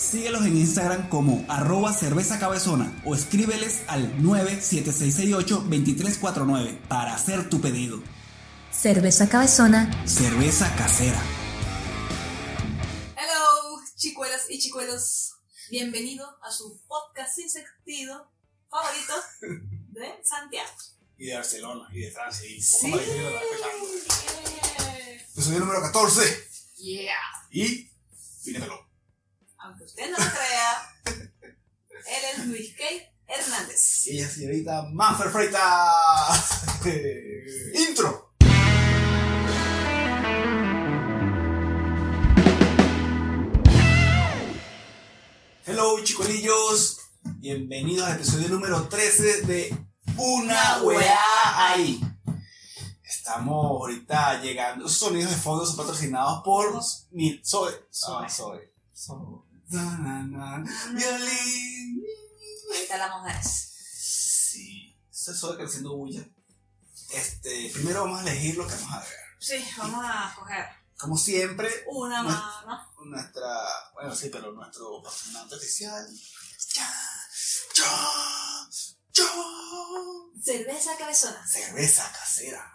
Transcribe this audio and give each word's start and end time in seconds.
Síguelos 0.00 0.46
en 0.46 0.56
Instagram 0.56 1.08
como 1.10 1.44
arroba 1.48 1.92
cerveza 1.92 2.38
cabezona 2.38 3.02
o 3.04 3.14
escríbeles 3.14 3.82
al 3.86 4.16
97668-2349 4.22 6.78
para 6.88 7.14
hacer 7.14 7.50
tu 7.50 7.60
pedido. 7.60 8.02
Cerveza 8.72 9.28
Cabezona 9.28 9.90
Cerveza 10.06 10.74
casera. 10.76 11.20
Hello, 13.16 13.82
chicuelas 13.96 14.46
y 14.48 14.58
chicuelos. 14.58 15.34
Bienvenido 15.70 16.26
a 16.42 16.50
su 16.50 16.80
podcast 16.88 17.36
sin 17.36 17.50
sentido 17.50 18.30
favorito 18.70 19.12
de 19.90 20.08
Santiago. 20.24 20.70
y 21.18 21.26
de 21.26 21.34
Barcelona 21.34 21.86
y 21.92 22.00
de 22.00 22.10
Francia 22.12 22.48
y 22.48 22.62
Sí. 22.62 22.90
poco 22.90 23.02
escuchando. 23.02 23.38
Yeah. 24.48 25.26
Episodio 25.34 25.58
número 25.60 25.82
14 25.82 26.48
Yeah. 26.78 27.12
y 27.50 27.90
Pídetelo. 28.42 28.88
Aunque 29.70 29.84
usted 29.84 30.10
no 30.10 30.18
lo 30.18 30.30
crea, 30.32 30.94
él 31.06 32.22
es 32.34 32.46
Luis 32.46 32.76
K. 32.76 32.84
Hernández. 33.28 34.06
Y 34.08 34.18
ella 34.18 34.28
señorita 34.28 34.82
Manfer 34.90 35.30
Freitas. 35.30 36.64
Intro. 37.88 38.34
Hello 45.64 46.02
chicolillos, 46.02 46.98
bienvenidos 47.36 48.08
al 48.08 48.16
episodio 48.16 48.48
número 48.48 48.88
13 48.88 49.42
de 49.42 49.86
Una 50.16 50.82
Weá 50.82 51.70
Ahí. 51.70 52.00
Estamos 53.04 53.66
ahorita 53.66 54.42
llegando, 54.42 54.86
esos 54.86 54.98
sonidos 54.98 55.30
de 55.30 55.36
fondo 55.36 55.64
son 55.64 55.76
patrocinados 55.76 56.42
por 56.42 56.82
mi 57.12 57.40
Zoe. 57.44 57.70
Zoe. 57.92 58.70
Violín. 60.94 62.02
Ahorita 62.68 62.96
las 62.98 63.10
mujeres. 63.10 63.46
Sí, 63.94 64.96
eso 65.10 65.32
es 65.32 65.38
Zoe 65.40 65.56
creciendo 65.56 65.96
bulla. 65.96 66.24
Este, 67.12 67.70
primero 67.72 68.02
vamos 68.04 68.20
a 68.20 68.22
elegir 68.22 68.56
lo 68.56 68.66
que 68.66 68.74
vamos 68.74 68.92
a 68.92 69.00
ver. 69.00 69.08
Sí, 69.38 69.64
vamos 69.78 70.04
a 70.06 70.34
coger 70.38 70.66
Como 70.98 71.16
siempre, 71.16 71.84
una 71.88 72.22
mano. 72.22 72.92
nuestra, 73.04 73.48
bueno 73.94 74.14
sí, 74.14 74.28
pero 74.30 74.52
nuestro 74.52 75.02
patrocinante 75.02 75.54
oficial. 75.56 76.06
Ya, 76.74 76.92
ya, 77.74 77.84
ya. 79.12 79.28
Cerveza 80.42 80.96
cabezona. 80.98 81.46
Cerveza 81.46 82.10
casera. 82.12 82.72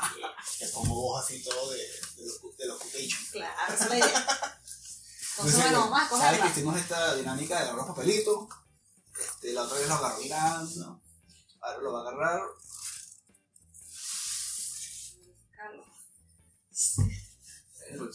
Le 0.60 0.68
pongo 0.68 0.94
voz 0.94 1.24
así 1.24 1.42
todo 1.42 1.70
de, 1.70 1.78
de, 1.78 2.24
los- 2.26 2.56
de 2.56 2.66
los. 2.66 2.82
Claro, 3.32 3.74
esa 3.74 3.84
es 3.84 3.90
la 3.90 3.98
idea. 3.98 4.60
Entonces, 5.38 5.62
bueno, 5.62 5.88
vamos 5.88 6.12
a 6.12 6.18
¿Sabes 6.18 6.40
que 6.40 6.48
hicimos 6.48 6.76
esta 6.76 7.14
dinámica 7.14 7.54
de 7.54 7.68
agarrar 7.68 7.86
papelito? 7.86 8.48
Este, 9.16 9.52
la 9.52 9.62
otra 9.62 9.78
vez 9.78 9.88
lo 9.88 9.94
agarró 9.94 10.18
Miranda. 10.18 11.00
Ahora 11.60 11.78
lo 11.78 11.92
va 11.92 11.98
a 11.98 12.02
agarrar. 12.02 12.40
Carlos. 15.56 15.86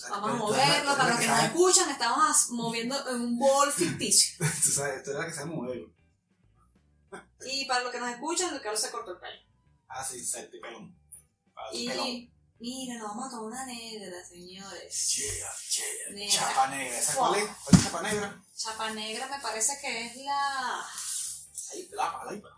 Vamos 0.09 0.31
a 0.31 0.33
moverlo 0.35 0.97
para 0.97 1.09
los 1.11 1.19
que 1.19 1.27
nos 1.27 1.43
escuchan. 1.43 1.89
Estamos 1.91 2.49
moviendo 2.49 3.09
en 3.09 3.21
un 3.21 3.39
bol 3.39 3.71
ficticio. 3.71 4.45
Tú 4.63 4.69
sabes, 4.69 5.07
eres 5.07 5.15
la 5.15 5.25
que 5.25 5.33
sabe 5.33 5.45
moverlo. 5.45 5.93
Y 7.45 7.65
para 7.65 7.83
los 7.83 7.91
que 7.93 8.01
nos 8.01 8.09
escuchan, 8.09 8.59
Carlos 8.61 8.81
se 8.81 8.91
cortó 8.91 9.11
el 9.11 9.19
pelo. 9.19 9.39
Ah, 9.87 10.03
sí, 10.03 10.21
sete 10.21 10.59
pelón. 10.59 10.93
Ah, 11.55 11.69
pelón. 11.71 12.07
Y 12.07 12.32
mira, 12.63 12.97
nos 12.97 13.09
vamos 13.09 13.27
a 13.27 13.29
tomar 13.31 13.51
una 13.51 13.65
negra, 13.65 14.25
señores. 14.25 15.15
Yeah, 15.17 15.51
yeah. 15.75 16.15
Negra. 16.15 16.33
Chapa 16.33 16.67
negra. 16.69 16.97
¿Esa 16.97 17.15
cuál 17.15 17.35
es? 17.35 17.49
¿Cuál 17.63 17.75
es 17.75 17.83
chapa 17.83 18.01
negra? 18.01 18.45
Chapa 18.55 18.89
negra 18.91 19.27
me 19.27 19.39
parece 19.41 19.77
que 19.81 20.05
es 20.05 20.15
la. 20.15 20.85
La 21.91 22.23
la 22.25 22.35
IPA. 22.35 22.49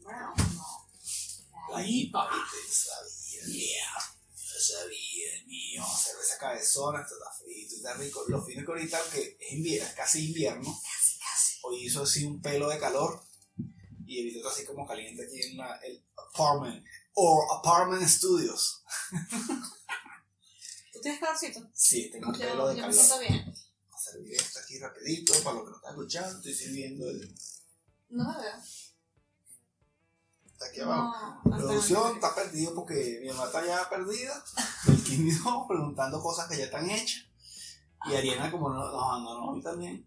Bueno, 0.00 0.34
no. 0.54 1.76
La 1.76 1.86
IPA, 1.86 2.30
viste, 2.30 2.74
sabía. 2.74 3.46
Yeah. 3.46 4.16
Yo 4.34 4.58
sabía, 4.58 5.44
mío. 5.46 5.84
Cerveza 5.84 6.38
cabezona, 6.38 7.02
esto 7.02 7.14
está 7.14 7.30
frito 7.44 7.74
y 7.74 7.76
está 7.76 7.94
rico. 7.94 8.24
Lo 8.28 8.42
fino 8.42 8.64
que 8.64 8.72
ahorita, 8.72 8.98
que 9.12 9.36
es 9.38 9.52
invierno, 9.52 9.86
es 9.86 9.94
casi 9.94 10.28
invierno. 10.28 10.80
Casi, 10.82 11.18
casi. 11.18 11.58
Hoy 11.62 11.84
hizo 11.84 12.04
así 12.04 12.24
un 12.24 12.40
pelo 12.40 12.70
de 12.70 12.78
calor. 12.78 13.22
Y 14.06 14.18
ahorita 14.18 14.38
está 14.38 14.50
así 14.50 14.64
como 14.64 14.86
caliente 14.86 15.24
aquí 15.24 15.42
en 15.42 15.58
la, 15.58 15.76
el 15.84 16.02
apartment. 16.16 16.84
O 17.14 17.46
apartment 17.58 18.08
studios. 18.08 18.82
¿Tú 20.92 21.00
tienes 21.00 21.20
calorcito? 21.20 21.60
Sí, 21.72 22.10
tengo 22.10 22.32
Yo, 22.32 22.38
pelo 22.38 22.68
de 22.68 22.76
yo 22.76 22.86
me 22.86 22.88
calor. 22.88 22.94
siento 22.94 23.18
bien. 23.20 23.44
Vamos 23.44 24.06
a 24.06 24.10
servir 24.12 24.34
esto 24.34 24.58
aquí 24.60 24.78
rapidito 24.78 25.32
para 25.42 25.56
los 25.56 25.64
que 25.64 25.70
no 25.70 25.76
están 25.76 25.90
escuchando. 25.92 26.36
Estoy 26.38 26.54
sirviendo 26.54 27.08
el. 27.08 27.34
No 28.10 28.24
me 28.32 28.42
veo. 28.42 28.54
Está 30.52 30.66
aquí 30.66 30.80
abajo. 30.80 31.40
No, 31.44 31.56
Producción 31.56 32.14
está 32.16 32.34
perdido 32.34 32.74
porque 32.74 33.20
mi 33.22 33.28
mamá 33.28 33.46
está 33.46 33.64
ya 33.64 33.88
perdida. 33.88 34.44
El 34.88 35.02
químico 35.04 35.66
preguntando 35.68 36.20
cosas 36.20 36.48
que 36.48 36.58
ya 36.58 36.64
están 36.64 36.90
hechas. 36.90 37.24
Y 38.06 38.14
Ariana, 38.14 38.50
como 38.50 38.68
no- 38.70 38.90
nos 38.90 39.02
abandonó 39.02 39.50
hoy 39.52 39.62
también. 39.62 40.06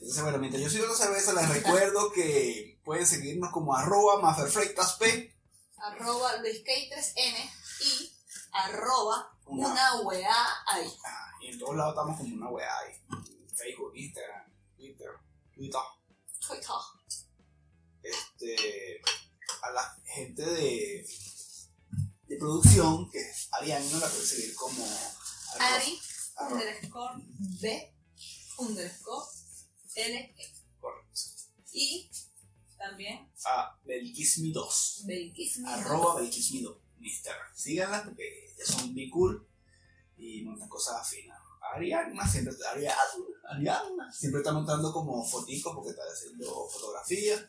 Entonces, 0.00 0.22
bueno, 0.22 0.38
mientras 0.38 0.62
yo 0.62 0.70
sigo 0.70 0.86
la 0.86 0.94
cerveza, 0.94 1.32
les 1.32 1.48
recuerdo 1.48 2.12
que 2.12 2.80
pueden 2.84 3.04
seguirnos 3.06 3.50
como 3.52 3.74
arroba 3.74 4.20
maferfreitasp. 4.20 5.02
Arroba 5.76 6.36
LuisK3N 6.38 7.50
y 7.80 8.07
arroba 8.64 9.36
Una- 9.46 9.68
una 9.72 10.00
weá 10.02 10.34
ahí. 10.66 10.90
Ah, 11.04 11.30
y 11.40 11.46
en 11.48 11.58
todos 11.58 11.76
lados 11.76 11.92
estamos 11.94 12.16
como 12.18 12.34
una 12.34 12.48
weá 12.50 12.78
ahí. 12.80 12.92
Facebook, 13.54 13.92
Instagram, 13.96 14.52
Twitter, 14.76 15.10
Twitter. 15.54 15.80
Twitter. 16.46 16.76
Este, 18.02 19.00
a 19.62 19.70
la 19.72 19.96
gente 20.14 20.42
de, 20.42 21.06
de 22.26 22.36
producción, 22.38 23.10
que 23.10 23.18
es 23.20 23.48
Ariana, 23.52 23.98
la 23.98 24.06
pueden 24.08 24.26
seguir 24.26 24.54
como 24.54 24.84
arroba- 24.84 25.74
Ari 25.76 26.00
arroba- 26.36 26.52
underscore 26.54 27.22
B 27.60 27.94
underscore 28.58 29.26
L 29.96 30.34
E. 30.38 30.52
correcto. 30.80 31.20
Y 31.72 32.10
también 32.78 33.32
a 33.46 33.76
Belkismi 33.84 34.52
2 34.52 35.02
Belkismi. 35.06 35.68
arroba 35.68 36.20
Belkismi 36.20 36.62
2 36.62 36.76
en 36.76 36.87
Instagram. 37.04 37.54
Síganlas 37.54 38.02
porque 38.02 38.52
ellas 38.54 38.68
son 38.68 38.94
bien 38.94 39.10
cool 39.10 39.46
y 40.16 40.42
montan 40.42 40.68
cosas 40.68 41.08
finas 41.08 41.38
Ariana 41.74 42.26
siempre 42.26 42.54
Ariana, 42.70 42.96
Ariana 43.50 44.12
siempre 44.12 44.40
está 44.40 44.52
montando 44.52 44.92
como 44.92 45.24
foticos 45.24 45.74
porque 45.74 45.90
está 45.90 46.02
haciendo 46.02 46.68
fotografía. 46.68 47.48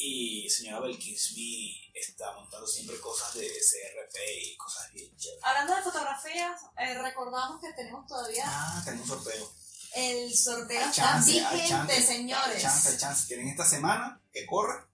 Y 0.00 0.48
señora 0.48 0.80
Belkismi 0.80 1.90
está 1.92 2.32
montando 2.32 2.66
siempre 2.66 3.00
cosas 3.00 3.34
de 3.34 3.48
CRP 3.48 4.16
y 4.44 4.56
cosas 4.56 4.92
bien 4.92 5.14
chéveres. 5.16 5.44
Hablando 5.44 5.74
de 5.74 5.82
fotografías, 5.82 6.60
eh, 6.78 7.02
recordamos 7.02 7.60
que 7.60 7.72
tenemos 7.72 8.06
todavía 8.06 8.44
ah 8.46 8.80
tenemos 8.84 9.10
un 9.10 9.16
sorteo. 9.16 9.52
el 9.96 10.36
sorteo 10.36 10.80
está 10.88 11.18
vigente, 11.18 11.68
chance, 11.68 11.92
hay 11.92 12.02
señores. 12.02 12.62
chance, 12.62 12.90
hay 12.90 12.96
chance. 12.96 13.26
Tienen 13.26 13.48
esta 13.48 13.64
semana 13.64 14.22
que 14.32 14.46
corre 14.46 14.84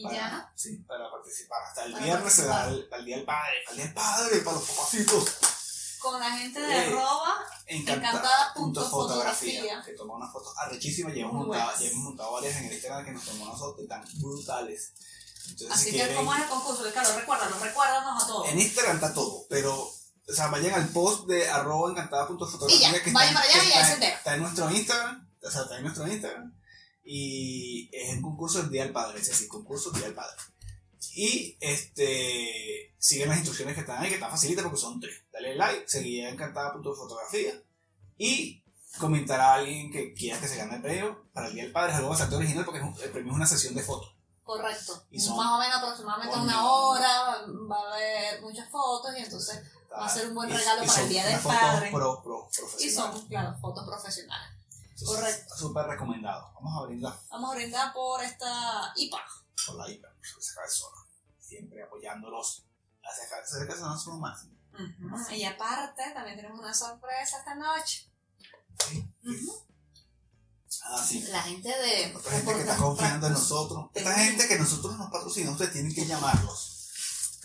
Y 0.00 0.04
para, 0.04 0.14
ya, 0.16 0.52
sí, 0.56 0.76
para 0.88 1.10
participar. 1.10 1.62
Hasta 1.62 1.84
el 1.84 1.92
Para 1.92 2.04
viernes 2.04 2.32
se 2.32 2.46
da 2.46 2.68
el, 2.68 2.88
el 2.90 3.04
Día 3.04 3.16
del 3.16 3.24
Padre, 3.26 3.54
para 3.64 3.70
el 3.70 3.76
Día 3.76 3.84
del 3.84 3.94
Padre, 3.94 4.38
para 4.40 4.56
los 4.56 4.68
papacitos. 4.70 5.24
con 5.98 6.18
la 6.18 6.30
gente 6.30 6.60
de 6.60 6.72
Eh, 6.74 6.86
arroba, 6.86 7.34
Encantada. 7.66 8.54
punto 8.54 8.88
fotografía. 8.88 9.82
Que 9.84 9.92
toma 9.92 10.14
unas 10.14 10.32
fotos 10.32 10.54
arrechísimas. 10.56 11.14
Ya 11.14 11.22
hemos, 11.22 11.34
montado, 11.34 11.64
buenas. 11.64 11.80
ya 11.80 11.88
hemos 11.88 12.04
montado 12.04 12.32
varias 12.32 12.56
en 12.56 12.64
el 12.64 12.72
Instagram 12.72 13.04
que 13.04 13.12
nos 13.12 13.24
tomó 13.24 13.44
nosotros, 13.46 13.82
están 13.82 14.04
brutales. 14.14 14.92
Entonces, 15.48 15.70
así 15.70 15.90
si 15.90 15.96
que 15.96 16.14
como 16.14 16.34
es 16.34 16.42
el 16.42 16.48
concurso, 16.48 16.84
Carlos, 16.94 17.14
recuérdanos, 17.16 17.60
recuérdanos 17.60 18.22
a 18.22 18.26
todos. 18.26 18.48
en 18.48 18.60
Instagram 18.60 18.96
está 18.96 19.12
todo, 19.14 19.46
pero. 19.48 19.74
O 20.28 20.32
sea, 20.32 20.46
vayan 20.46 20.74
al 20.74 20.88
post 20.90 21.26
de 21.26 21.48
arroba 21.50 21.90
encantada 21.90 22.28
punto 22.28 22.46
fotografía. 22.46 22.88
Y 22.88 22.92
ya, 22.92 23.02
que 23.02 23.10
vayan 23.10 23.36
está, 23.36 23.48
para 23.48 23.60
allá 23.60 23.98
que 23.98 24.06
está 24.06 24.34
en 24.34 24.42
nuestro 24.42 24.70
Instagram. 24.70 25.28
O 25.42 25.50
sea, 25.50 25.62
está 25.62 25.76
en 25.76 25.82
nuestro 25.82 26.06
Instagram. 26.06 26.59
Y 27.12 27.90
es 27.92 28.10
el 28.14 28.22
concurso 28.22 28.60
del 28.62 28.70
Día 28.70 28.84
del 28.84 28.92
Padre. 28.92 29.18
Es 29.20 29.26
decir, 29.26 29.48
concurso 29.48 29.90
Día 29.90 30.04
del 30.04 30.14
Padre. 30.14 30.36
Y 31.14 31.56
este 31.58 32.94
siguen 32.98 33.28
las 33.30 33.38
instrucciones 33.38 33.74
que 33.74 33.80
están 33.80 34.00
ahí, 34.00 34.08
que 34.08 34.14
están 34.14 34.30
facilitas 34.30 34.62
porque 34.62 34.78
son 34.78 35.00
tres. 35.00 35.16
Dale 35.32 35.56
like, 35.56 35.88
seguir 35.88 36.26
encantada 36.26 36.72
punto 36.72 36.94
fotografía. 36.94 37.52
Y 38.16 38.62
comentar 38.98 39.40
a 39.40 39.54
alguien 39.54 39.90
que 39.90 40.14
quiera 40.14 40.38
que 40.40 40.46
se 40.46 40.56
gane 40.56 40.76
el 40.76 40.82
premio. 40.82 41.24
Para 41.32 41.48
el 41.48 41.54
Día 41.54 41.64
del 41.64 41.72
Padre 41.72 41.90
es 41.92 41.96
algo 41.98 42.10
bastante 42.10 42.36
original 42.36 42.64
porque 42.64 42.80
el 42.80 43.10
premio 43.10 43.32
es 43.32 43.36
una 43.36 43.46
sesión 43.46 43.74
de 43.74 43.82
fotos. 43.82 44.14
Correcto. 44.44 45.04
Y 45.10 45.18
son- 45.18 45.36
Más 45.36 45.52
o 45.52 45.58
menos 45.58 45.76
aproximadamente 45.78 46.38
una 46.38 46.64
hora, 46.64 47.44
va 47.70 47.76
a 47.76 47.92
haber 47.94 48.40
muchas 48.42 48.70
fotos 48.70 49.10
y 49.18 49.22
entonces 49.22 49.60
Va 49.92 50.06
a 50.06 50.08
ser 50.08 50.28
un 50.28 50.36
buen 50.36 50.48
Y- 50.48 50.52
regalo 50.52 50.84
y 50.84 50.86
para 50.86 50.98
el 51.00 51.02
son 51.02 51.08
Día 51.08 51.26
del 51.26 51.40
Padre. 51.40 51.90
Pro, 51.90 52.22
pro, 52.22 52.48
y 52.78 52.88
son, 52.88 53.26
claro, 53.26 53.58
fotos 53.60 53.84
profesionales. 53.84 54.56
Entonces, 55.00 55.24
correcto. 55.24 55.56
Súper 55.56 55.86
recomendado. 55.86 56.52
Vamos 56.54 56.82
a 56.82 56.86
brindar 56.86 57.18
Vamos 57.30 57.50
a 57.50 57.54
brindar 57.54 57.92
por 57.92 58.22
esta 58.22 58.92
IPA. 58.96 59.18
por 59.66 59.74
la 59.76 59.90
IPA, 59.90 60.08
por 60.08 60.42
esa 60.42 60.54
cabezona. 60.54 60.96
Siempre 61.40 61.82
apoyándolos. 61.82 62.64
Las 63.02 63.50
cervezas 63.50 64.02
son 64.02 64.14
lo 64.14 64.20
máximo. 64.20 64.54
Y 65.30 65.44
aparte, 65.44 66.02
también 66.14 66.36
tenemos 66.36 66.58
una 66.60 66.72
sorpresa 66.72 67.38
esta 67.38 67.54
noche. 67.54 68.10
Ujú. 69.24 69.66
Ah, 70.84 71.04
sí. 71.06 71.22
La 71.22 71.42
gente 71.42 71.68
de. 71.68 72.14
Otra 72.16 72.32
gente 72.32 72.54
que 72.54 72.60
está 72.60 72.76
confiando 72.76 73.26
en 73.26 73.32
nosotros. 73.32 73.90
Esta 73.94 74.14
gente 74.14 74.48
que 74.48 74.58
nosotros 74.58 74.96
nos 74.96 75.10
patrocinamos, 75.10 75.54
ustedes 75.60 75.72
tienen 75.72 75.94
que 75.94 76.06
llamarlos. 76.06 76.88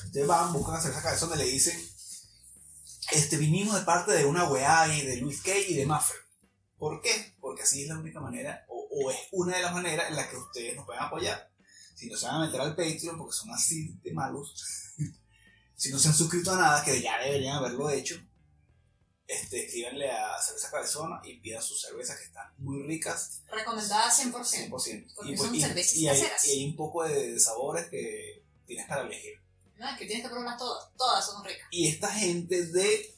Ustedes 0.06 0.28
van, 0.28 0.54
buscan 0.54 0.75
hacer 0.75 0.92
esa 0.92 1.02
cabeza 1.02 1.25
donde 1.25 1.44
le 1.44 1.50
dicen, 1.50 1.78
este, 3.12 3.38
vinimos 3.38 3.75
de 3.75 3.81
parte 3.81 4.12
de 4.12 4.25
una 4.25 4.46
weá 4.46 4.88
y 4.88 5.06
de 5.06 5.18
Luis 5.18 5.42
Kay 5.42 5.66
y 5.69 5.75
de 5.75 5.86
Maffer. 5.86 6.18
¿Por 6.77 7.01
qué? 7.01 7.36
Porque 7.39 7.63
así 7.63 7.83
es 7.83 7.88
la 7.89 7.98
única 8.00 8.19
manera, 8.19 8.66
o, 8.68 8.88
o 8.92 9.12
es 9.12 9.18
una 9.31 9.56
de 9.57 9.62
las 9.63 9.74
maneras 9.74 10.10
en 10.10 10.16
las 10.16 10.27
que 10.27 10.38
ustedes 10.38 10.75
nos 10.75 10.86
pueden 10.86 11.04
apoyar. 11.04 11.50
Si 11.95 12.10
no 12.10 12.18
se 12.18 12.25
van 12.25 12.36
a 12.36 12.45
meter 12.45 12.60
al 12.60 12.75
Patreon, 12.75 13.18
porque 13.18 13.36
son 13.36 13.51
así 13.51 13.94
de 14.04 14.12
malos, 14.12 14.54
si 15.75 15.89
no 15.92 15.98
se 16.00 16.10
han 16.10 16.13
suscrito 16.13 16.51
a 16.54 16.57
nada, 16.57 16.83
que 16.83 17.01
ya 17.01 17.18
deberían 17.19 17.56
haberlo 17.57 17.89
hecho, 17.89 18.16
este, 19.27 19.66
escríbanle 19.66 20.12
a 20.12 20.39
Cerveza 20.42 20.69
Cabezona 20.69 21.19
y 21.24 21.38
pidan 21.39 21.62
sus 21.63 21.81
cervezas 21.81 22.18
que 22.19 22.25
están 22.25 22.54
muy 22.60 22.83
ricas 22.86 23.42
Recomendada 23.50 24.12
100%. 24.12 24.31
100%. 24.69 25.13
Porque 25.16 25.31
Y, 25.31 25.36
pues, 25.36 25.48
son 25.48 25.56
y- 25.56 25.62
cervezas 25.62 25.95
y 25.95 26.07
hay, 26.07 26.21
y 26.45 26.50
hay 26.51 26.66
un 26.66 26.75
poco 26.75 27.04
de 27.06 27.39
sabores 27.39 27.88
que 27.88 28.44
tienes 28.68 28.86
para 28.88 29.01
elegir. 29.01 29.33
No, 29.78 29.89
es 29.89 29.98
que 29.98 30.06
tienes 30.06 30.24
que 30.25 30.30
probarlas 30.30 30.57
todas. 30.60 30.89
Todas 30.95 31.25
son 31.25 31.44
ricas. 31.44 31.68
Y 31.71 31.88
esta 31.88 32.10
gente 32.12 32.66
de 32.68 33.14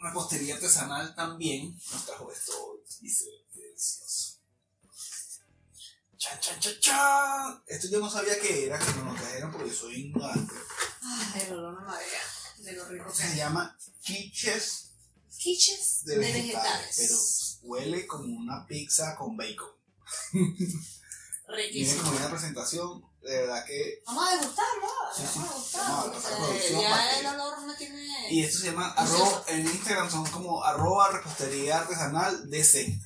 repostería 0.00 0.54
artesanal 0.54 1.14
también 1.14 1.78
nos 1.92 2.06
trajo 2.06 2.30
esto 2.32 2.52
dice, 3.00 3.24
delicioso. 3.54 4.38
Chan, 6.16 6.38
chan, 6.40 6.60
chan, 6.60 6.74
chan. 6.80 7.62
Esto 7.66 7.88
yo 7.88 8.00
no 8.00 8.10
sabía 8.10 8.38
que 8.40 8.66
era, 8.66 8.78
que 8.78 8.92
nos 8.92 9.06
lo 9.06 9.14
trajeron 9.14 9.50
porque 9.52 9.68
yo 9.70 9.74
soy 9.74 9.94
ignorante. 10.06 10.54
Ay, 11.02 11.42
el 11.46 11.52
olor 11.54 11.80
me 11.80 11.86
marea. 11.86 12.20
De 12.58 12.72
lo 12.72 12.84
rico 12.88 13.06
que 13.06 13.14
Se 13.14 13.36
llama 13.36 13.76
quiches 14.02 14.86
Quiches 15.38 16.04
de, 16.04 16.14
de, 16.14 16.18
vegetales, 16.18 16.96
vegetales. 16.98 17.58
pero 17.62 17.68
huele 17.70 18.06
como 18.06 18.24
una 18.38 18.66
pizza 18.66 19.16
con 19.16 19.34
bacon. 19.38 19.70
Viene 20.32 20.56
Riquísimo. 21.48 22.02
como 22.02 22.16
una 22.18 22.30
presentación, 22.30 23.09
de 23.22 23.36
verdad 23.40 23.64
que 23.66 24.02
Vamos 24.06 24.28
a 24.28 24.36
degustarlo. 24.36 24.88
Sí, 25.14 25.22
sí. 25.32 25.38
Vamos 25.78 26.24
a 26.26 26.36
producción 26.36 26.80
ya 26.80 27.18
el 27.20 27.26
olor 27.26 27.60
me 27.66 27.74
tiene. 27.74 28.32
Y 28.32 28.44
esto 28.44 28.58
se 28.60 28.66
llama 28.66 28.92
arroba, 28.96 29.44
en 29.48 29.60
Instagram 29.66 30.10
son 30.10 30.26
como 30.30 30.64
arroba 30.64 31.08
repostería 31.10 31.78
artesanal 31.80 32.48
DC. 32.50 32.98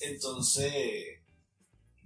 Entonces, 0.00 1.20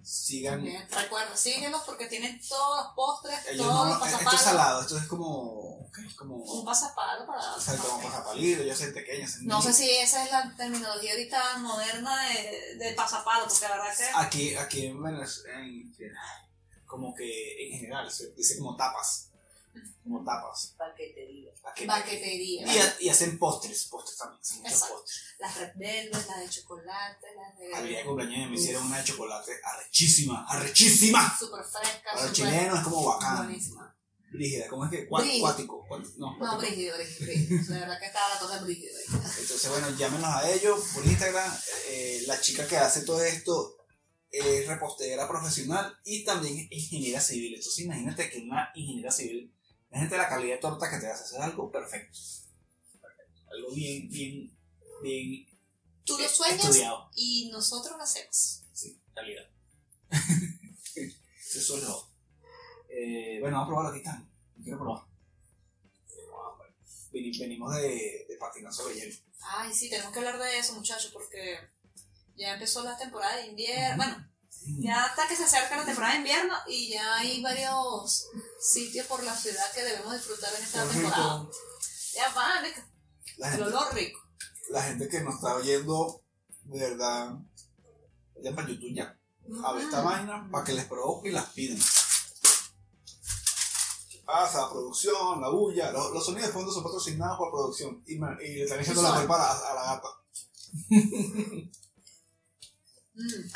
sigan. 0.02 0.62
Bien, 0.62 0.87
Recuerda, 0.90 1.37
síguelos 1.37 1.82
porque 1.85 2.06
tienen 2.06 2.40
todos 2.49 2.85
los 2.85 2.94
postres, 2.94 3.38
Ellos 3.49 3.67
todos 3.67 3.75
no, 3.75 3.85
los 3.85 3.94
esto 3.94 4.06
es 4.06 4.12
pasapalos. 4.12 4.40
salado, 4.40 4.81
esto 4.82 4.99
es 4.99 5.05
como. 5.06 5.90
¿qué? 5.94 6.06
Es 6.06 6.14
como. 6.14 6.37
Un 6.37 6.64
pasapalo 6.64 7.26
para. 7.26 7.55
o 7.55 7.61
sea, 7.61 7.76
como 7.76 8.02
pasapalito, 8.02 8.62
ya 8.62 8.73
hacen 8.73 8.93
pequeñas. 8.94 9.31
hacen 9.35 9.46
No 9.46 9.61
sé 9.62 9.73
si 9.73 9.90
esa 9.90 10.25
es 10.25 10.31
la 10.32 10.55
terminología 10.56 11.12
ahorita 11.12 11.58
moderna 11.58 12.17
de, 12.29 12.76
de 12.76 12.93
pasapalo, 12.94 13.46
porque 13.46 13.69
la 13.69 13.76
verdad 13.76 13.96
que. 13.96 14.11
Aquí, 14.14 14.56
aquí 14.56 14.87
en 14.87 15.02
Venezuela, 15.02 15.61
en- 15.61 15.94
como 16.88 17.14
que 17.14 17.69
en 17.69 17.79
general, 17.79 18.11
se 18.11 18.32
dice 18.32 18.58
como 18.58 18.75
tapas. 18.76 19.26
Como 20.02 20.25
tapas. 20.25 20.75
Paquetería. 20.76 21.52
Baquetería. 21.87 22.67
Y, 23.00 23.05
y 23.05 23.08
hacen 23.08 23.38
postres, 23.38 23.85
postres 23.85 24.17
también, 24.17 24.40
hacen 24.40 24.56
muchos 24.58 24.73
Exacto. 24.73 24.94
postres. 24.96 25.23
Las 25.38 25.56
red 25.56 25.73
velvet, 25.76 26.26
las 26.26 26.40
de 26.40 26.49
chocolate, 26.49 27.26
las 27.37 27.58
de 27.58 27.94
de. 27.94 28.05
cumpleaños 28.05 28.50
me 28.50 28.56
hicieron 28.56 28.87
una 28.87 28.99
de 28.99 29.05
chocolate 29.05 29.52
arrechísima, 29.62 30.46
arrechísima. 30.49 31.37
Súper 31.38 31.62
frescas. 31.62 32.12
Para 32.14 32.23
los 32.25 32.32
chilenos 32.32 32.79
es 32.79 32.85
como 32.85 33.05
bacán. 33.05 33.46
Buenísima. 33.46 33.94
Brígida, 34.31 34.69
¿cómo 34.69 34.85
es 34.85 34.90
que? 34.90 35.06
Cuático. 35.06 35.87
No, 36.19 36.37
No, 36.38 36.58
brígido, 36.58 36.96
brígido. 36.96 37.64
De 37.64 37.81
verdad 37.81 37.99
que 37.99 38.06
estaba 38.06 38.35
la 38.35 38.40
cosa 38.40 38.62
brígida. 38.62 38.90
Entonces, 39.06 39.69
bueno, 39.70 39.90
llámenos 39.96 40.29
a 40.29 40.50
ellos 40.50 40.81
por 40.94 41.06
Instagram. 41.06 41.58
Eh, 41.88 42.25
la 42.26 42.38
chica 42.40 42.67
que 42.67 42.76
hace 42.76 43.02
todo 43.02 43.23
esto 43.23 43.77
es 44.30 44.66
repostera 44.66 45.26
profesional 45.28 45.96
y 46.04 46.25
también 46.25 46.69
es 46.70 46.84
ingeniera 46.84 47.20
civil. 47.20 47.54
Entonces, 47.54 47.84
imagínate 47.84 48.30
que 48.30 48.38
una 48.40 48.70
ingeniera 48.75 49.10
civil, 49.10 49.54
imagínate 49.90 50.16
la 50.19 50.28
calidad 50.28 50.54
de 50.56 50.60
torta 50.60 50.90
que 50.90 50.98
te 50.98 51.06
hace. 51.06 51.25
Es 51.25 51.40
algo 51.40 51.70
perfecto. 51.70 52.19
Perfecto. 53.00 53.34
Algo 53.50 53.72
bien, 53.75 54.08
bien, 54.08 54.56
bien 55.02 55.46
Tú 56.04 56.19
lo 56.19 56.28
sueñas 56.28 56.64
estudiado. 56.64 57.10
y 57.14 57.50
nosotros 57.52 57.96
lo 57.96 58.02
hacemos. 58.02 58.64
Sí, 58.72 59.00
calidad. 59.14 59.44
Eso 61.54 61.76
es 61.76 61.82
lo. 61.82 62.10
Eh, 62.90 63.38
bueno, 63.40 63.56
vamos 63.58 63.66
a 63.66 63.69
probarlo 63.69 63.90
aquí 63.90 63.98
están. 63.98 64.30
Quiero 64.62 64.78
probar. 64.78 65.04
Venimos 67.12 67.75
de, 67.75 68.26
de 68.28 68.36
patinar 68.38 68.72
sobre 68.72 68.94
hielo. 68.94 69.14
Ay, 69.40 69.72
sí, 69.72 69.88
tenemos 69.90 70.12
que 70.12 70.19
hablar 70.19 70.38
de 70.38 70.58
eso, 70.58 70.75
muchachos, 70.75 71.10
porque 71.12 71.58
ya 72.38 72.55
empezó 72.55 72.82
la 72.85 72.96
temporada 72.96 73.37
de 73.37 73.46
invierno. 73.49 73.96
Bueno, 73.96 74.25
ya 74.81 75.05
hasta 75.05 75.26
que 75.29 75.37
se 75.37 75.44
acerca 75.44 75.76
la 75.76 75.85
temporada 75.85 76.12
de 76.14 76.19
invierno 76.20 76.55
y 76.67 76.90
ya 76.90 77.17
hay 77.17 77.43
varios 77.43 78.26
sitios 78.61 79.06
por 79.06 79.23
la 79.23 79.35
ciudad 79.37 79.70
que 79.73 79.82
debemos 79.85 80.12
disfrutar 80.14 80.52
en 80.55 80.62
esta 80.62 80.87
temporada. 80.87 81.46
Ya 82.14 82.32
van, 82.35 82.64
rico. 82.64 82.81
La 83.38 83.46
el 83.49 83.52
gente, 83.55 83.69
olor 83.69 83.94
rico. 83.94 84.20
la 84.70 84.82
gente 84.82 85.08
que 85.08 85.20
nos 85.20 85.35
está 85.37 85.55
oyendo, 85.56 86.23
de 86.64 86.79
verdad, 86.81 87.35
vayan 88.37 88.55
para 88.56 88.69
YouTube 88.69 88.94
ya. 88.94 89.17
A 89.64 89.73
ver 89.73 89.85
esta 89.85 90.02
vaina 90.02 90.49
para 90.50 90.64
que 90.64 90.73
les 90.75 90.85
provoque 90.87 91.29
y 91.31 91.32
las 91.32 91.46
piden. 91.50 91.79
¿Qué 94.11 94.19
pasa? 94.26 94.62
La 94.62 94.70
producción, 94.70 95.40
la 95.40 95.49
bulla, 95.50 95.90
los, 95.93 96.11
los 96.12 96.25
sonidos 96.26 96.49
de 96.49 96.52
fondo 96.52 96.73
son 96.73 96.82
patrocinados 96.85 97.38
por 97.38 97.50
producción. 97.50 98.02
Y, 98.06 98.17
me- 98.19 98.37
y 98.44 98.56
le 98.56 98.64
están 98.64 98.81
echando 98.81 99.02
la 99.02 99.14
culpa 99.17 99.37
a 99.37 99.70
a 99.70 99.75
la 99.75 99.82
gata. 99.94 100.08
Mm, 103.18 103.50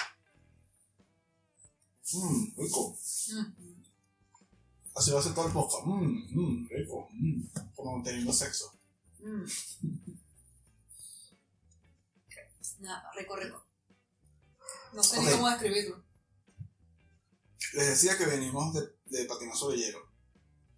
Mmm, 2.14 2.54
rico. 2.58 2.98
mm. 3.28 3.82
Así 4.96 5.10
va 5.12 5.20
a 5.20 5.22
ser 5.22 5.34
todo 5.34 5.46
el 5.46 5.52
podcast. 5.52 5.86
Mmm, 5.86 6.26
mmm, 6.34 6.68
rico. 6.68 7.08
Mmm, 7.12 7.42
como 7.74 8.02
teniendo 8.02 8.32
sexo. 8.32 8.72
Mm. 9.20 9.44
Nada, 12.80 13.10
rico, 13.16 13.36
rico. 13.36 13.64
No 14.92 15.02
sé 15.02 15.20
ni 15.20 15.30
cómo 15.30 15.48
describirlo. 15.48 16.04
Les 17.74 17.86
decía 17.88 18.18
que 18.18 18.26
venimos 18.26 18.74
de, 18.74 18.80
de 19.06 19.24
patinar 19.26 19.56
sobre 19.56 19.78
hielo. 19.78 19.98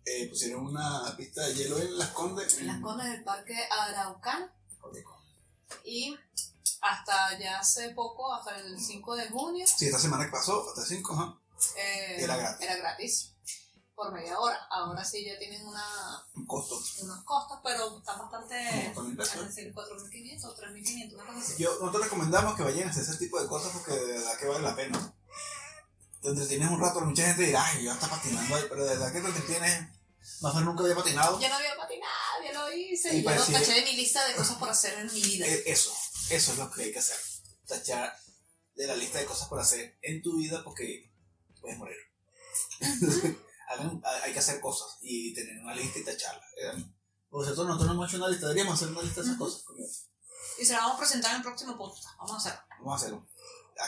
Eh, 0.04 0.28
pusieron 0.28 0.66
una 0.66 1.14
pista 1.16 1.46
de 1.46 1.54
hielo 1.54 1.78
en 1.78 1.96
Las 1.98 2.10
Condes. 2.10 2.58
En 2.58 2.66
las 2.66 2.80
condes 2.82 3.10
del 3.10 3.24
parque 3.24 3.56
Araucano 3.70 4.50
Rico. 4.92 5.18
y 5.84 6.14
hasta 6.84 7.38
ya 7.38 7.58
hace 7.58 7.90
poco, 7.90 8.32
hasta 8.32 8.56
el 8.56 8.78
5 8.78 9.16
de 9.16 9.28
junio, 9.30 9.66
Sí, 9.66 9.86
esta 9.86 9.98
semana 9.98 10.26
que 10.26 10.30
pasó, 10.32 10.68
hasta 10.68 10.84
5, 10.84 11.12
ajá. 11.14 11.38
eh, 11.78 12.16
Era 12.22 12.36
gratis. 12.36 12.60
era 12.66 12.76
gratis 12.76 13.30
por 13.94 14.12
media 14.12 14.38
hora. 14.38 14.58
Ahora 14.70 15.04
sí 15.04 15.24
ya 15.24 15.38
tienen 15.38 15.66
una, 15.66 15.82
Un 16.34 16.46
costo. 16.46 16.78
unos 17.02 17.24
costos, 17.24 17.58
pero 17.62 17.98
están 17.98 18.18
bastante... 18.18 18.54
Decir, 18.54 19.72
4.500 19.72 20.44
o 20.44 20.56
3.500, 20.56 21.14
una 21.14 21.26
cosa 21.26 21.38
así. 21.38 21.62
Yo, 21.62 21.70
nosotros 21.80 22.04
recomendamos 22.04 22.54
que 22.56 22.64
vayan 22.64 22.88
a 22.88 22.90
hacer 22.90 23.02
ese 23.04 23.16
tipo 23.16 23.40
de 23.40 23.46
cosas 23.48 23.72
porque 23.72 23.92
de 23.92 24.18
verdad 24.18 24.36
que 24.38 24.46
vale 24.46 24.62
la 24.64 24.74
pena. 24.76 25.14
Te 26.20 26.28
entretienes 26.28 26.70
un 26.70 26.80
rato, 26.80 27.00
mucha 27.02 27.24
gente 27.26 27.42
dirá, 27.44 27.64
ay, 27.64 27.84
ya 27.84 27.92
está 27.94 28.08
patinando 28.08 28.56
ahí, 28.56 28.64
pero 28.68 28.84
de 28.84 28.90
verdad 28.90 29.12
que 29.12 29.20
te 29.20 29.26
entretienes. 29.28 29.88
Más 30.40 30.54
nunca 30.56 30.82
había 30.82 30.96
patinado. 30.96 31.38
Yo 31.38 31.48
no 31.48 31.54
había 31.54 31.76
patinado, 31.76 32.12
ya 32.44 32.52
lo 32.52 32.72
hice 32.72 33.14
Y 33.14 33.18
y 33.18 33.22
ya 33.22 33.34
lo 33.36 33.44
taché 33.44 33.72
de 33.74 33.82
mi 33.84 33.92
lista 33.92 34.26
de 34.26 34.34
cosas 34.34 34.56
por 34.56 34.68
hacer 34.70 34.98
en 34.98 35.12
mi 35.12 35.20
vida. 35.20 35.46
Eh, 35.46 35.62
Eso, 35.66 35.92
eso 36.30 36.52
es 36.52 36.58
lo 36.58 36.70
que 36.70 36.82
hay 36.84 36.92
que 36.92 36.98
hacer. 36.98 37.16
Tachar 37.66 38.12
de 38.74 38.86
la 38.86 38.96
lista 38.96 39.18
de 39.18 39.24
cosas 39.26 39.48
por 39.48 39.58
hacer 39.60 39.98
en 40.02 40.22
tu 40.22 40.36
vida 40.36 40.62
porque 40.64 41.10
puedes 41.60 41.78
morir. 41.78 41.96
Hagan- 43.68 44.02
hay 44.22 44.32
que 44.32 44.38
hacer 44.38 44.60
cosas 44.60 44.98
y 45.00 45.32
tener 45.34 45.58
una 45.62 45.74
lista 45.74 45.98
y 45.98 46.04
tacharla. 46.04 46.42
Eh, 46.60 46.84
Por 47.30 47.44
cierto, 47.44 47.64
nosotros 47.64 47.88
no 47.88 47.94
hemos 47.94 48.08
hecho 48.08 48.18
una 48.18 48.28
lista, 48.28 48.46
deberíamos 48.46 48.74
hacer 48.74 48.88
una 48.88 49.02
lista 49.02 49.20
de 49.22 49.26
esas 49.28 49.38
cosas. 49.38 49.62
como, 49.62 49.78
Y 50.58 50.64
se 50.64 50.72
la 50.72 50.80
vamos 50.80 50.96
a 50.96 50.98
presentar 50.98 51.30
en 51.32 51.36
el 51.38 51.42
próximo 51.42 51.76
podcast. 51.76 52.04
Vamos 52.18 52.32
a 52.32 52.36
hacerlo. 52.36 52.60
Vamos 52.78 52.92
a 52.92 52.96
hacerlo. 52.96 53.26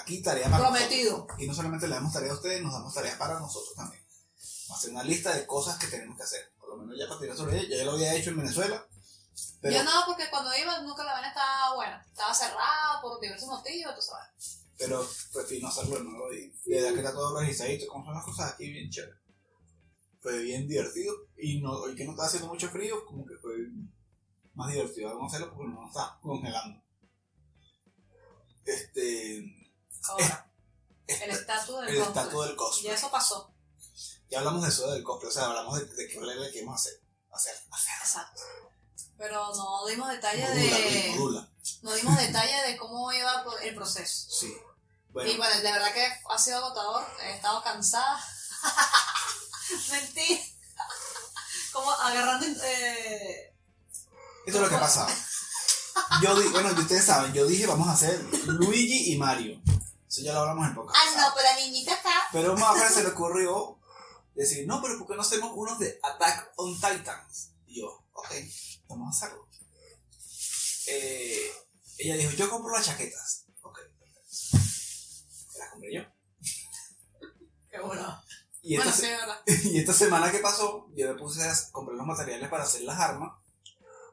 Aquí 0.03 0.23
tarea 0.23 0.51
para 0.51 0.65
Prometido. 0.71 1.13
nosotros. 1.13 1.39
Y 1.41 1.47
no 1.47 1.55
solamente 1.55 1.87
le 1.89 1.95
damos 1.95 2.13
tarea 2.13 2.33
a 2.33 2.35
ustedes, 2.35 2.63
nos 2.63 2.73
damos 2.73 2.93
tareas 2.95 3.17
para 3.19 3.39
nosotros 3.39 3.75
también. 3.77 4.03
Vamos 4.09 4.71
a 4.71 4.75
hacer 4.79 4.91
una 4.91 5.05
lista 5.05 5.33
de 5.37 5.47
cosas 5.47 5.79
que 5.79 5.87
tenemos 5.87 6.17
que 6.17 6.25
hacer. 6.25 6.53
Por 6.59 6.71
lo 6.71 6.77
menos 6.79 6.97
ya 6.99 7.07
para 7.07 7.21
tirar 7.21 7.37
sobre 7.37 7.61
ella. 7.61 7.77
Ya 7.77 7.85
lo 7.85 7.93
había 7.93 8.15
hecho 8.15 8.31
en 8.31 8.39
Venezuela. 8.39 8.85
Pero, 9.67 9.79
Yo 9.79 9.85
no, 9.85 10.07
porque 10.07 10.31
cuando 10.31 10.57
iba 10.57 10.81
nunca 10.83 11.03
la 11.03 11.15
vaina 11.15 11.29
estaba 11.29 11.75
buena. 11.75 12.07
Estaba 12.09 12.33
cerrada 12.33 13.01
por 13.03 13.21
diversos 13.21 13.49
motivos, 13.49 13.97
tú 13.97 14.01
sabes. 14.01 14.61
pero 14.79 15.05
prefiero 15.33 15.67
hacerlo 15.67 15.97
de 15.97 16.05
nuevo 16.05 16.33
y 16.33 16.53
de 16.67 16.77
verdad 16.77 16.93
que 16.93 16.99
está 16.99 17.13
todo 17.13 17.35
organizadito, 17.35 17.89
como 17.89 18.05
son 18.05 18.15
las 18.15 18.25
cosas 18.25 18.53
aquí 18.53 18.71
bien 18.71 18.89
chévere. 18.89 19.19
Fue 20.21 20.39
bien 20.39 20.69
divertido 20.69 21.15
y 21.37 21.61
no, 21.61 21.73
hoy 21.73 21.97
que 21.97 22.05
no 22.05 22.13
estaba 22.13 22.29
haciendo 22.29 22.49
mucho 22.49 22.69
frío, 22.69 23.05
como 23.07 23.27
que 23.27 23.35
fue 23.39 23.57
más 24.55 24.73
divertido. 24.73 25.09
Vamos 25.09 25.33
a 25.33 25.37
hacerlo 25.37 25.53
porque 25.53 25.73
no 25.73 25.81
nos 25.81 25.89
está 25.89 26.17
congelando. 26.23 26.81
Este. 28.65 29.45
Ahora, 30.09 30.53
el 31.09 31.31
estatus 31.31 31.81
del 31.81 31.89
el 31.89 32.03
estatus 32.03 32.47
del 32.47 32.57
cosplay. 32.57 32.93
Ya 32.93 32.95
eso 32.95 33.11
pasó. 33.11 33.53
Ya 34.29 34.39
hablamos 34.39 34.63
de 34.63 34.69
eso 34.69 34.93
del 34.93 35.03
cosplay, 35.03 35.29
o 35.29 35.33
sea, 35.33 35.47
hablamos 35.47 35.77
de, 35.81 35.87
de 35.87 36.09
qué 36.09 36.21
le 36.21 36.53
queremos 36.53 36.77
hacer. 36.77 37.03
Hacer, 37.33 37.55
hacer. 37.71 37.95
Exacto. 38.01 38.43
Pero 39.19 39.55
no 39.55 39.87
dimos 39.87 40.09
detalle 40.11 40.47
de. 40.51 41.17
No 41.83 41.93
dimos 41.95 42.17
detalle 42.19 42.63
de 42.71 42.77
cómo 42.77 43.13
iba 43.13 43.45
el 43.63 43.75
proceso. 43.75 44.29
Sí. 44.31 44.55
Bueno, 45.11 45.31
Y 45.31 45.37
bueno, 45.37 45.57
de 45.57 45.73
verdad 45.73 45.93
que 45.95 46.07
ha 46.31 46.39
sido 46.39 46.59
agotador. 46.59 47.07
He 47.23 47.35
estado 47.37 47.63
cansada. 47.63 48.23
Mentira. 49.91 50.41
Como 51.73 51.91
agarrando. 51.91 52.47
Eh, 52.65 53.55
esto 54.47 54.59
es 54.59 54.63
lo 54.65 54.69
que 54.69 54.75
ha 54.77 54.81
pasado. 54.81 55.09
Yo 56.23 56.39
di, 56.39 56.49
bueno, 56.49 56.71
ustedes 56.79 57.05
saben, 57.07 57.33
yo 57.33 57.47
dije 57.47 57.67
vamos 57.67 57.89
a 57.89 57.93
hacer 57.93 58.23
Luigi 58.45 59.13
y 59.13 59.17
Mario. 59.19 59.61
Eso 60.09 60.21
ya 60.23 60.33
lo 60.35 60.41
hablamos 60.41 60.69
en 60.69 60.75
poco. 60.75 60.93
ah, 60.95 61.17
no, 61.17 61.33
pero 61.35 61.49
la 61.49 61.57
niñita 61.57 61.95
acá. 61.95 62.29
Pero 62.33 62.53
a 62.53 62.57
Mafra 62.57 62.89
se 62.91 63.03
le 63.03 63.09
ocurrió 63.09 63.79
decir, 64.35 64.67
no, 64.67 64.81
pero 64.83 64.99
¿por 64.99 65.09
qué 65.09 65.15
no 65.17 65.23
hacemos 65.23 65.51
unos 65.55 65.79
de 65.79 65.99
Attack 66.03 66.53
on 66.57 66.75
Titans? 66.75 67.51
Y 67.67 67.81
yo, 67.81 68.05
ok, 68.13 68.31
vamos 68.89 69.23
a 69.23 69.27
hacerlo. 69.27 69.49
Eh, 70.89 71.51
ella 71.99 72.17
dijo, 72.17 72.33
yo 72.33 72.49
compro 72.51 72.73
las 72.73 72.87
chaquetas. 72.87 73.47
Ok, 73.63 73.79
perfecto. 73.99 74.59
Las 75.59 75.71
compré 75.73 75.95
yo. 75.95 76.03
Qué 77.71 77.81
bueno. 77.81 78.23
Y 78.63 78.77
Bueno, 78.77 78.91
esta, 78.91 79.03
sí, 79.03 79.09
verdad. 79.11 79.41
y 79.65 79.79
esta 79.79 79.93
semana 79.93 80.31
que 80.31 80.39
pasó, 80.39 80.89
yo 80.95 81.13
me 81.13 81.19
puse 81.19 81.43
a 81.49 81.55
comprar 81.73 81.97
los 81.97 82.07
materiales 82.07 82.49
para 82.49 82.65
hacer 82.65 82.83
las 82.83 82.99
armas. 82.99 83.33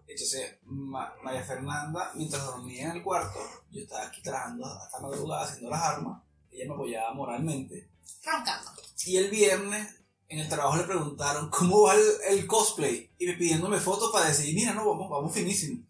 Entonces, 0.08 0.58
Ma- 0.64 1.14
María 1.24 1.44
Fernanda, 1.44 2.12
mientras 2.16 2.44
dormía 2.46 2.86
en 2.90 2.98
el 2.98 3.04
cuarto, 3.04 3.40
yo 3.72 3.82
estaba 3.82 4.06
aquí 4.08 4.22
trabajando 4.22 4.66
hasta 4.68 5.00
madrugada 5.00 5.46
haciendo 5.46 5.70
las 5.70 5.82
armas. 5.82 6.22
Ella 6.52 6.66
me 6.68 6.74
apoyaba 6.74 7.14
moralmente. 7.14 7.90
Roncando. 8.24 8.72
Y 9.06 9.18
el 9.18 9.30
viernes 9.32 9.96
en 10.34 10.40
el 10.40 10.50
trabajo 10.50 10.78
le 10.78 10.84
preguntaron 10.84 11.50
cómo 11.50 11.84
va 11.84 11.94
el, 11.96 12.04
el 12.30 12.48
cosplay 12.48 13.14
y 13.18 13.26
me 13.28 13.34
pidiéndome 13.34 13.80
fotos 13.80 14.12
para 14.12 14.26
decir, 14.28 14.54
mira, 14.56 14.74
no, 14.74 14.88
vamos, 14.90 15.10
vamos 15.10 15.34
finísimo. 15.34 15.86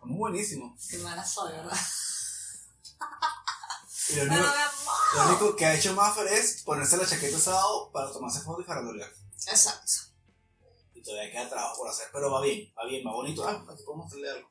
Vamos 0.00 0.18
buenísimo. 0.18 0.76
Qué 0.88 0.98
mala 0.98 1.24
soy, 1.24 1.52
¿verdad? 1.52 1.76
Y 4.10 4.16
lo 4.16 4.22
único, 4.24 5.44
lo 5.46 5.56
que 5.56 5.64
ha 5.66 5.74
hecho 5.74 5.94
Maffer 5.94 6.26
es 6.28 6.62
ponerse 6.62 6.96
la 6.96 7.06
chaqueta 7.06 7.38
sábado 7.38 7.90
para 7.92 8.12
tomarse 8.12 8.40
fotos 8.42 8.64
y 8.64 8.66
farandulear. 8.66 9.10
Exacto. 9.48 9.92
Y 10.94 11.02
todavía 11.02 11.30
queda 11.32 11.48
trabajo 11.48 11.76
por 11.78 11.88
hacer, 11.88 12.06
pero 12.12 12.30
va 12.30 12.40
bien, 12.42 12.72
va 12.78 12.86
bien, 12.86 13.06
va 13.06 13.12
bonito. 13.12 13.46
Ah, 13.46 13.64
aquí 13.70 13.82
puedo 13.84 13.98
mostrarle 13.98 14.30
algo. 14.30 14.50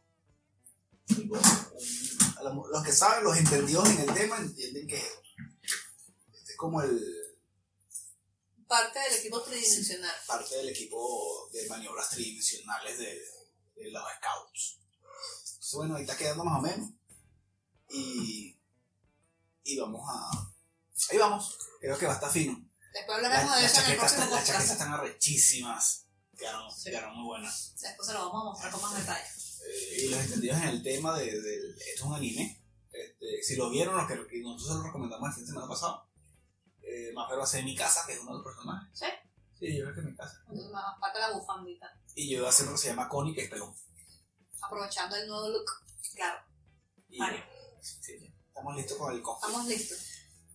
La- 2.41 2.53
Los 2.71 2.83
que 2.83 2.91
saben, 2.91 3.23
los 3.23 3.37
entendidos 3.37 3.89
en 3.89 3.99
el 3.99 4.13
tema, 4.13 4.37
entienden 4.37 4.87
que 4.87 4.97
este 4.97 6.51
es 6.51 6.57
como 6.57 6.81
el 6.81 6.99
Parte 8.73 8.99
del 8.99 9.13
equipo 9.19 9.41
tridimensional. 9.43 10.15
parte 10.25 10.55
del 10.57 10.69
equipo 10.69 11.49
de 11.53 11.67
maniobras 11.69 12.09
tridimensionales 12.09 12.97
de, 12.97 13.05
de 13.75 13.91
los 13.91 14.03
scouts. 14.17 14.79
Entonces, 14.81 15.73
bueno, 15.75 15.95
ahí 15.95 16.01
está 16.03 16.17
quedando 16.17 16.43
más 16.43 16.57
o 16.59 16.61
menos. 16.61 16.89
Y, 17.89 18.57
y 19.63 19.77
vamos 19.79 20.01
a. 20.09 20.51
Ahí 21.11 21.17
vamos. 21.19 21.55
Creo 21.79 21.97
que 21.97 22.05
va 22.07 22.13
a 22.13 22.15
estar 22.15 22.31
fino. 22.31 22.59
Después 22.93 23.15
hablaremos 23.17 23.55
de 23.55 23.61
las 23.61 23.71
eso 23.71 23.81
en 23.81 23.85
el 23.85 23.97
chaquetas, 23.97 24.13
próximo 24.13 24.35
las 24.35 24.47
chaquetas 24.47 24.71
están 24.71 24.93
arrechísimas. 24.93 26.05
Quedaron, 26.37 26.71
Sí. 26.71 26.89
quedaron 26.89 27.15
muy 27.15 27.25
buenas. 27.25 27.73
Después 27.79 28.07
se 28.07 28.13
lo 28.13 28.19
vamos 28.29 28.41
a 28.41 28.45
mostrar 28.45 28.71
con 28.71 28.81
más 28.81 28.97
detalle. 28.97 29.27
Eh, 29.67 29.97
y 30.01 30.07
los 30.09 30.19
entendidos 30.19 30.57
en 30.57 30.63
el 30.69 30.83
tema 30.83 31.17
de, 31.17 31.25
del- 31.41 31.75
esto 31.79 31.93
es 31.95 32.01
un 32.01 32.15
anime. 32.15 32.63
Este, 32.91 33.43
si 33.43 33.55
lo 33.55 33.69
vieron, 33.69 33.95
los 33.95 34.07
que, 34.07 34.15
nosotros 34.41 34.67
se 34.67 34.73
lo 34.73 34.83
recomendamos 34.83 35.35
de 35.35 35.45
semana 35.45 35.67
pasado. 35.67 36.09
Eh, 36.93 37.11
más 37.13 37.27
pero 37.29 37.41
hacer 37.43 37.63
mi 37.63 37.75
casa, 37.75 38.05
que 38.05 38.13
es 38.13 38.19
uno 38.19 38.31
de 38.31 38.35
los 38.37 38.43
personajes. 38.45 38.89
¿Sí? 38.99 39.05
Sí, 39.57 39.77
yo 39.77 39.83
creo 39.85 39.95
que 39.95 39.99
es 40.01 40.05
mi 40.07 40.15
casa. 40.15 40.43
Más 40.71 40.99
parte 40.99 41.19
de 41.19 41.27
la 41.27 41.31
bufandita. 41.33 41.91
Y 42.15 42.29
yo 42.35 42.47
hacer 42.47 42.65
uno 42.67 42.75
que 42.75 42.81
se 42.81 42.87
llama 42.89 43.09
Connie, 43.09 43.33
que 43.33 43.43
es 43.45 43.49
pelón. 43.49 43.73
Aprovechando 44.61 45.15
el 45.15 45.27
nuevo 45.27 45.49
look. 45.49 45.65
Claro, 46.15 46.39
Y, 47.09 47.17
Vale. 47.19 47.43
sí, 47.81 48.33
estamos 48.47 48.75
listos 48.75 48.97
con 48.97 49.11
el 49.13 49.21
cosplay. 49.21 49.49
estamos 49.51 49.67
listos. 49.67 49.97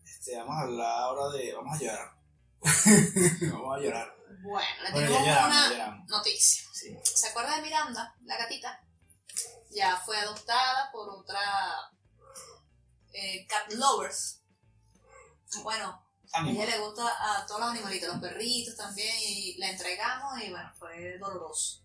Este, 0.04 0.37
vamos 0.37 0.57
a 0.57 0.61
hablar 0.61 0.87
ahora 1.00 1.37
de. 1.37 1.52
Vamos 1.54 1.76
a 1.76 1.83
llorar. 1.83 2.14
vamos 3.52 3.76
a 3.76 3.80
llorar. 3.80 4.16
Bueno, 4.42 4.68
le 4.85 4.90
Bueno, 4.92 5.07
tenemos 5.09 5.26
lloramos, 5.26 5.57
una 5.57 5.71
lloramos. 5.71 6.09
noticia. 6.09 6.68
Sí. 6.73 6.99
¿Se 7.02 7.28
acuerda 7.28 7.57
de 7.57 7.62
Miranda, 7.62 8.14
la 8.23 8.37
gatita? 8.38 8.80
Ya 9.71 9.97
fue 10.04 10.16
adoptada 10.16 10.90
por 10.92 11.09
otra 11.11 11.40
eh, 13.12 13.47
cat 13.49 13.73
lovers. 13.73 14.42
Bueno, 15.62 16.08
a 16.32 16.50
ella 16.50 16.66
le 16.66 16.78
gusta 16.78 17.04
a 17.04 17.47
todos 17.47 17.61
los 17.61 17.70
animalitos, 17.70 18.08
los 18.08 18.20
perritos 18.20 18.76
también, 18.76 19.14
y 19.20 19.56
la 19.58 19.70
entregamos 19.70 20.42
y 20.42 20.50
bueno, 20.50 20.70
fue 20.78 21.18
doloroso. 21.18 21.82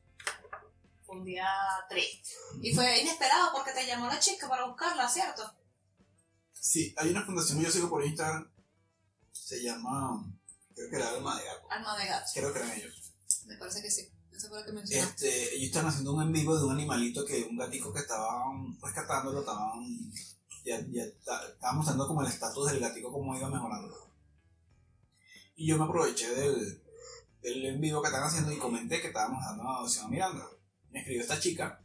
Fue 1.06 1.18
un 1.18 1.26
día 1.26 1.48
triste. 1.90 2.30
Y 2.62 2.74
fue 2.74 3.02
inesperado 3.02 3.52
porque 3.54 3.72
te 3.72 3.86
llamó 3.86 4.08
la 4.08 4.20
chica 4.20 4.48
para 4.48 4.66
buscarla, 4.66 5.08
¿cierto? 5.08 5.54
Sí, 6.54 6.94
hay 6.98 7.10
una 7.10 7.26
fundación 7.26 7.60
que 7.60 7.66
yo 7.66 7.72
sigo 7.72 7.90
por 7.90 8.06
Instagram. 8.06 8.50
Se 9.32 9.62
llama. 9.62 10.26
Creo 10.74 10.90
que 10.90 10.96
era 10.96 11.10
Alma 11.10 11.38
de 11.38 11.46
Gato. 11.46 11.72
Alma 11.72 11.98
de 11.98 12.06
gato. 12.08 12.32
Creo 12.34 12.54
que 12.54 12.60
eran 12.60 12.72
ellos. 12.72 13.12
Me 13.46 13.58
parece 13.58 13.82
que 13.82 13.92
sí. 13.92 14.10
Eso 14.32 14.48
fue 14.48 14.60
lo 14.60 14.66
que 14.66 14.72
mencionó. 14.72 15.08
Este, 15.08 15.56
ellos 15.56 15.68
están 15.68 15.86
haciendo 15.86 16.14
un 16.14 16.22
en 16.24 16.32
vivo 16.32 16.58
de 16.58 16.64
un 16.64 16.72
animalito 16.72 17.26
que 17.26 17.44
un 17.44 17.58
gatico 17.58 17.94
que 17.94 18.00
estaban 18.00 18.80
rescatándolo, 18.82 19.42
estaban. 19.42 19.84
Ya, 20.66 20.80
ya 20.90 21.04
estaban 21.04 21.76
mostrando 21.76 22.08
como 22.08 22.22
el 22.22 22.30
estatus 22.30 22.72
del 22.72 22.80
gatico, 22.80 23.12
cómo 23.12 23.36
iba 23.38 23.50
mejorando. 23.50 24.13
Y 25.56 25.68
yo 25.68 25.78
me 25.78 25.86
aproveché 25.86 26.34
del, 26.34 26.84
del 27.42 27.66
en 27.66 27.82
vivo 27.82 28.02
que 28.02 28.08
están 28.08 28.24
haciendo 28.24 28.52
y 28.52 28.58
comenté 28.58 29.02
que 29.02 29.08
estábamos 29.08 29.44
dando 29.44 29.64
una 29.64 29.78
adopción 29.78 30.06
a 30.06 30.10
Miranda. 30.10 30.48
Me 30.90 31.00
escribió 31.00 31.22
esta 31.22 31.40
chica 31.40 31.84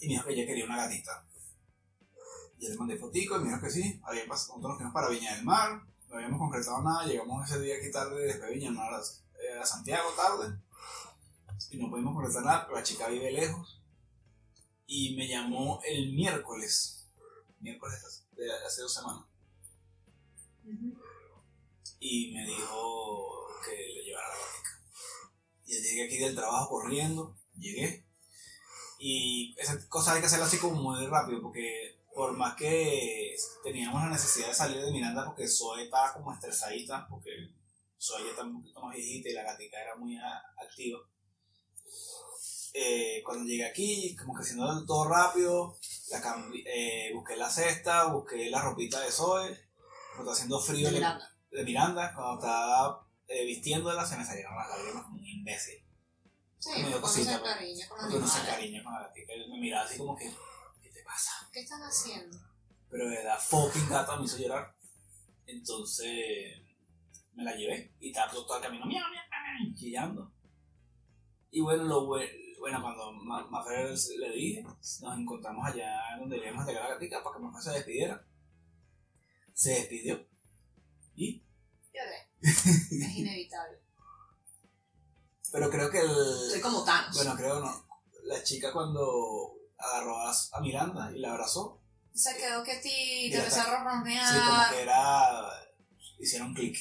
y 0.00 0.08
me 0.08 0.14
dijo 0.14 0.26
que 0.26 0.32
ella 0.34 0.46
quería 0.46 0.64
una 0.64 0.76
gatita. 0.76 1.26
Yo 2.58 2.68
le 2.68 2.76
mandé 2.76 2.96
fotico 2.96 3.36
y 3.36 3.40
me 3.40 3.48
dijo 3.50 3.60
que 3.60 3.70
sí. 3.70 4.00
Había 4.04 4.26
pasado, 4.26 4.56
nosotros 4.56 4.70
nos 4.70 4.76
fuimos 4.76 4.94
para 4.94 5.08
Viña 5.08 5.34
del 5.34 5.44
Mar, 5.44 5.82
no 6.08 6.16
habíamos 6.16 6.38
concretado 6.38 6.82
nada, 6.82 7.06
llegamos 7.06 7.50
ese 7.50 7.60
día 7.60 7.76
aquí 7.76 7.90
tarde 7.90 8.24
después 8.24 8.48
de 8.48 8.54
Viña 8.54 8.68
del 8.68 8.76
Mar 8.76 8.94
a, 8.94 9.00
eh, 9.00 9.64
Santiago 9.64 10.08
tarde 10.16 10.58
y 11.70 11.78
no 11.78 11.90
pudimos 11.90 12.14
concretar 12.14 12.44
nada, 12.44 12.64
pero 12.66 12.78
la 12.78 12.82
chica 12.82 13.08
vive 13.08 13.30
lejos. 13.32 13.82
Y 14.86 15.16
me 15.16 15.26
llamó 15.26 15.80
el 15.84 16.12
miércoles, 16.12 17.08
miércoles 17.60 18.24
de 18.36 18.52
hace 18.64 18.82
dos 18.82 18.94
semanas. 18.94 19.24
Y 22.08 22.32
me 22.32 22.46
dijo 22.46 23.48
que 23.64 23.76
le 23.94 24.04
llevara 24.04 24.28
la 24.28 24.34
gatica. 24.34 24.80
Y 25.64 25.74
yo 25.74 25.82
llegué 25.82 26.04
aquí 26.04 26.18
del 26.18 26.36
trabajo 26.36 26.68
corriendo, 26.68 27.36
llegué, 27.58 28.06
y 28.98 29.54
esa 29.58 29.76
cosa 29.88 30.12
hay 30.12 30.20
que 30.20 30.26
hacerla 30.26 30.46
así 30.46 30.58
como 30.58 30.80
muy 30.80 31.04
rápido, 31.06 31.42
porque 31.42 31.98
por 32.14 32.32
más 32.36 32.54
que 32.54 33.36
teníamos 33.62 34.02
la 34.02 34.10
necesidad 34.10 34.48
de 34.48 34.54
salir 34.54 34.80
de 34.80 34.92
Miranda, 34.92 35.26
porque 35.26 35.48
Zoe 35.48 35.84
estaba 35.84 36.14
como 36.14 36.32
estresadita, 36.32 37.06
porque 37.10 37.30
Zoe 38.00 38.24
ya 38.24 38.30
está 38.30 38.44
un 38.44 38.60
poquito 38.60 38.80
más 38.80 38.94
viejita 38.94 39.28
y 39.28 39.34
la 39.34 39.42
gatica 39.42 39.82
era 39.82 39.96
muy 39.96 40.16
activa. 40.16 41.00
Eh, 42.72 43.22
cuando 43.24 43.44
llegué 43.44 43.66
aquí, 43.66 44.14
como 44.16 44.34
que 44.34 44.42
haciendo 44.42 44.86
todo 44.86 45.08
rápido, 45.08 45.76
la 46.10 46.22
eh, 46.66 47.10
busqué 47.14 47.36
la 47.36 47.50
cesta, 47.50 48.04
busqué 48.12 48.48
la 48.50 48.62
ropita 48.62 49.00
de 49.00 49.10
Zoe, 49.10 49.58
cuando 50.14 50.30
está 50.30 50.32
haciendo 50.32 50.60
frío 50.60 50.90
Miranda. 50.90 51.35
De 51.56 51.64
Miranda, 51.64 52.12
cuando 52.14 52.34
estaba 52.40 53.08
eh, 53.28 53.44
vistiéndola, 53.46 54.04
se 54.04 54.16
me 54.16 54.24
salieron 54.24 54.54
las 54.56 54.68
lágrimas 54.68 55.04
como 55.04 55.16
un 55.16 55.26
imbécil. 55.26 55.82
Sí, 56.58 56.70
Me 56.82 56.88
dio 56.88 57.00
cosita, 57.00 57.40
Porque 57.40 58.18
no 58.18 58.26
se 58.26 58.46
cariño 58.46 58.82
con 58.84 58.92
la 58.94 59.00
gatica. 59.02 59.32
Él 59.32 59.48
me 59.50 59.58
miraba 59.60 59.84
así 59.86 59.98
como 59.98 60.16
que, 60.16 60.30
¿qué 60.82 60.90
te 60.90 61.02
pasa? 61.04 61.30
¿Qué 61.52 61.60
están 61.60 61.80
haciendo? 61.82 62.36
Pero 62.90 63.08
verdad, 63.08 63.38
fucking 63.38 63.88
gata 63.88 64.16
me 64.16 64.24
hizo 64.24 64.38
llorar. 64.38 64.74
Entonces, 65.46 66.62
me 67.34 67.44
la 67.44 67.54
llevé 67.54 67.94
y 68.00 68.08
estaba 68.08 68.30
todo, 68.32 68.56
el 68.56 68.62
camino, 68.62 68.86
miau, 68.86 69.04
miau, 69.10 69.74
chillando. 69.74 70.32
Y 71.50 71.60
bueno, 71.60 71.84
lo 71.84 72.06
bue- 72.06 72.58
bueno 72.58 72.82
cuando 72.82 73.12
Ma- 73.12 73.46
Mafer 73.48 73.94
le 74.18 74.30
dije, 74.32 74.62
nos 74.62 75.18
encontramos 75.18 75.66
allá 75.66 76.00
donde 76.18 76.36
a 76.36 76.40
llegar 76.40 76.82
a 76.82 76.88
la 76.88 76.94
gatica 76.94 77.22
para 77.22 77.36
que 77.36 77.42
Mafer 77.42 77.62
se 77.62 77.70
despidiera. 77.72 78.26
Se 79.54 79.70
despidió. 79.70 80.26
Y. 81.14 81.45
es 82.42 83.16
inevitable. 83.16 83.78
pero 85.52 85.70
creo 85.70 85.90
que 85.90 86.00
el. 86.00 86.50
Soy 86.50 86.60
como 86.60 86.84
Thanos. 86.84 87.16
Bueno, 87.16 87.36
creo 87.36 87.60
no. 87.60 87.86
la 88.24 88.42
chica 88.42 88.72
cuando 88.72 89.54
agarró 89.78 90.16
a, 90.18 90.60
Miranda 90.60 91.10
y 91.14 91.18
la 91.18 91.32
abrazó. 91.32 91.80
Se 92.14 92.36
quedó 92.36 92.64
quietito, 92.64 93.36
Mira, 93.36 93.38
empezó 93.38 93.60
a 93.60 94.04
Sí, 94.04 94.38
como 94.38 94.70
que 94.70 94.82
era. 94.82 95.50
Hicieron 96.18 96.54
clic. 96.54 96.76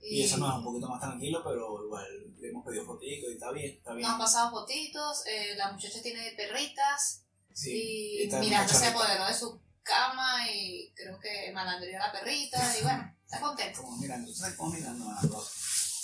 Y 0.00 0.20
y 0.20 0.22
eso 0.22 0.36
nos 0.38 0.48
da 0.48 0.58
un 0.58 0.64
poquito 0.64 0.88
más 0.88 1.00
tranquilo, 1.00 1.42
pero 1.42 1.84
igual 1.84 2.06
le 2.38 2.48
hemos 2.48 2.64
pedido 2.64 2.86
fotitos 2.86 3.30
y 3.30 3.32
está 3.32 3.50
bien, 3.50 3.76
está 3.76 3.92
bien. 3.94 4.02
Nos 4.02 4.12
han 4.12 4.18
pasado 4.20 4.50
fotitos, 4.50 5.26
eh, 5.26 5.56
la 5.56 5.72
muchacha 5.72 6.00
tiene 6.00 6.32
perritas 6.36 7.24
Sí, 7.58 8.22
y 8.22 8.36
Miranda 8.36 8.72
se 8.72 8.86
apoderó 8.86 9.26
de 9.26 9.34
su 9.34 9.60
cama 9.82 10.48
y 10.48 10.92
creo 10.94 11.18
que 11.18 11.50
malandrió 11.52 12.00
a 12.00 12.06
la 12.06 12.12
perrita 12.12 12.78
y 12.78 12.82
bueno, 12.84 13.16
está 13.30 13.40
contenta. 13.40 13.80
Como 13.82 13.96
mirando, 13.98 14.34
¿sabes 14.34 14.56
cómo 14.56 14.70
mirando 14.72 15.08
a 15.10 15.20
Rosa? 15.20 15.50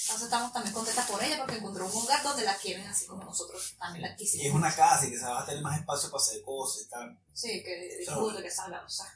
Entonces 0.07 0.25
estamos 0.25 0.53
también 0.53 0.75
contentas 0.75 1.07
por 1.11 1.23
ella 1.25 1.39
porque 1.39 1.57
encontró 1.57 1.87
un 1.87 1.93
lugar 1.93 2.23
donde 2.23 2.43
la 2.45 2.55
quieren 2.59 2.87
así 2.87 3.07
como 3.07 3.25
nosotros 3.25 3.75
también 3.79 4.03
la 4.03 4.09
Y 4.11 4.13
es 4.13 4.19
quisimos. 4.33 4.55
una 4.55 4.75
casa 4.75 5.07
y 5.07 5.11
que 5.11 5.19
se 5.19 5.25
va 5.25 5.41
a 5.41 5.47
tener 5.47 5.63
más 5.63 5.81
espacio 5.81 6.11
para 6.11 6.23
hacer 6.23 6.43
cosas 6.43 6.83
y 6.83 6.89
tal. 6.91 7.19
Sí, 7.33 7.63
que 7.65 7.97
disfrute, 8.01 8.43
que 8.43 8.51
salga, 8.51 8.85
o 8.85 8.89
sea. 8.89 9.07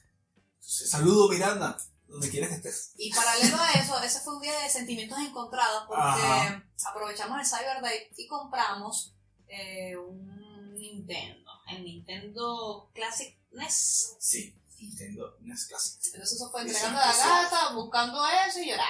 Entonces, 0.55 0.89
saludo 0.91 1.29
Miranda, 1.29 1.77
donde 2.07 2.31
quieras 2.31 2.49
que 2.49 2.57
estés. 2.57 2.93
Y 2.97 3.13
paralelo 3.13 3.59
a 3.61 3.73
eso, 3.73 4.01
ese 4.03 4.21
fue 4.21 4.37
un 4.37 4.41
día 4.43 4.59
de 4.61 4.71
sentimientos 4.71 5.19
encontrados 5.19 5.85
porque 5.87 6.03
Ajá. 6.03 6.65
aprovechamos 6.87 7.39
el 7.39 7.47
Cyber 7.47 7.83
Day 7.83 8.09
y 8.17 8.27
compramos 8.27 9.15
eh, 9.47 9.95
un 9.95 10.73
Nintendo, 10.73 11.51
el 11.71 11.85
Nintendo 11.85 12.91
Classic 12.95 13.37
NES. 13.53 14.17
Sí, 14.19 14.55
Nintendo 14.81 15.37
NES 15.41 15.67
Classic. 15.67 16.01
Entonces 16.07 16.33
eso 16.37 16.51
fue 16.51 16.63
entregando 16.63 16.99
la 17.01 17.17
gata, 17.17 17.73
buscando 17.75 18.23
eso 18.47 18.61
y 18.61 18.71
llorar. 18.71 18.87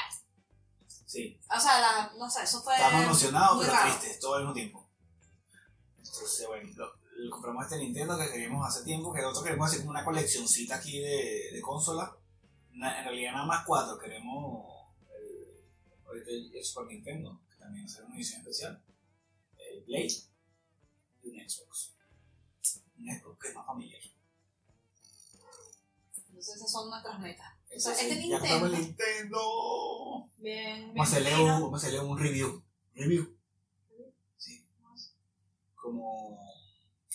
Sí, 1.06 1.40
O 1.54 1.58
sea, 1.60 1.80
la, 1.80 2.12
no 2.18 2.28
sé, 2.30 2.42
eso 2.42 2.62
fue 2.62 2.74
estábamos 2.74 3.04
emocionados, 3.04 3.58
pero 3.60 3.72
raro. 3.72 3.90
tristes, 3.98 4.20
todo 4.20 4.34
al 4.34 4.40
mismo 4.42 4.54
tiempo. 4.54 4.90
Entonces, 5.96 6.46
bueno, 6.46 6.70
lo- 6.76 6.98
lo 7.24 7.30
compramos 7.30 7.64
este 7.64 7.78
Nintendo 7.78 8.16
que 8.18 8.30
queríamos 8.30 8.66
hace 8.68 8.84
tiempo, 8.84 9.12
que 9.12 9.20
nosotros 9.22 9.44
queremos 9.44 9.66
hacer 9.68 9.80
como 9.80 9.90
una 9.90 10.04
coleccioncita 10.04 10.76
aquí 10.76 11.00
de, 11.00 11.50
de 11.52 11.60
consolas. 11.62 12.10
En 12.72 12.80
realidad 12.80 13.32
nada 13.32 13.46
más 13.46 13.64
cuatro, 13.66 13.98
queremos 13.98 14.64
el, 15.18 15.64
ahorita 16.06 16.30
el, 16.30 16.54
el 16.54 16.64
Super 16.64 16.86
Nintendo, 16.86 17.40
que 17.50 17.56
también 17.56 17.86
hacer 17.86 18.04
una 18.04 18.14
edición 18.14 18.40
especial, 18.40 18.84
el 19.56 19.82
Play 19.82 20.06
y 21.24 21.28
un 21.30 21.48
Xbox. 21.48 21.94
Un 22.98 23.18
Xbox 23.20 23.38
que 23.40 23.48
es 23.48 23.54
más 23.54 23.66
familiar. 23.66 23.97
Entonces 26.48 26.56
esas 26.56 26.72
son 26.72 26.88
nuestras 26.90 27.18
metas. 27.20 27.52
Eso 27.68 27.90
O 27.90 27.94
sea, 27.94 28.02
sí, 28.02 28.10
este 28.10 28.28
ya 28.28 28.38
compramos 28.38 28.72
el 28.72 28.78
Nintendo. 28.78 29.04
Nintendo. 29.12 30.30
Bien, 30.38 30.74
bien. 30.76 30.94
Vamos 30.94 31.08
a 31.08 31.10
hacerle 31.12 31.34
un, 31.36 31.48
vamos 31.62 31.72
a 31.74 31.76
hacerle 31.86 32.00
un 32.00 32.18
review. 32.18 32.64
Review. 32.94 33.36
Sí. 34.38 34.66
Como 35.74 36.38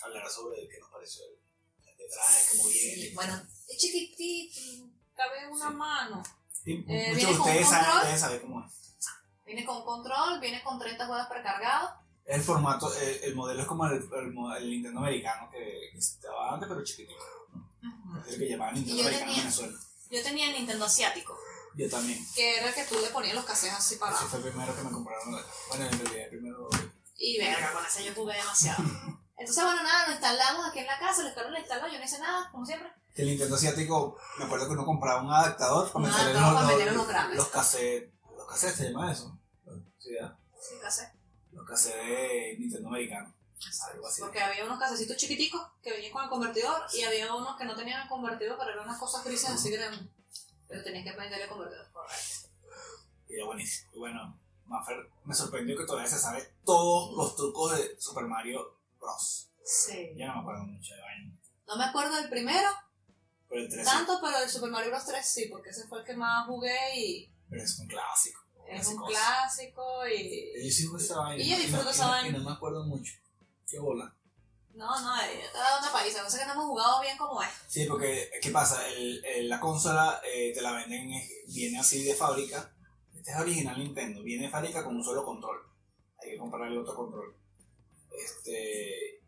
hablar 0.02 0.28
sobre 0.30 0.68
qué 0.68 0.78
nos 0.78 0.90
pareció 0.90 1.24
el, 1.24 1.88
el 1.90 1.96
detrás, 1.96 2.48
cómo 2.52 2.68
viene. 2.68 2.94
Sí, 3.08 3.14
bueno, 3.14 3.42
es 3.68 3.76
chiquitito, 3.76 4.88
cabe 5.16 5.48
una 5.50 5.70
Sí. 5.70 5.74
mano. 5.76 6.22
Sí, 6.52 6.84
eh, 6.88 7.10
muchos 7.14 7.30
de 7.30 7.38
ustedes 7.40 7.68
saben, 7.68 8.18
saben 8.18 8.40
cómo 8.40 8.64
es. 8.64 8.72
Viene 9.44 9.64
con 9.64 9.84
control, 9.84 10.40
viene 10.40 10.62
con 10.62 10.78
30 10.78 11.06
juegos 11.06 11.26
precargados. 11.26 11.90
El 12.24 12.40
formato, 12.40 12.90
el, 12.96 13.24
el 13.24 13.34
modelo 13.34 13.60
es 13.60 13.66
como 13.66 13.84
el, 13.86 13.94
el, 13.94 14.56
el 14.62 14.70
Nintendo 14.70 15.00
americano 15.00 15.50
que, 15.50 15.90
que 15.92 15.98
estaba 15.98 16.54
antes, 16.54 16.68
pero 16.68 16.82
chiquitito. 16.84 17.18
Es 18.26 18.36
que 18.36 18.38
Nintendo 18.38 18.56
yo 18.56 18.64
americano 18.64 19.08
en 19.08 19.18
tenía- 19.18 19.36
Venezuela. 19.42 19.78
Yo 20.10 20.22
tenía 20.22 20.46
el 20.50 20.52
Nintendo 20.56 20.84
asiático, 20.84 21.36
Yo 21.76 21.90
también. 21.90 22.24
que 22.34 22.56
era 22.58 22.68
el 22.68 22.74
que 22.74 22.84
tú 22.84 22.96
le 23.00 23.08
ponías 23.08 23.34
los 23.34 23.44
cassettes 23.44 23.76
así 23.76 23.94
Ese 23.94 24.00
parados. 24.00 24.24
fue 24.30 24.38
el 24.38 24.44
primero 24.50 24.76
que 24.76 24.82
me 24.82 24.90
compraron. 24.90 25.30
Bueno, 25.68 25.84
en 25.86 25.98
realidad, 25.98 26.24
el 26.24 26.28
primero. 26.30 26.68
Y 27.16 27.38
verga, 27.38 27.72
con 27.72 27.84
ese 27.84 28.04
yo 28.04 28.14
jugué 28.14 28.34
demasiado. 28.36 28.82
Entonces, 29.36 29.64
bueno, 29.64 29.82
nada, 29.82 30.06
lo 30.06 30.12
instalamos 30.12 30.66
aquí 30.68 30.78
en 30.78 30.86
la 30.86 30.98
casa, 30.98 31.26
el 31.26 31.34
Carlos 31.34 31.52
lo 31.52 31.58
instaló, 31.58 31.88
yo 31.88 31.98
no 31.98 32.04
hice 32.04 32.18
nada, 32.20 32.48
como 32.52 32.64
siempre. 32.64 32.88
El 33.14 33.26
Nintendo 33.26 33.56
asiático, 33.56 34.16
me 34.38 34.44
acuerdo 34.44 34.66
que 34.66 34.72
uno 34.72 34.84
compraba 34.84 35.22
un 35.22 35.32
adaptador 35.32 35.90
para 35.92 36.06
adaptador 36.08 36.34
los, 36.94 37.06
para 37.06 37.26
los, 37.28 37.36
los 37.36 37.36
los 37.36 37.48
cassettes. 37.48 38.10
Los 38.36 38.46
cassettes 38.48 38.76
se 38.76 38.90
llama 38.90 39.12
eso. 39.12 39.38
Sí, 39.98 40.12
¿verdad? 40.12 40.36
Sí, 40.60 40.74
cassette. 40.80 41.12
Los 41.52 41.66
cassettes 41.66 42.06
de 42.06 42.56
Nintendo 42.58 42.88
americano. 42.88 43.34
Algo 43.92 44.06
así. 44.06 44.20
Porque 44.20 44.40
había 44.40 44.64
unos 44.64 44.78
casecitos 44.78 45.16
chiquiticos 45.16 45.60
que 45.82 45.92
venían 45.92 46.12
con 46.12 46.24
el 46.24 46.30
convertidor 46.30 46.82
y 46.92 47.02
había 47.02 47.34
unos 47.34 47.56
que 47.56 47.64
no 47.64 47.74
tenían 47.76 48.02
el 48.02 48.08
convertidor, 48.08 48.56
pero 48.58 48.70
eran 48.70 48.84
unas 48.84 48.98
cosas 48.98 49.24
grises 49.24 49.50
así 49.50 49.70
grandes. 49.70 50.08
Pero 50.68 50.82
tenías 50.82 51.04
que 51.04 51.12
prenderle 51.12 51.44
el 51.44 51.50
convertidor. 51.50 51.90
Correcto. 51.92 52.48
Y 53.28 53.34
era 53.34 53.44
buenísimo. 53.46 53.90
Y 53.94 53.98
bueno, 53.98 54.40
Maffer 54.66 55.08
me 55.24 55.34
sorprendió 55.34 55.76
que 55.76 55.84
todavía 55.84 56.08
se 56.10 56.18
sabe 56.18 56.54
todos 56.64 57.14
los 57.16 57.36
trucos 57.36 57.76
de 57.76 58.00
Super 58.00 58.24
Mario 58.24 58.78
Bros. 59.00 59.48
Sí. 59.64 60.12
Ya 60.16 60.28
no 60.28 60.34
me 60.36 60.40
acuerdo 60.40 60.64
mucho 60.64 60.94
de 60.94 61.00
vaina. 61.00 61.38
No 61.66 61.76
me 61.76 61.84
acuerdo 61.84 62.14
del 62.16 62.28
primero, 62.28 62.68
Pero 63.48 63.62
el 63.62 63.68
3 63.70 63.84
tanto, 63.84 64.18
pero 64.20 64.38
el 64.38 64.48
Super 64.48 64.70
Mario 64.70 64.90
Bros. 64.90 65.06
3 65.06 65.26
sí, 65.26 65.46
porque 65.50 65.70
ese 65.70 65.86
fue 65.88 66.00
el 66.00 66.04
que 66.04 66.14
más 66.14 66.46
jugué 66.46 66.76
y 66.96 67.34
pero 67.48 67.62
es 67.62 67.78
un 67.78 67.86
clásico. 67.86 68.40
es 68.68 68.86
un 68.88 69.06
Clásico. 69.06 70.08
y... 70.08 70.64
Yo 70.64 70.70
sí 70.70 70.86
jugué 70.86 71.04
esa 71.04 71.20
vaina. 71.20 71.42
Y 71.42 71.50
yo 71.50 71.56
disfruto 71.56 71.90
esa 71.90 72.08
vaina. 72.08 72.28
Y 72.28 72.32
no 72.40 72.44
me 72.44 72.52
acuerdo 72.52 72.84
mucho. 72.84 73.12
Qué 73.66 73.78
bola. 73.78 74.14
No, 74.74 75.00
no, 75.00 75.20
eh, 75.22 75.40
yo 75.44 75.52
te 75.52 75.58
dado 75.58 75.78
una 75.80 75.92
paisa, 75.92 76.22
no 76.22 76.28
sé 76.30 76.38
que 76.40 76.46
no 76.46 76.52
hemos 76.54 76.66
jugado 76.66 77.00
bien 77.00 77.16
como 77.16 77.40
es. 77.42 77.48
Sí, 77.68 77.84
porque, 77.86 78.28
¿qué 78.42 78.50
pasa? 78.50 78.86
El, 78.88 79.24
el- 79.24 79.48
la 79.48 79.60
consola 79.60 80.20
eh, 80.24 80.52
te 80.52 80.60
la 80.62 80.72
venden, 80.72 81.12
eh, 81.12 81.28
viene 81.48 81.78
así 81.78 82.02
de 82.02 82.14
fábrica. 82.14 82.74
Este 83.14 83.30
es 83.30 83.36
original 83.38 83.78
Nintendo, 83.78 84.22
viene 84.22 84.46
de 84.46 84.50
fábrica 84.50 84.82
con 84.84 84.96
un 84.96 85.04
solo 85.04 85.24
control. 85.24 85.58
Hay 86.20 86.30
que 86.30 86.38
comprar 86.38 86.68
el 86.70 86.78
otro 86.78 86.94
control. 86.96 87.36
Este. 88.10 89.22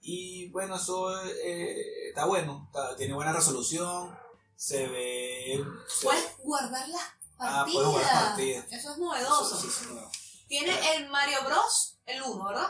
Y 0.00 0.48
bueno, 0.50 0.76
eso 0.76 1.20
eh, 1.24 2.08
está 2.08 2.24
bueno, 2.26 2.64
está- 2.68 2.96
tiene 2.96 3.14
buena 3.14 3.32
resolución, 3.32 4.16
se 4.56 4.86
ve. 4.88 5.64
se- 5.88 6.04
Puedes 6.06 6.36
guardar 6.38 6.88
las 6.88 7.02
Ah, 7.38 7.64
partidas. 7.64 7.72
puedes 7.72 7.90
guardar 7.90 8.24
partidas. 8.30 8.66
Eso 8.72 8.92
es 8.92 8.98
novedoso. 8.98 9.68
eso-. 9.68 10.10
Tiene 10.48 10.72
el 10.96 11.08
Mario 11.08 11.38
Bros. 11.44 11.98
El 12.04 12.20
1, 12.22 12.44
¿verdad? 12.48 12.68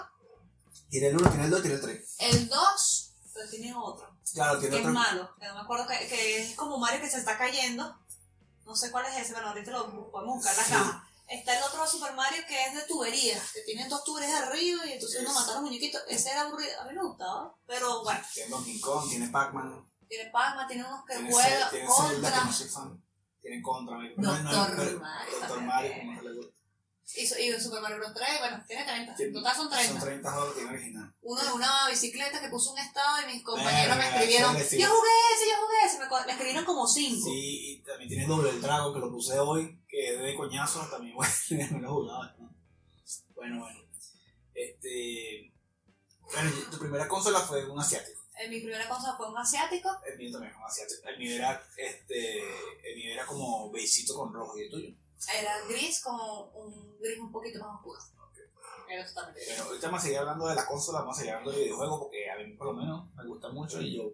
Tiene 0.92 1.06
el 1.08 1.16
1, 1.16 1.30
tiene 1.30 1.44
el 1.46 1.50
2, 1.50 1.60
tiene 1.62 1.74
el 1.76 1.80
3. 1.80 2.16
El 2.18 2.48
2, 2.50 3.12
pero 3.32 3.48
tiene 3.50 3.74
otro. 3.74 4.14
Claro, 4.34 4.60
Que 4.60 4.68
tiene 4.68 4.76
es 4.76 4.82
otro. 4.82 4.92
malo. 4.92 5.34
Que 5.40 5.46
no 5.48 5.54
me 5.54 5.60
acuerdo 5.62 5.86
que, 5.86 6.06
que 6.06 6.42
es 6.42 6.54
como 6.54 6.76
Mario 6.76 7.00
que 7.00 7.08
se 7.08 7.16
está 7.18 7.38
cayendo. 7.38 7.98
No 8.66 8.76
sé 8.76 8.90
cuál 8.90 9.06
es 9.06 9.16
ese, 9.22 9.32
bueno, 9.32 9.48
ahorita 9.48 9.70
lo 9.70 10.10
podemos 10.10 10.36
buscar 10.36 10.52
en 10.52 10.58
la 10.58 10.64
Sí. 10.64 10.70
caja. 10.72 11.08
Está 11.28 11.56
el 11.56 11.64
otro 11.64 11.86
Super 11.86 12.12
Mario 12.12 12.42
que 12.46 12.62
es 12.66 12.74
de 12.74 12.82
tuberías, 12.82 13.52
que 13.52 13.62
tiene 13.62 13.88
dos 13.88 14.04
tuberías 14.04 14.38
arriba 14.42 14.84
y 14.86 14.92
entonces 14.92 15.20
uno 15.22 15.30
Es- 15.30 15.34
mata 15.34 15.52
a 15.52 15.54
los 15.54 15.62
muñequitos. 15.62 16.02
Ese 16.08 16.30
era 16.30 16.42
aburrido. 16.42 16.78
A 16.78 16.84
mí 16.84 16.94
me 16.94 17.02
gustaba. 17.02 17.54
Pero 17.66 18.02
bueno, 18.04 18.20
Tiene 18.34 18.50
Donkey 18.50 18.80
Kong, 18.80 19.08
tiene 19.08 19.28
Pac-Man, 19.30 19.90
tiene 20.06 20.30
Pac-Man, 20.30 20.68
tiene 20.68 20.84
unos 20.84 21.04
que 21.06 21.14
tiene, 21.14 21.32
juega 21.32 21.48
Zelda, 21.48 21.70
tiene 21.70 21.86
Zelda, 21.88 22.08
que 22.10 22.22
contra. 22.34 22.44
no 22.44 22.52
soy 22.52 22.68
fan. 22.68 23.04
Tiene 23.40 23.62
contra. 23.62 23.96
No, 23.96 24.32
Doctor 24.32 24.42
no, 24.42 24.76
pero- 24.76 25.00
Mario 25.00 25.30
Doctor 25.32 25.48
también 25.48 25.66
Mario, 25.66 25.90
tiene. 25.92 26.04
como 26.06 26.18
se 26.22 26.28
le 26.28 26.34
gusta. 26.36 26.61
Y, 27.16 27.22
y 27.22 27.60
Super 27.60 27.80
Mario 27.82 27.98
Bros. 27.98 28.14
3, 28.14 28.28
bueno, 28.40 28.64
tiene 28.66 28.84
30. 28.84 29.14
Tiene- 29.14 29.28
En 29.28 29.34
total 29.34 29.56
son 29.56 29.68
30. 29.70 29.92
Son 29.92 30.08
30 30.08 30.32
juegos 30.32 30.54
que 30.54 30.60
tiene 30.60 30.74
original. 30.76 31.14
Uno 31.22 31.42
de 31.44 31.52
una 31.52 31.88
bicicleta 31.90 32.40
que 32.40 32.48
puso 32.48 32.72
un 32.72 32.78
estado 32.78 33.20
y 33.22 33.32
mis 33.32 33.42
compañeros 33.42 33.96
me 33.96 34.08
escribieron, 34.08 34.52
yo 34.54 34.60
jugué 34.60 35.10
ese, 35.34 35.50
yo 35.50 35.56
jugué 35.60 35.76
ese, 35.86 35.98
me, 35.98 36.06
me 36.26 36.32
escribieron 36.32 36.64
como 36.64 36.86
5. 36.86 37.24
Sí, 37.28 37.72
y 37.72 37.82
también 37.82 38.08
tiene 38.08 38.26
Doble 38.26 38.50
el 38.50 38.60
Dragon, 38.62 38.92
que 38.94 39.00
lo 39.00 39.10
puse 39.10 39.38
hoy, 39.38 39.78
que 39.88 40.14
es 40.14 40.20
de 40.22 40.34
coñazo, 40.34 40.80
también 40.90 41.14
bueno, 41.16 41.30
no 41.72 41.78
lo 41.80 41.94
jugaba. 41.94 42.34
¿no? 42.38 42.54
Bueno, 43.34 43.60
bueno. 43.60 43.80
Este. 44.54 45.52
Bueno, 46.20 46.50
tu 46.70 46.78
primera 46.78 47.08
consola 47.08 47.40
fue 47.40 47.68
un 47.68 47.78
asiático. 47.78 48.20
En 48.38 48.50
mi 48.50 48.60
primera 48.60 48.88
consola 48.88 49.14
fue 49.16 49.28
un 49.28 49.36
asiático. 49.38 49.90
El 50.10 50.18
mío 50.18 50.32
también 50.32 50.52
fue 50.52 50.62
un 50.62 50.66
asiático. 50.70 51.08
El 51.08 51.18
mío 51.18 51.34
era, 51.36 51.62
este, 51.76 52.38
el 52.90 52.96
mío 52.96 53.12
era 53.12 53.26
como 53.26 53.70
beigito 53.70 54.14
con 54.16 54.32
rojo 54.32 54.56
y 54.58 54.62
el 54.62 54.70
tuyo. 54.70 54.88
Era 55.28 55.64
gris 55.68 56.02
con 56.02 56.14
un 56.54 56.98
gris 56.98 57.18
un 57.18 57.32
poquito 57.32 57.60
más 57.60 57.76
oscuro. 57.76 57.98
Era 58.88 59.06
totalmente 59.06 59.40
gris. 59.40 59.54
Pero 59.54 59.68
ahorita 59.68 59.86
vamos 59.86 60.00
a 60.00 60.02
seguir 60.02 60.18
hablando 60.18 60.46
de 60.46 60.54
la 60.54 60.66
consola, 60.66 61.00
vamos 61.00 61.16
a 61.16 61.18
seguir 61.20 61.34
hablando 61.34 61.52
de 61.52 61.64
videojuegos, 61.64 62.00
porque 62.00 62.30
a 62.30 62.36
mí 62.36 62.56
por 62.56 62.66
lo 62.68 62.74
menos 62.74 63.14
me 63.14 63.26
gusta 63.26 63.48
mucho 63.50 63.80
y 63.80 63.96
yo 63.96 64.12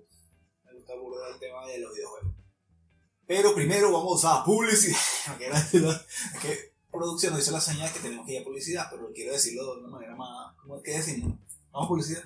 me 0.64 0.74
gusta 0.74 0.94
burda 0.96 1.28
el 1.32 1.38
tema 1.38 1.66
de 1.66 1.78
los 1.78 1.94
videojuegos. 1.94 2.34
Pero 3.26 3.54
primero 3.54 3.92
vamos 3.92 4.24
a 4.24 4.44
publicidad. 4.44 4.98
Es 5.38 6.40
que 6.40 6.72
producción 6.90 7.32
nos 7.32 7.42
hizo 7.42 7.52
la 7.52 7.60
señal 7.60 7.92
que 7.92 8.00
tenemos 8.00 8.26
que 8.26 8.32
ir 8.32 8.40
a 8.40 8.44
publicidad, 8.44 8.88
pero 8.90 9.12
quiero 9.12 9.32
decirlo 9.32 9.74
de 9.74 9.80
una 9.80 9.88
manera 9.88 10.16
más. 10.16 10.56
¿Cómo 10.56 10.76
es 10.76 10.82
que 10.82 10.92
decimos? 10.92 11.38
Vamos 11.70 11.86
a 11.86 11.88
publicidad. 11.88 12.22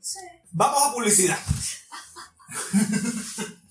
Sí. 0.00 0.18
Vamos 0.50 0.82
a 0.82 0.92
publicidad. 0.92 1.38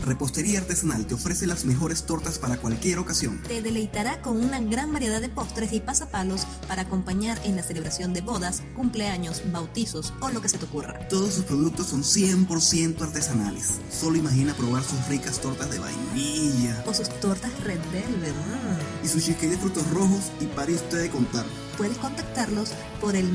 Repostería 0.00 0.60
Artesanal 0.60 1.06
te 1.06 1.14
ofrece 1.14 1.46
las 1.46 1.64
mejores 1.64 2.04
tortas 2.04 2.38
para 2.38 2.56
cualquier 2.56 2.98
ocasión. 2.98 3.42
Te 3.46 3.62
deleitará 3.62 4.22
con 4.22 4.42
una 4.42 4.60
gran 4.60 4.92
variedad 4.92 5.20
de 5.20 5.28
postres 5.28 5.72
y 5.72 5.80
pasapalos 5.80 6.46
para 6.66 6.82
acompañar 6.82 7.38
en 7.44 7.56
la 7.56 7.62
celebración 7.62 8.12
de 8.12 8.20
bodas, 8.20 8.62
cumpleaños, 8.74 9.42
bautizos 9.52 10.12
o 10.20 10.30
lo 10.30 10.40
que 10.40 10.48
se 10.48 10.58
te 10.58 10.64
ocurra. 10.64 11.08
Todos 11.08 11.34
sus 11.34 11.44
productos 11.44 11.88
son 11.88 12.02
100% 12.02 13.00
artesanales. 13.00 13.74
Solo 13.90 14.16
imagina 14.16 14.54
probar 14.54 14.82
sus 14.82 15.06
ricas 15.08 15.40
tortas 15.40 15.70
de 15.70 15.78
vainilla 15.78 16.82
O 16.86 16.94
sus 16.94 17.08
tortas 17.20 17.52
Red 17.64 17.80
Velvet. 17.92 18.34
mm. 18.34 19.04
y 19.04 19.08
su 19.08 19.20
cheesecake 19.20 19.50
de 19.50 19.58
frutos 19.58 19.88
rojos 19.90 20.32
y 20.40 20.46
pare 20.46 20.74
usted 20.74 21.02
de 21.02 21.10
contar. 21.10 21.44
Puedes 21.76 21.98
contactarlos 21.98 22.70
por 23.00 23.14
el 23.14 23.30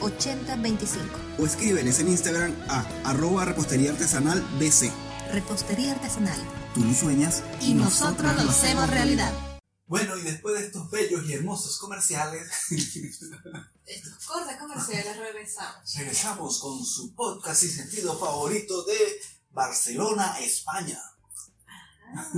8491-8025. 0.00 0.98
O 1.38 1.46
escríbeles 1.46 1.98
en 2.00 2.08
Instagram 2.08 2.54
a 2.68 2.80
arroba 3.04 3.44
repostería 3.44 3.90
artesanal 3.90 4.40
BC. 4.58 4.92
Repostería 5.32 5.92
Artesanal. 5.92 6.38
Tú 6.74 6.84
lo 6.84 6.94
sueñas 6.94 7.42
Y 7.60 7.74
nosotros 7.74 8.34
lo 8.36 8.50
hacemos 8.50 8.88
realidad. 8.88 9.32
Bueno, 9.86 10.16
y 10.16 10.22
después 10.22 10.54
de 10.58 10.66
estos 10.66 10.90
bellos 10.90 11.24
y 11.26 11.34
hermosos 11.34 11.78
comerciales, 11.78 12.48
Estos 13.86 14.26
cortes 14.26 14.56
comerciales 14.56 15.16
regresamos. 15.16 15.94
regresamos 15.94 16.58
con 16.58 16.84
su 16.84 17.14
podcast 17.14 17.62
y 17.62 17.68
sentido 17.68 18.18
favorito 18.18 18.84
de 18.84 19.20
Barcelona, 19.50 20.38
España. 20.40 21.00
Ah, 22.14 22.30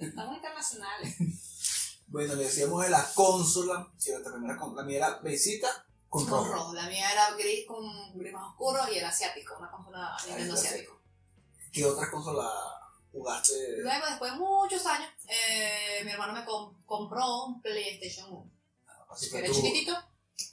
estamos 0.00 0.36
internacionales. 0.36 1.16
Bueno, 2.06 2.34
le 2.36 2.44
decíamos 2.44 2.84
de 2.84 2.90
la 2.90 3.04
consola, 3.14 3.92
si 3.98 4.12
la 4.12 4.22
primera 4.22 4.56
la 4.56 4.84
mía 4.84 4.98
era 4.98 5.18
besita 5.18 5.66
con 6.22 6.26
rojo. 6.28 6.52
rojo. 6.52 6.74
La 6.74 6.86
mía 6.88 7.10
era 7.12 7.30
gris 7.32 7.66
con 7.66 8.18
gris 8.18 8.32
más 8.32 8.48
oscuro 8.50 8.80
y 8.92 8.98
era 8.98 9.08
asiático, 9.08 9.56
una 9.58 9.70
consola 9.70 10.16
Nintendo 10.26 10.54
asiático. 10.54 11.00
¿Qué 11.72 11.84
otra 11.84 12.10
consola 12.10 12.50
jugaste? 13.12 13.78
Luego, 13.78 14.06
después 14.06 14.32
de 14.32 14.38
muchos 14.38 14.86
años, 14.86 15.10
eh, 15.28 16.02
mi 16.04 16.10
hermano 16.12 16.32
me 16.32 16.44
com- 16.44 16.82
compró 16.84 17.44
un 17.46 17.60
PlayStation 17.62 18.32
1, 18.32 18.50
Así 19.10 19.26
que 19.26 19.30
fue 19.30 19.38
era 19.44 19.52
chiquitito. 19.54 19.96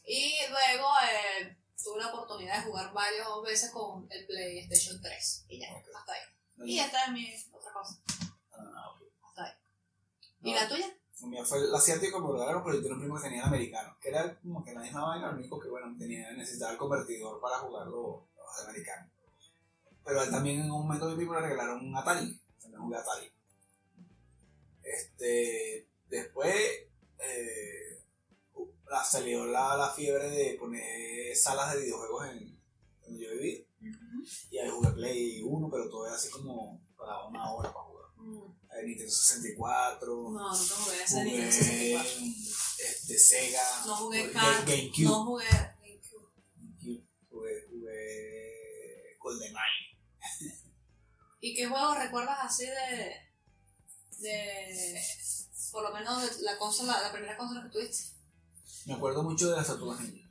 Y 0.06 0.34
luego 0.50 0.88
eh, 1.10 1.58
tuve 1.84 2.00
la 2.02 2.08
oportunidad 2.14 2.58
de 2.58 2.64
jugar 2.70 2.92
varias 2.94 3.28
veces 3.44 3.72
con 3.72 4.08
el 4.12 4.26
PlayStation 4.28 5.02
3. 5.02 5.46
Y 5.50 5.60
ya, 5.60 5.68
hasta 5.98 6.12
ahí. 6.14 6.22
Y 6.70 6.80
esta 6.80 7.06
es 7.06 7.12
mi 7.12 7.34
otra 7.52 7.74
cosa. 7.74 8.00
Ah. 8.52 8.94
Hasta 9.28 9.44
ahí. 9.44 9.52
¿Y 10.44 10.52
No, 10.54 10.60
la 10.60 10.68
tuya? 10.68 10.98
La 11.22 11.28
mía 11.28 11.46
fue 11.46 11.60
el 11.60 11.74
asiático, 11.74 12.20
me 12.20 12.28
lo 12.28 12.34
regalaron, 12.34 12.64
pero 12.64 12.76
yo 12.76 12.82
tenía 12.82 12.96
un 12.96 13.02
primo 13.02 13.16
que 13.16 13.24
tenía 13.24 13.42
el 13.42 13.48
americano, 13.48 13.96
que 14.02 14.10
era 14.10 14.40
como 14.40 14.64
que 14.64 14.74
la 14.74 14.82
misma 14.82 15.06
vaina, 15.06 15.32
lo 15.32 15.38
único 15.38 15.60
que 15.60 15.70
bueno, 15.70 15.96
tenía, 15.98 16.32
necesitaba 16.34 16.72
el 16.72 16.78
convertidor 16.78 17.40
para 17.40 17.60
jugar 17.60 17.88
los, 17.88 18.24
los 18.36 18.68
americanos. 18.68 19.12
Pero 20.04 20.24
él 20.24 20.32
también 20.32 20.62
en 20.62 20.72
un 20.72 20.82
momento 20.82 21.10
mi 21.10 21.16
primo 21.16 21.34
le 21.36 21.42
regalaron 21.42 21.86
un 21.86 21.96
Atari, 21.96 22.40
también 22.60 22.82
jugué 22.82 22.98
Atari. 22.98 23.32
Este, 24.84 25.88
después 26.10 26.56
eh, 27.20 28.04
salió 29.04 29.46
la, 29.46 29.78
la 29.78 29.90
fiebre 29.92 30.30
de 30.30 30.58
poner 30.58 31.36
salas 31.36 31.74
de 31.74 31.82
videojuegos 31.82 32.30
en 32.30 32.60
donde 33.04 33.24
yo 33.24 33.32
vivía. 33.32 33.66
Y 34.50 34.58
ahí 34.58 34.70
jugué 34.70 34.92
Play 34.92 35.44
1, 35.44 35.70
pero 35.72 35.90
todo 35.90 36.06
era 36.08 36.16
así 36.16 36.30
como 36.30 36.82
para 36.98 37.26
una 37.26 37.52
hora 37.52 37.74
para 37.74 37.86
jugar. 37.86 37.91
Nintendo 38.92 39.12
64. 39.12 40.08
No, 40.14 40.30
nunca 40.32 40.76
jugué 40.76 41.04
ese 41.04 41.14
Jugué 41.16 41.26
Nintendo 41.26 41.52
64. 41.52 42.10
este, 42.80 43.18
Sega. 43.20 43.86
No 43.86 43.96
jugué 43.98 44.30
GameCube. 44.32 45.04
No 45.04 45.26
jugué 45.26 45.46
GameCube. 45.48 46.32
GameCube, 46.58 47.08
Jugué, 47.30 47.66
jugué 47.70 49.18
GoldenEye. 49.20 50.00
¿Y 51.42 51.56
qué 51.56 51.68
juegos 51.68 51.98
recuerdas 51.98 52.38
así 52.42 52.66
de. 52.66 53.16
de. 54.20 55.02
por 55.72 55.84
lo 55.84 55.92
menos 55.94 56.38
de 56.38 56.44
la 56.44 56.58
consola, 56.58 57.02
la 57.02 57.12
primera 57.12 57.38
consola 57.38 57.64
que 57.64 57.70
tuviste? 57.70 58.14
Me 58.86 58.94
acuerdo 58.94 59.24
mucho 59.24 59.50
de 59.50 59.56
las 59.58 59.68
tortugas 59.68 60.00
ninja. 60.02 60.28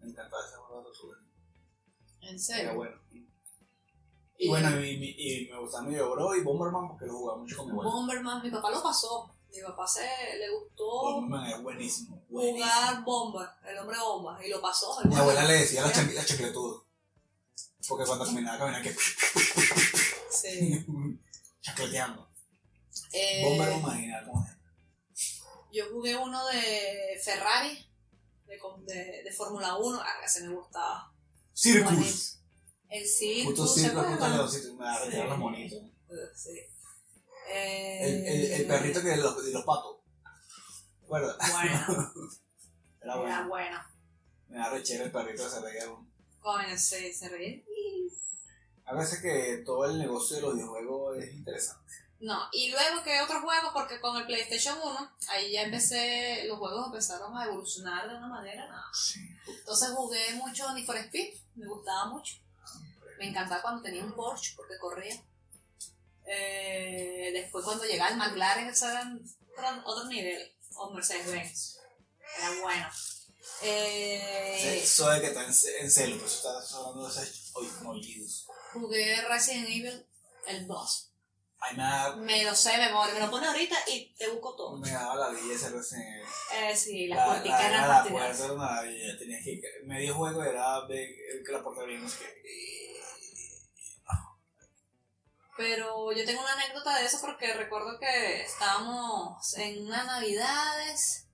Me 0.00 0.10
encantaba 0.10 0.44
ese 0.46 0.56
juego 0.56 0.82
de 0.82 0.88
las 0.88 0.98
tortugas 0.98 1.20
ninja. 1.22 1.38
En 2.22 2.28
Era 2.30 2.38
serio. 2.38 2.74
bueno. 2.74 3.00
Y 4.40 4.48
bueno, 4.48 4.70
y, 4.80 4.90
y- 4.90 5.42
y 5.46 5.50
me 5.50 5.58
gustaba 5.58 5.84
Medio 5.84 6.10
Bro 6.12 6.34
y 6.36 6.42
Bomberman 6.42 6.88
porque 6.88 7.06
lo 7.06 7.12
jugaba 7.18 7.38
mucho 7.40 7.56
con 7.56 7.66
mi 7.66 7.72
abuelo. 7.72 7.90
Bomberman, 7.90 8.42
mi 8.42 8.50
papá 8.50 8.70
lo 8.70 8.82
pasó. 8.82 9.34
Mi 9.50 9.60
papá 9.62 9.86
se 9.88 10.02
le 10.38 10.48
gustó 10.50 10.84
Bomberman 10.86 11.50
es 11.50 11.62
buenísimo. 11.62 12.22
buenísimo. 12.28 12.64
jugar 12.66 13.02
Bomber, 13.04 13.48
el 13.66 13.78
hombre 13.78 13.98
bomba, 13.98 14.38
y 14.46 14.48
lo 14.50 14.60
pasó. 14.60 14.96
Mi 15.04 15.14
abuela 15.16 15.44
le 15.44 15.54
decía 15.54 15.82
la, 15.82 15.92
chancla- 15.92 16.14
la 16.14 16.24
chacletudo. 16.24 16.86
Porque 17.88 18.04
cuando 18.04 18.24
terminaba 18.26 18.58
caminaba 18.58 18.82
que 18.84 18.94
Sí. 20.30 20.86
chacleteando. 21.60 22.28
Eh, 23.12 23.42
Bomberman 23.44 23.82
marginal, 23.82 24.24
¿cómo 24.26 24.44
se 24.44 24.50
llama? 24.52 24.58
yo 25.72 25.84
jugué 25.92 26.16
uno 26.16 26.46
de 26.46 27.20
Ferrari, 27.24 27.90
de, 28.46 28.58
de, 28.86 29.22
de 29.24 29.32
Fórmula 29.32 29.76
1, 29.76 30.00
ah, 30.00 30.24
ese 30.24 30.46
me 30.46 30.54
gustaba. 30.54 31.12
Circus. 31.52 32.37
El 32.88 33.06
Circus, 33.06 33.52
Puto 33.54 33.66
¿se 33.66 33.80
circo, 33.80 34.00
acuerdan? 34.00 34.36
leoncito. 34.36 34.74
Me 34.74 34.84
da 34.84 34.98
retirar 35.04 35.24
Sí. 35.24 35.28
los 35.30 35.38
monitos. 35.38 35.78
Sí. 36.36 36.58
Eh, 37.50 37.98
El, 38.02 38.26
el, 38.26 38.52
el 38.52 38.66
perrito 38.66 39.00
que 39.02 39.08
de 39.08 39.16
los, 39.18 39.44
de 39.44 39.52
los 39.52 39.64
patos. 39.64 39.96
¿Recuerdas? 41.02 41.36
Bueno, 41.52 42.12
Era 43.00 43.14
era 43.14 43.16
bueno. 43.16 43.48
bueno. 43.48 43.78
Me 44.48 44.58
da 44.58 44.70
rechera 44.70 45.04
el 45.04 45.12
perrito 45.12 45.44
que 45.44 45.50
se 45.50 45.60
reía. 45.60 45.88
uno. 45.90 46.06
Coño, 46.40 46.76
sí, 46.78 47.12
se 47.12 47.28
reía. 47.28 47.62
A 48.86 48.94
veces 48.94 49.20
que 49.20 49.62
todo 49.66 49.84
el 49.84 49.98
negocio 49.98 50.36
de 50.36 50.42
los 50.42 50.54
videojuegos 50.54 51.18
es 51.18 51.34
interesante. 51.34 51.92
No, 52.20 52.48
y 52.52 52.70
luego 52.70 53.02
que 53.04 53.20
otros 53.20 53.42
juegos, 53.42 53.70
porque 53.72 54.00
con 54.00 54.16
el 54.16 54.26
PlayStation 54.26 54.76
1, 54.82 55.12
ahí 55.28 55.52
ya 55.52 55.62
empecé, 55.62 56.44
los 56.48 56.58
juegos 56.58 56.86
empezaron 56.86 57.36
a 57.36 57.44
evolucionar 57.44 58.08
de 58.08 58.16
una 58.16 58.26
manera, 58.28 58.66
no. 58.68 58.82
Sí. 58.92 59.20
Entonces 59.46 59.90
jugué 59.90 60.32
mucho 60.34 60.72
Need 60.74 60.84
for 60.86 60.96
Speed, 60.96 61.34
me 61.54 61.66
gustaba 61.68 62.06
mucho. 62.06 62.34
Me 63.18 63.28
encantaba 63.28 63.62
cuando 63.62 63.82
tenía 63.82 64.04
un 64.04 64.14
Porsche 64.14 64.54
porque 64.56 64.78
corría. 64.78 65.14
Eh, 66.26 67.30
después 67.32 67.64
cuando 67.64 67.84
llegaba 67.84 68.10
el 68.10 68.16
McLaren, 68.16 68.68
eso 68.68 68.88
era 68.88 69.10
otro, 69.84 70.04
nivel. 70.08 70.54
O 70.76 70.90
Mercedes-Benz. 70.92 71.78
Era 72.38 72.60
bueno. 72.62 72.88
Eh, 73.62 74.80
Eso 74.82 75.08
de 75.10 75.20
que 75.20 75.26
está 75.28 75.44
en, 75.44 75.52
ce- 75.54 75.80
en 75.80 75.90
celo, 75.90 76.14
pero 76.16 76.26
eso 76.26 76.36
está 76.60 76.78
hablando 76.78 77.08
de 77.08 77.22
esos 77.22 77.50
hoy 77.54 77.68
mollidos. 77.82 78.46
Jugué 78.72 79.20
Resident 79.22 79.68
Evil 79.68 80.06
el 80.46 80.66
2. 80.66 81.12
Ay, 81.60 81.76
me 81.76 81.82
da- 81.82 82.14
Me 82.16 82.44
lo 82.44 82.54
sé 82.54 82.70
de 82.72 82.78
memoria, 82.78 83.14
me 83.14 83.20
lo 83.20 83.30
pone 83.30 83.48
ahorita 83.48 83.76
y 83.88 84.14
te 84.14 84.28
busco 84.28 84.54
todo. 84.54 84.76
me 84.76 84.90
daba 84.92 85.16
la 85.16 85.28
vida 85.30 85.54
ese 85.54 85.70
recién. 85.70 86.02
Eh, 86.54 86.76
sí, 86.76 87.08
las 87.08 87.18
La, 87.18 87.26
puerticas 87.26 87.60
la, 87.62 87.68
eran 87.68 87.88
la, 87.88 88.04
puerta 88.04 88.44
era 88.44 88.52
una 88.52 88.64
maravilla. 88.64 89.18
Tenías 89.18 89.42
que. 89.42 89.60
Medio 89.84 90.14
juego 90.14 90.44
era 90.44 90.86
ver 90.86 91.08
que 91.44 91.50
la 91.52 91.62
puerta 91.64 91.80
abría, 91.82 91.98
no 91.98 92.08
sé 92.08 92.18
qué. 92.18 92.87
Pero 95.58 96.12
yo 96.12 96.24
tengo 96.24 96.40
una 96.40 96.52
anécdota 96.52 96.96
de 96.96 97.06
eso 97.06 97.18
porque 97.20 97.52
recuerdo 97.52 97.98
que 97.98 98.42
estábamos 98.42 99.56
en 99.56 99.84
unas 99.84 100.06
navidades, 100.06 101.26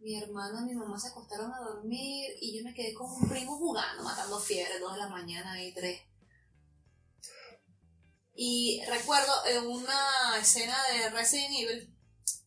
mi 0.00 0.20
hermano 0.20 0.62
y 0.62 0.70
mi 0.70 0.74
mamá 0.74 0.98
se 0.98 1.10
acostaron 1.10 1.52
a 1.54 1.60
dormir 1.60 2.32
y 2.40 2.58
yo 2.58 2.64
me 2.64 2.74
quedé 2.74 2.92
con 2.92 3.08
un 3.08 3.28
primo 3.28 3.56
jugando, 3.56 4.02
matando 4.02 4.40
fiebre, 4.40 4.80
dos 4.80 4.94
de 4.94 4.98
la 4.98 5.08
mañana 5.08 5.62
y 5.62 5.72
tres. 5.72 6.02
Y 8.34 8.82
recuerdo 8.88 9.32
en 9.46 9.64
una 9.64 10.38
escena 10.40 10.76
de 10.88 11.10
Resident 11.10 11.54
Evil, 11.54 11.96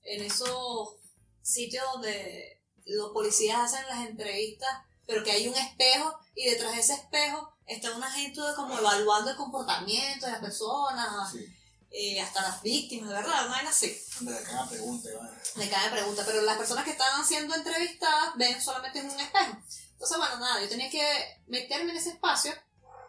en 0.04 0.22
esos 0.22 0.98
sitios 1.42 1.86
donde 1.94 2.62
los 2.88 3.14
policías 3.14 3.74
hacen 3.74 3.88
las 3.88 4.06
entrevistas, 4.06 4.70
pero 5.08 5.24
que 5.24 5.32
hay 5.32 5.48
un 5.48 5.56
espejo 5.56 6.14
y 6.34 6.50
detrás 6.50 6.74
de 6.74 6.82
ese 6.82 6.96
espejo 6.96 7.55
está 7.68 7.92
una 7.96 8.12
gente 8.12 8.40
como 8.56 8.78
evaluando 8.78 9.32
el 9.32 9.38
comportamiento 9.38 10.26
de 10.26 10.32
las 10.32 10.42
personas, 10.42 11.32
Sí. 11.32 11.46
eh, 11.92 12.22
hasta 12.22 12.42
las 12.42 12.62
víctimas, 12.62 13.10
de 13.10 13.16
verdad, 13.16 13.48
no 13.48 13.54
hay 13.54 13.66
así. 13.66 13.98
Le 14.22 14.42
cagan 14.44 14.70
preguntas, 14.70 15.12
vaina. 15.14 16.26
Pero 16.26 16.42
las 16.44 16.58
personas 16.58 16.84
que 16.84 16.92
estaban 16.92 17.26
siendo 17.26 17.56
entrevistadas 17.56 18.36
ven 18.36 18.62
solamente 18.62 19.00
en 19.00 19.10
un 19.10 19.20
espejo. 19.20 19.58
Entonces, 19.94 20.18
bueno, 20.18 20.38
nada, 20.40 20.62
yo 20.62 20.70
tenía 20.70 20.90
que 20.90 21.42
meterme 21.48 21.92
en 21.92 21.98
ese 21.98 22.10
espacio, 22.10 22.54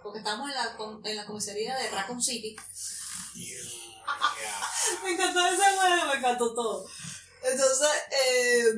porque 0.03 0.19
estábamos 0.19 0.49
en 0.51 0.55
la, 0.55 0.77
en 1.11 1.16
la 1.16 1.27
comisaría 1.27 1.77
de 1.77 1.90
Raccoon 1.90 2.23
City. 2.23 2.55
Yeah. 3.35 3.57
Me 5.03 5.11
encantó 5.12 5.47
ese 5.49 5.77
juego, 5.77 6.07
me 6.07 6.14
encantó 6.19 6.55
todo. 6.55 6.87
Entonces, 7.42 7.88
eh, 8.11 8.73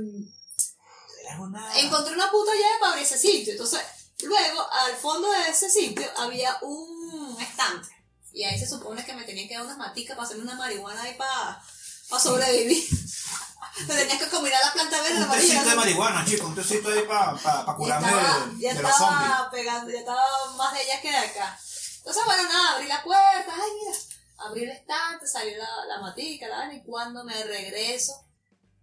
una. 1.38 1.78
encontré 1.80 2.14
una 2.14 2.30
puta 2.30 2.52
llave 2.52 2.74
para 2.80 2.92
abrir 2.92 3.04
ese 3.04 3.18
sitio. 3.18 3.52
Entonces, 3.52 3.80
luego, 4.22 4.72
al 4.72 4.96
fondo 4.96 5.31
de 5.31 5.50
ese 5.50 5.70
sitio 5.70 6.07
había 6.16 6.57
un 6.62 7.37
estante. 7.40 7.88
Y 8.33 8.44
ahí 8.44 8.59
se 8.59 8.68
supone 8.68 9.04
que 9.04 9.14
me 9.14 9.24
tenían 9.24 9.48
que 9.48 9.54
dar 9.54 9.64
unas 9.64 9.78
maticas 9.78 10.16
para 10.16 10.26
hacerme 10.26 10.44
una 10.44 10.54
marihuana 10.54 11.02
ahí 11.02 11.14
para, 11.14 11.62
para 12.09 12.22
sobrevivir. 12.22 12.85
me 13.87 13.94
tenías 13.94 14.18
que 14.18 14.28
combinar 14.28 14.61
la 14.62 14.72
planta 14.72 15.00
verde 15.02 15.24
Un 15.24 15.31
tecito 15.31 15.70
de 15.70 15.76
marihuana, 15.76 16.24
chico, 16.24 16.46
un 16.46 16.54
tecito 16.54 16.88
ahí 16.90 17.02
para 17.07 17.35
pa, 17.35 17.76
curarme 17.76 18.09
estaba, 18.09 18.46
de, 18.46 18.61
ya 18.61 18.74
de 18.74 18.83
los 18.83 18.96
zombies. 18.96 19.22
estaba 19.22 19.50
pegando, 19.50 19.90
ya 19.90 19.98
estaba 19.98 20.54
más 20.57 20.72
de 20.72 20.81
allá 20.81 21.00
que 21.00 21.11
de 21.11 21.16
acá. 21.16 21.59
Entonces, 21.98 22.24
bueno, 22.24 22.42
nada, 22.44 22.74
abrí 22.74 22.87
la 22.87 23.02
puerta, 23.02 23.52
ay, 23.54 23.70
mira, 23.81 23.98
abrí 24.38 24.64
el 24.64 24.70
estante, 24.70 25.26
salió 25.26 25.57
la, 25.59 25.68
la 25.87 26.00
matica, 26.00 26.48
la 26.48 26.72
y 26.72 26.83
cuando 26.83 27.24
me 27.24 27.44
regreso, 27.44 28.12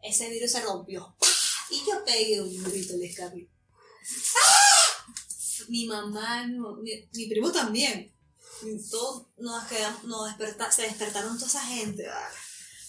ese 0.02 0.30
vidrio 0.30 0.48
se 0.48 0.62
rompió. 0.62 1.16
Y 1.70 1.84
yo 1.90 2.04
pegué 2.06 2.42
un 2.42 2.64
grito 2.64 2.94
en 2.94 3.02
el 3.02 3.10
escape. 3.10 3.50
¡Ah! 4.36 4.75
Mi 5.70 5.86
mamá, 5.88 6.44
mi, 6.48 7.08
mi- 7.14 7.28
primo 7.30 7.52
también. 7.52 8.12
Todos 8.90 9.28
nos 9.38 9.64
quedamos, 9.66 10.04
nos 10.06 10.28
desperta- 10.28 10.72
se 10.72 10.84
despertaron 10.84 11.36
toda 11.38 11.48
esa 11.48 11.62
gente. 11.62 12.06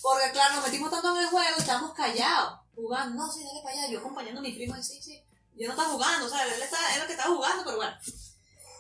Porque 0.02 0.30
claro, 0.32 0.56
nos 0.56 0.64
metimos 0.64 0.90
tanto 0.90 1.14
en 1.16 1.22
el 1.22 1.28
juego 1.28 1.48
y 1.56 1.60
estábamos 1.60 1.92
callados, 1.94 2.60
jugando, 2.74 3.16
no, 3.16 3.32
sí, 3.32 3.42
dale 3.44 3.60
para 3.62 3.76
allá, 3.78 3.90
yo 3.90 3.98
acompañando 3.98 4.40
a 4.40 4.42
mi 4.42 4.52
primo, 4.52 4.76
y 4.76 4.82
sí, 4.82 5.00
sí, 5.02 5.20
Yo 5.56 5.66
no 5.66 5.72
estaba 5.72 5.90
jugando, 5.92 6.26
o 6.26 6.28
sea, 6.28 6.44
él, 6.46 6.62
estaba, 6.62 6.94
él 6.94 7.00
lo 7.00 7.06
que 7.06 7.12
estaba 7.14 7.34
jugando, 7.34 7.64
pero 7.64 7.76
bueno. 7.78 7.96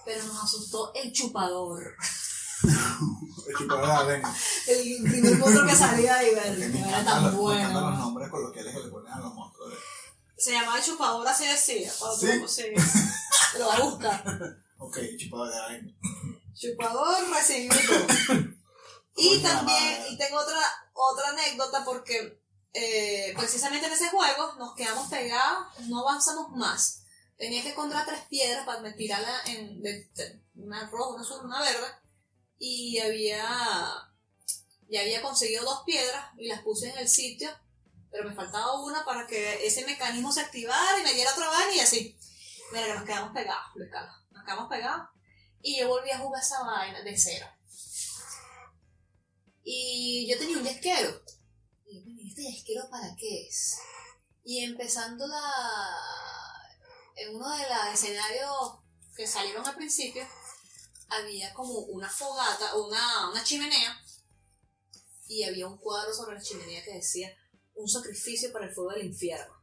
Pero 0.04 0.24
nos 0.24 0.44
asustó 0.44 0.92
el 0.94 1.12
chupador. 1.12 1.82
El 3.48 3.54
chupador 3.58 4.06
de. 4.08 4.22
El 4.66 5.02
primer 5.10 5.38
monstruo 5.38 5.66
que 5.66 5.76
salía 5.76 6.16
de 6.16 6.34
ver. 6.34 6.58
No 6.70 6.88
era 6.88 7.04
tan 7.04 7.22
los, 7.24 7.34
me 7.34 7.58
encantan 7.60 7.72
los 7.74 7.82
bueno. 7.82 7.96
nombres 7.98 8.28
coloquiales 8.30 8.74
que 8.74 8.82
le 8.82 8.88
ponen 8.88 9.12
a 9.12 9.18
los 9.20 9.34
monstruos. 9.34 9.74
Se 10.36 10.52
llamaba 10.52 10.78
el 10.78 10.84
chupador, 10.84 11.26
así 11.28 11.46
decía. 11.46 11.92
Cuando 11.98 12.16
¿Sí? 12.18 12.40
tú- 12.40 12.48
sí. 12.48 12.64
Lo 13.58 13.66
va 13.68 13.76
a 13.76 13.80
buscar. 13.80 14.24
Ok, 14.78 14.98
chupador 15.18 15.50
de 15.50 15.58
arena. 15.58 15.92
Chupador 16.54 17.30
recién 17.34 17.70
Y 19.16 19.42
también, 19.42 20.04
y 20.10 20.18
tengo 20.18 20.36
otra, 20.38 20.60
otra 20.92 21.30
anécdota 21.30 21.82
porque 21.82 22.38
eh, 22.74 23.32
precisamente 23.38 23.86
en 23.86 23.92
ese 23.94 24.10
juego 24.10 24.52
nos 24.58 24.74
quedamos 24.74 25.08
pegados, 25.08 25.66
no 25.88 26.00
avanzamos 26.06 26.50
más. 26.50 27.04
Tenía 27.38 27.62
que 27.62 27.70
encontrar 27.70 28.04
tres 28.04 28.20
piedras 28.28 28.66
para 28.66 28.94
tirarla 28.94 29.40
en 29.46 29.80
de- 29.80 30.10
de- 30.14 30.42
una 30.56 30.86
roja, 30.90 31.14
una 31.14 31.22
azul, 31.22 31.40
una 31.46 31.62
verde. 31.62 31.86
Y 32.58 32.98
había, 32.98 33.42
ya 34.90 35.00
había 35.00 35.22
conseguido 35.22 35.64
dos 35.64 35.84
piedras 35.86 36.26
y 36.36 36.48
las 36.48 36.60
puse 36.62 36.90
en 36.90 36.98
el 36.98 37.08
sitio, 37.08 37.48
pero 38.10 38.28
me 38.28 38.34
faltaba 38.34 38.82
una 38.82 39.04
para 39.06 39.26
que 39.26 39.66
ese 39.66 39.86
mecanismo 39.86 40.30
se 40.30 40.40
activara 40.42 41.00
y 41.00 41.02
me 41.02 41.14
diera 41.14 41.32
otra 41.32 41.48
vaina 41.48 41.74
y 41.74 41.80
así. 41.80 42.18
Mira 42.72 42.86
que 42.86 42.94
nos 42.94 43.04
quedamos 43.04 43.32
pegados, 43.32 43.66
Luis 43.74 43.90
Carlos. 43.90 44.16
Nos 44.30 44.44
quedamos 44.44 44.68
pegados. 44.68 45.08
Y 45.60 45.80
yo 45.80 45.88
volví 45.88 46.10
a 46.10 46.18
jugar 46.18 46.42
esa 46.42 46.62
vaina 46.62 47.02
de 47.02 47.16
cero. 47.16 47.46
Y 49.62 50.28
yo 50.30 50.38
tenía 50.38 50.58
un 50.58 50.64
yesquero. 50.64 51.22
Y 51.86 51.96
yo, 51.96 52.04
"Coño, 52.04 52.20
¿y 52.20 52.28
¿este 52.28 52.42
yesquero 52.42 52.88
para 52.90 53.14
qué 53.16 53.46
es? 53.48 53.78
Y 54.44 54.64
empezando 54.64 55.26
la. 55.26 55.42
En 57.16 57.34
uno 57.34 57.50
de 57.50 57.62
los 57.68 57.94
escenarios 57.94 58.50
que 59.16 59.26
salieron 59.26 59.66
al 59.66 59.74
principio, 59.74 60.26
había 61.08 61.52
como 61.54 61.78
una 61.78 62.10
fogata, 62.10 62.76
una 62.76 63.42
chimenea, 63.42 63.98
y 65.26 65.44
había 65.44 65.66
un 65.66 65.78
cuadro 65.78 66.12
sobre 66.12 66.36
la 66.36 66.42
chimenea 66.42 66.84
que 66.84 66.94
decía: 66.94 67.34
Un 67.74 67.88
sacrificio 67.88 68.52
para 68.52 68.66
el 68.66 68.74
fuego 68.74 68.92
del 68.92 69.06
infierno. 69.06 69.55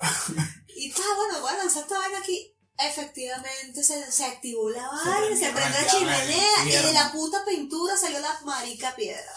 Y 0.76 0.88
está 0.90 1.02
bueno, 1.16 1.40
voy 1.40 1.50
a 1.52 1.56
lanzar 1.58 1.82
esta 1.82 1.98
vaina 1.98 2.18
aquí. 2.18 2.54
Efectivamente, 2.76 3.84
se, 3.84 4.10
se 4.10 4.24
activó 4.24 4.68
la 4.70 4.88
vaina, 4.88 5.36
se 5.36 5.52
prendió 5.52 5.80
la 5.80 5.86
chimenea 5.86 6.64
y 6.66 6.70
de 6.70 6.92
la 6.92 7.12
puta 7.12 7.44
pintura 7.44 7.96
salió 7.96 8.18
la 8.18 8.40
marica 8.44 8.94
piedra. 8.96 9.32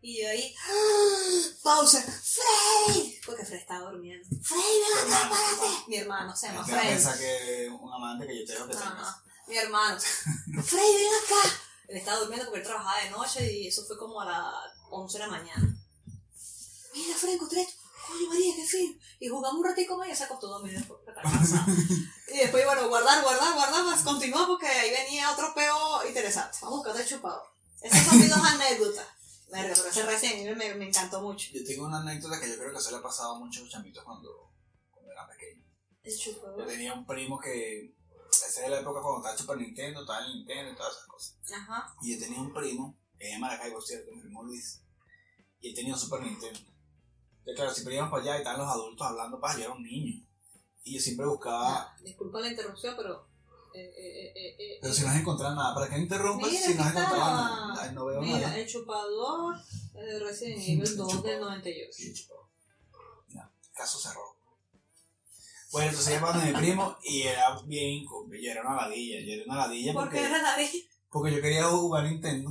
Y 0.00 0.22
yo 0.22 0.28
ahí, 0.28 0.54
¡ah! 0.68 1.56
pausa, 1.62 2.00
¡Freddy! 2.00 3.18
Porque 3.26 3.44
Freddy 3.44 3.60
estaba 3.60 3.90
durmiendo. 3.90 4.26
¡Freddy, 4.42 4.62
ven 4.62 5.12
acá, 5.12 5.28
párate! 5.28 5.84
Mi 5.88 5.96
hermano 5.96 6.34
se 6.36 6.46
llama 6.46 6.64
Te 6.64 6.72
va 6.72 6.78
a 6.78 6.80
Freddy. 6.80 6.94
pensar 6.94 7.18
que 7.18 7.68
un 7.68 7.92
amante 7.92 8.26
que 8.26 8.38
yo 8.38 8.46
tengo 8.46 8.66
que 8.68 8.74
tengas. 8.74 8.92
Ajá. 8.92 9.22
Mi 9.48 9.56
hermano. 9.58 10.00
Freddy, 10.64 10.94
ven 10.94 11.12
acá. 11.24 11.60
Él 11.88 11.96
estaba 11.98 12.18
durmiendo 12.20 12.46
porque 12.46 12.60
él 12.60 12.66
trabajaba 12.66 13.02
de 13.02 13.10
noche 13.10 13.52
y 13.52 13.68
eso 13.68 13.84
fue 13.84 13.98
como 13.98 14.20
a 14.20 14.24
las 14.24 14.54
11 14.90 15.18
de 15.18 15.24
la 15.24 15.30
mañana. 15.30 15.76
Mira, 16.94 17.16
Freddy, 17.16 17.34
encontré 17.34 17.62
esto. 17.62 17.75
Coño, 18.06 18.28
María, 18.28 18.54
qué 18.56 18.64
fin. 18.66 19.00
Y 19.20 19.28
jugamos 19.28 19.58
un 19.60 19.64
ratico 19.66 19.96
más 19.96 20.06
y 20.06 20.10
ya 20.10 20.16
se 20.16 20.24
acostó 20.24 20.60
porque 20.60 21.10
estaba 21.10 21.22
cansado. 21.30 21.72
y 22.32 22.36
después, 22.38 22.64
bueno, 22.64 22.88
guardar, 22.88 23.22
guardar, 23.22 23.54
guardar, 23.54 23.84
más 23.84 24.02
continuó 24.02 24.46
porque 24.46 24.66
ahí 24.66 24.90
venía 24.90 25.30
otro 25.32 25.52
peo 25.54 26.06
interesante. 26.06 26.58
Vamos 26.62 26.74
a 26.74 26.88
buscar 26.88 27.02
el 27.02 27.08
chupador. 27.08 27.42
Esas 27.80 28.06
son 28.06 28.18
mis 28.20 28.30
dos 28.30 28.38
anécdotas. 28.44 29.06
Verga, 29.50 29.74
pero 29.76 29.88
ese 29.88 30.02
recién 30.04 30.58
me, 30.58 30.74
me 30.74 30.88
encantó 30.88 31.20
mucho. 31.20 31.50
Yo 31.52 31.64
tengo 31.64 31.86
una 31.86 32.00
anécdota 32.00 32.40
que 32.40 32.48
yo 32.48 32.58
creo 32.58 32.72
que 32.72 32.80
se 32.80 32.90
le 32.90 32.96
ha 32.96 33.02
pasado 33.02 33.36
a 33.36 33.38
muchos 33.38 33.68
chamitos 33.70 34.02
cuando, 34.04 34.50
cuando 34.90 35.12
eran 35.12 35.28
pequeños. 35.28 35.64
El 36.02 36.16
Yo 36.16 36.32
chupador. 36.32 36.66
tenía 36.66 36.94
un 36.94 37.06
primo 37.06 37.38
que. 37.38 37.94
Esa 38.30 38.64
es 38.64 38.70
la 38.70 38.80
época 38.80 39.00
cuando 39.00 39.18
estaba 39.20 39.38
Super 39.38 39.58
Nintendo, 39.58 40.00
estaba 40.00 40.24
el 40.26 40.34
Nintendo 40.34 40.72
y 40.72 40.76
todas 40.76 40.92
esas 40.94 41.06
cosas. 41.06 41.36
Ajá. 41.54 41.94
Y 42.02 42.14
yo 42.14 42.20
tenía 42.24 42.40
un 42.40 42.52
primo, 42.52 42.98
que 43.18 43.26
es 43.28 43.32
de 43.34 43.38
Maracaibo, 43.38 43.80
¿cierto? 43.80 44.10
Mi 44.12 44.20
primo 44.20 44.42
Luis. 44.42 44.82
Y 45.60 45.68
él 45.68 45.74
tenía 45.74 45.94
un 45.94 46.00
Super 46.00 46.20
Nintendo. 46.22 46.60
Entonces, 47.46 47.54
claro, 47.56 47.74
siempre 47.74 47.94
íbamos 47.94 48.10
para 48.10 48.22
allá 48.24 48.34
y 48.34 48.38
estaban 48.38 48.60
los 48.60 48.68
adultos 48.68 49.06
hablando 49.06 49.40
para 49.40 49.54
yo 49.54 49.64
era 49.66 49.72
un 49.72 49.82
niño. 49.84 50.20
Y 50.82 50.94
yo 50.94 51.00
siempre 51.00 51.26
buscaba. 51.26 51.94
Ya, 51.98 52.04
Disculpa 52.04 52.40
la 52.40 52.48
interrupción, 52.48 52.94
pero. 52.96 53.28
Eh, 53.72 53.92
eh, 53.96 54.32
eh, 54.34 54.56
eh, 54.58 54.78
Pero 54.80 54.92
si 54.92 55.02
no 55.02 55.08
has 55.10 55.20
encontrado 55.20 55.54
nada, 55.54 55.74
¿para 55.74 55.88
qué 55.88 55.98
interrumpes 55.98 56.50
Mira, 56.50 56.66
si 56.66 56.74
no 56.74 56.82
has 56.82 56.90
encontrado 56.90 57.18
nada? 57.18 57.82
Ay, 57.82 57.94
no 57.94 58.06
veo 58.06 58.20
Mira, 58.22 58.38
nada. 58.40 58.58
el 58.58 58.66
chupador 58.66 59.54
eh, 59.94 60.18
Resident 60.18 60.62
Evil 60.62 60.82
El 60.82 60.96
2 60.96 61.08
chupador. 61.12 61.30
del 61.30 61.40
98. 61.40 61.92
Sí, 61.92 62.14
chupado. 62.14 62.48
Ya, 63.28 63.52
caso 63.74 63.98
cerrado. 63.98 64.34
Bueno, 65.72 65.90
entonces 65.90 66.14
llamaba 66.14 66.42
a 66.42 66.46
mi 66.46 66.52
primo 66.52 66.96
y 67.04 67.22
era 67.22 67.60
bien, 67.66 68.04
yo 68.04 68.50
era 68.50 68.62
una 68.62 68.76
ladilla, 68.88 69.20
yo 69.20 69.32
era 69.34 69.44
una 69.44 69.66
ladilla 69.66 69.92
¿Por 69.92 70.04
porque, 70.04 70.18
qué 70.18 70.24
era 70.24 70.42
la 70.42 70.56
de 70.56 70.70
porque 71.10 71.34
yo 71.34 71.40
quería 71.42 71.64
jugar 71.64 72.04
Nintendo. 72.04 72.50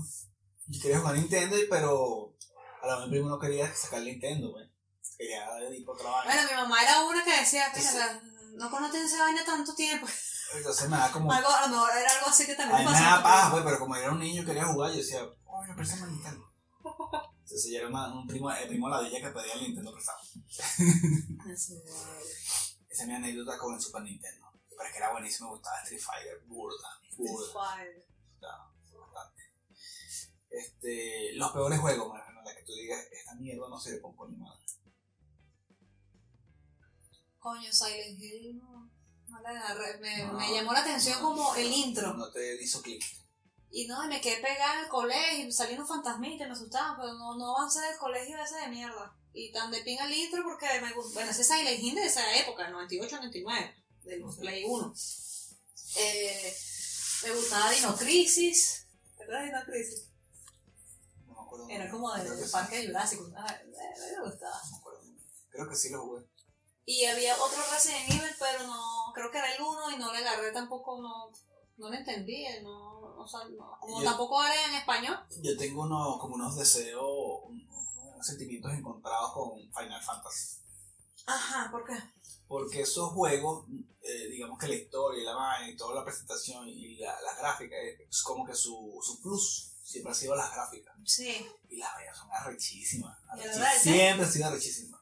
Yo 0.67 0.81
quería 0.81 0.99
jugar 0.99 1.15
Nintendo, 1.17 1.55
pero 1.69 2.35
a 2.83 2.87
la 2.87 3.05
mi 3.05 3.11
primo 3.11 3.29
no 3.29 3.39
quería 3.39 3.73
sacar 3.73 4.01
Nintendo, 4.03 4.51
güey. 4.51 4.65
Quería 5.17 5.69
ir 5.69 5.85
por 5.85 5.95
otra 5.95 6.09
vaina. 6.11 6.33
Bueno, 6.33 6.49
mi 6.49 6.55
mamá 6.55 6.83
era 6.83 7.03
una 7.05 7.23
que 7.23 7.37
decía, 7.39 7.71
mira, 7.75 8.21
no 8.55 8.69
conoces 8.69 9.05
esa 9.13 9.23
vaina 9.23 9.43
tanto 9.45 9.73
tiempo. 9.75 10.07
Entonces 10.55 10.89
me 10.89 10.97
da 10.97 11.11
como. 11.11 11.31
Algo, 11.31 11.49
a 11.49 11.61
lo 11.61 11.67
mejor 11.69 11.89
era 11.97 12.11
algo 12.11 12.27
así 12.27 12.45
que 12.45 12.53
A 12.53 12.57
también 12.57 12.79
mí 12.85 12.91
me 12.91 12.99
da 12.99 13.23
paz, 13.23 13.51
güey, 13.51 13.63
pero 13.63 13.79
como 13.79 13.95
yo 13.95 14.01
era 14.03 14.11
un 14.11 14.19
niño 14.19 14.41
y 14.43 14.45
quería 14.45 14.65
jugar, 14.65 14.91
yo 14.91 14.97
decía, 14.97 15.23
oye, 15.45 15.73
préstame 15.75 16.03
el 16.03 16.11
Nintendo. 16.11 16.51
Entonces 17.43 17.71
yo 17.71 17.77
era 17.79 17.87
una- 17.87 18.13
un 18.13 18.27
primo, 18.27 18.51
el 18.51 18.67
primo 18.67 18.89
ladilla 18.89 19.19
que 19.21 19.29
pedía 19.33 19.53
el 19.53 19.61
Nintendo 19.61 19.91
prestado. 19.93 20.19
Esa 21.53 23.03
es 23.03 23.07
mi 23.07 23.13
anécdota 23.15 23.57
con 23.57 23.73
el 23.75 23.81
Super 23.81 24.01
Nintendo. 24.03 24.45
Pero 24.69 24.83
es 24.83 24.91
que 24.91 24.97
era 24.97 25.11
buenísimo, 25.11 25.49
me 25.49 25.55
gustaba 25.55 25.81
Street 25.83 26.01
Fighter, 26.01 26.41
burda, 26.45 26.87
burda, 27.17 27.53
bastante. 28.91 29.41
Este, 30.49 31.33
los 31.33 31.51
peores 31.51 31.79
juegos, 31.79 32.09
Mariano, 32.09 32.41
la 32.43 32.55
que 32.55 32.63
tú 32.63 32.73
digas, 32.73 32.99
esta 33.11 33.35
mierda 33.35 33.67
no 33.69 33.79
sirve 33.79 34.01
con 34.01 34.15
coño 34.15 34.37
madre. 34.37 34.64
Coño, 37.45 37.71
Silent 37.71 38.19
Hill 38.19 38.57
no, 38.57 38.89
no 39.27 39.39
le 39.39 39.47
agarré. 39.49 39.99
Me, 39.99 40.25
No, 40.25 40.33
me 40.33 40.51
llamó 40.51 40.73
la 40.73 40.79
atención 40.79 41.21
no, 41.21 41.25
como 41.27 41.55
el 41.55 41.71
intro. 41.71 42.15
No 42.15 42.31
te 42.31 42.59
hizo 42.59 42.81
clic. 42.81 43.05
Y 43.69 43.85
no, 43.85 44.07
me 44.07 44.19
quedé 44.19 44.37
pegada 44.37 44.81
el 44.81 44.87
colegio, 44.87 45.45
y 45.45 45.51
salieron 45.51 45.87
fantasmitas 45.87 46.47
y 46.47 46.49
me 46.49 46.55
asustaban, 46.55 46.95
pero 46.95 47.13
no, 47.13 47.37
no 47.37 47.55
avancé 47.55 47.81
del 47.81 47.99
colegio 47.99 48.35
ese 48.43 48.55
de 48.61 48.69
mierda. 48.69 49.15
Y 49.31 49.51
tan 49.51 49.69
de 49.69 49.83
pinga 49.83 50.05
el 50.05 50.13
intro 50.15 50.41
porque 50.43 50.65
me 50.81 50.91
gusta. 50.93 51.13
Bueno, 51.13 51.29
ese 51.29 51.43
Silent 51.43 51.83
Hill 51.83 51.93
de 51.93 52.07
esa 52.07 52.35
época, 52.35 52.67
98, 52.67 53.17
99, 53.17 53.75
del 54.05 54.23
Play 54.39 54.63
1. 54.65 54.93
Eh, 55.97 56.57
me 57.25 57.31
gustaba 57.31 57.69
Dino 57.69 57.95
Crisis. 57.95 58.87
¿Te 59.17 59.23
acuerdas 59.23 59.43
de 59.43 59.49
Dino 59.51 59.65
Crisis? 59.65 60.07
No 61.27 61.35
me 61.35 61.41
acuerdo. 61.41 61.69
Era 61.69 61.91
como 61.91 62.11
del 62.11 62.43
sí, 62.43 62.51
parque 62.51 62.87
Jurásico. 62.87 63.31
Ah, 63.37 63.55
eh, 63.61 63.67
me 64.17 64.31
gustaba. 64.31 64.59
no 64.63 64.71
me 64.71 64.77
acuerdo. 64.77 65.01
Creo 65.51 65.69
que 65.69 65.75
sí 65.75 65.89
lo 65.91 66.01
jugué. 66.01 66.34
Y 66.85 67.05
había 67.05 67.35
otro 67.41 67.57
Resident 67.71 68.09
Evil, 68.09 68.35
pero 68.39 68.67
no, 68.67 69.11
creo 69.13 69.31
que 69.31 69.37
era 69.39 69.53
el 69.55 69.61
1 69.61 69.91
y 69.91 69.97
no 69.97 70.11
le 70.13 70.19
agarré 70.19 70.51
tampoco, 70.51 71.01
no, 71.01 71.31
no 71.77 71.89
lo 71.89 71.93
entendí, 71.95 72.45
no, 72.61 72.99
o 73.17 73.27
sea, 73.27 73.41
no- 73.49 73.77
como 73.79 73.99
Yo- 74.01 74.05
tampoco 74.09 74.43
era 74.43 74.65
en 74.67 74.75
español. 74.75 75.17
Yo 75.41 75.57
tengo 75.57 75.81
unos, 75.81 76.19
como 76.19 76.35
unos 76.35 76.55
deseos, 76.55 77.01
un- 77.45 77.67
unos 78.13 78.25
sentimientos 78.25 78.71
encontrados 78.73 79.33
con 79.33 79.59
Final 79.73 80.01
Fantasy. 80.03 80.57
Ajá, 81.25 81.69
¿por 81.71 81.85
qué? 81.85 81.93
Porque 82.47 82.81
esos 82.81 83.11
juegos, 83.13 83.65
eh, 84.03 84.27
digamos 84.29 84.59
que 84.59 84.67
la 84.67 84.75
historia 84.75 85.21
y 85.23 85.25
la 85.25 85.33
vaina 85.33 85.69
y 85.71 85.75
toda 85.75 85.95
la 85.95 86.03
presentación 86.05 86.67
y 86.69 86.97
la, 86.97 87.19
las 87.21 87.37
gráficas, 87.39 87.79
es 88.07 88.21
como 88.21 88.45
que 88.45 88.53
su, 88.53 88.99
su 89.01 89.19
plus 89.23 89.71
siempre 89.83 90.11
ha 90.11 90.15
sido 90.15 90.35
las 90.35 90.51
gráficas. 90.53 90.93
Sí. 91.05 91.47
Y 91.67 91.77
las 91.77 91.91
vainas 91.95 92.15
son 92.15 92.29
arrechísimas. 92.31 93.17
¿Y 93.43 93.57
la? 93.57 93.71
Siempre 93.71 94.23
han 94.25 94.31
sido 94.31 94.45
arrechísimas. 94.47 95.01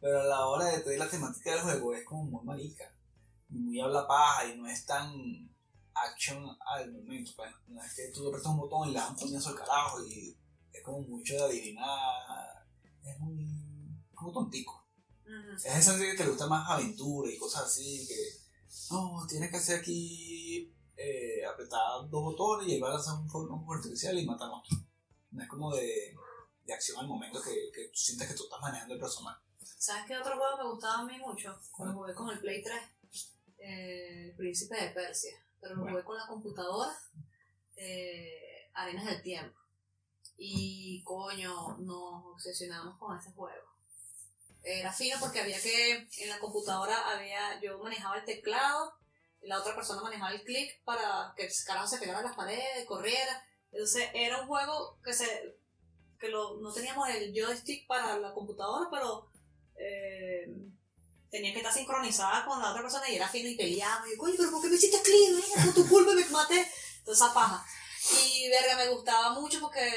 Pero 0.00 0.20
a 0.20 0.24
la 0.24 0.46
hora 0.46 0.66
de 0.66 0.80
tener 0.80 0.98
la 0.98 1.10
temática 1.10 1.50
del 1.50 1.62
juego 1.62 1.94
es 1.94 2.04
como 2.04 2.24
muy 2.24 2.44
marica. 2.44 2.94
Y 3.50 3.58
muy 3.58 3.80
habla 3.80 4.06
paja 4.06 4.46
y 4.46 4.56
no 4.56 4.66
es 4.68 4.84
tan 4.86 5.12
action 5.94 6.46
al 6.74 6.92
momento. 6.92 7.32
Pues. 7.36 7.50
No 7.66 7.82
es 7.82 7.94
que 7.94 8.12
tú 8.12 8.24
le 8.24 8.30
prestas 8.30 8.52
un 8.52 8.58
botón 8.58 8.88
y 8.88 8.92
le 8.92 8.98
das 8.98 9.10
un 9.10 9.16
coñazo 9.16 9.50
al 9.50 9.56
carajo 9.56 10.04
y 10.04 10.36
es 10.72 10.82
como 10.82 11.00
mucho 11.02 11.34
de 11.34 11.42
adivinar. 11.42 12.66
Es 13.02 13.18
muy 13.18 13.46
como 14.14 14.32
tontico. 14.32 14.86
Ujú. 15.24 15.56
Es 15.56 15.64
ese 15.64 15.82
sentido 15.82 16.16
que 16.16 16.24
le 16.24 16.30
gusta 16.30 16.46
más 16.46 16.68
aventura 16.70 17.30
y 17.30 17.38
cosas 17.38 17.64
así, 17.64 18.06
que 18.06 18.48
no, 18.90 19.26
tienes 19.28 19.50
que 19.50 19.56
hacer 19.56 19.80
aquí, 19.80 20.74
eh, 20.96 21.44
apretar 21.44 22.08
dos 22.08 22.22
botones 22.22 22.68
y 22.68 22.74
él 22.74 22.82
va 22.82 22.88
a 22.88 22.94
lanzar 22.94 23.18
un 23.18 23.28
fuego 23.28 23.74
artificial 23.74 24.18
y 24.18 24.26
matar 24.26 24.48
a 24.48 24.56
otro. 24.56 24.76
No 25.30 25.42
es 25.42 25.48
como 25.48 25.74
de, 25.74 26.14
de 26.64 26.72
acción 26.72 26.98
al 26.98 27.08
momento 27.08 27.40
que, 27.42 27.70
que 27.74 27.88
tú 27.88 27.96
sientes 27.96 28.28
que 28.28 28.34
tú 28.34 28.44
estás 28.44 28.60
manejando 28.60 28.94
el 28.94 29.00
personaje. 29.00 29.47
¿Sabes 29.78 30.06
qué 30.06 30.16
otro 30.16 30.36
juego 30.36 30.56
me 30.58 30.70
gustaba 30.70 30.98
a 30.98 31.04
mí 31.04 31.16
mucho? 31.20 31.56
Lo 31.78 31.92
jugué 31.92 32.12
con 32.12 32.28
el 32.30 32.40
Play 32.40 32.62
3, 32.64 32.82
eh, 33.58 34.24
El 34.30 34.36
Príncipe 34.36 34.74
de 34.74 34.90
Persia, 34.90 35.40
pero 35.60 35.76
lo 35.76 35.82
Bueno. 35.82 35.94
jugué 35.96 36.04
con 36.04 36.18
la 36.18 36.26
computadora, 36.26 36.98
eh, 37.76 38.68
Arenas 38.74 39.04
del 39.06 39.22
Tiempo. 39.22 39.56
Y 40.36 41.02
coño, 41.04 41.78
nos 41.78 42.24
obsesionamos 42.26 42.98
con 42.98 43.16
ese 43.16 43.32
juego. 43.32 43.66
era 44.64 44.92
fino 44.92 45.16
porque 45.20 45.40
había 45.40 45.58
que, 45.62 46.08
en 46.18 46.28
la 46.28 46.38
computadora 46.40 47.10
había, 47.12 47.58
yo 47.60 47.78
manejaba 47.78 48.18
el 48.18 48.24
teclado, 48.24 48.92
y 49.40 49.46
la 49.46 49.60
otra 49.60 49.74
persona 49.74 50.02
manejaba 50.02 50.32
el 50.32 50.42
clic 50.42 50.82
para 50.84 51.32
que 51.36 51.46
el 51.46 51.52
carajo 51.64 51.86
se 51.86 51.98
pegara 51.98 52.18
a 52.18 52.22
las 52.22 52.36
paredes, 52.36 52.84
corriera. 52.84 53.46
Entonces 53.70 54.10
era 54.12 54.42
un 54.42 54.48
juego 54.48 54.98
que 55.02 55.12
se 55.14 55.56
que 56.18 56.28
lo, 56.28 56.58
no 56.60 56.72
teníamos 56.72 57.08
el 57.08 57.32
joystick 57.32 57.86
para 57.86 58.18
la 58.18 58.34
computadora, 58.34 58.90
pero 58.90 59.27
eh, 59.78 60.46
tenía 61.30 61.52
que 61.52 61.58
estar 61.58 61.72
sincronizada 61.72 62.44
con 62.44 62.60
la 62.60 62.70
otra 62.70 62.82
persona 62.82 63.08
y 63.08 63.16
era 63.16 63.28
fino 63.28 63.48
y 63.48 63.56
peleaba. 63.56 64.06
Y 64.06 64.12
yo, 64.12 64.18
coño, 64.18 64.34
pero 64.36 64.50
¿por 64.50 64.62
qué 64.62 64.68
me 64.68 64.76
hiciste 64.76 65.00
clic? 65.02 65.30
Mira, 65.30 65.64
por 65.64 65.74
tu 65.74 65.88
culpa 65.88 66.12
me 66.12 66.24
maté. 66.26 66.70
Toda 67.04 67.16
esa 67.16 67.34
paja. 67.34 67.64
Y 68.24 68.48
verga, 68.48 68.76
me 68.76 68.88
gustaba 68.88 69.32
mucho 69.34 69.60
porque 69.60 69.90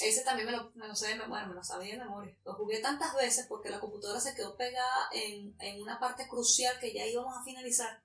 ese 0.00 0.22
también 0.24 0.46
me 0.46 0.56
lo, 0.56 0.72
me 0.74 0.88
lo 0.88 0.94
sé 0.94 1.14
memoria, 1.14 1.46
me 1.46 1.54
lo 1.54 1.62
sabía 1.62 1.94
de 1.94 2.04
memoria. 2.04 2.36
Lo 2.44 2.54
jugué 2.54 2.80
tantas 2.80 3.14
veces 3.14 3.46
porque 3.48 3.70
la 3.70 3.80
computadora 3.80 4.20
se 4.20 4.34
quedó 4.34 4.56
pegada 4.56 5.08
en, 5.12 5.54
en 5.60 5.82
una 5.82 5.98
parte 5.98 6.26
crucial 6.28 6.78
que 6.80 6.92
ya 6.92 7.06
íbamos 7.06 7.36
a 7.36 7.44
finalizar. 7.44 8.02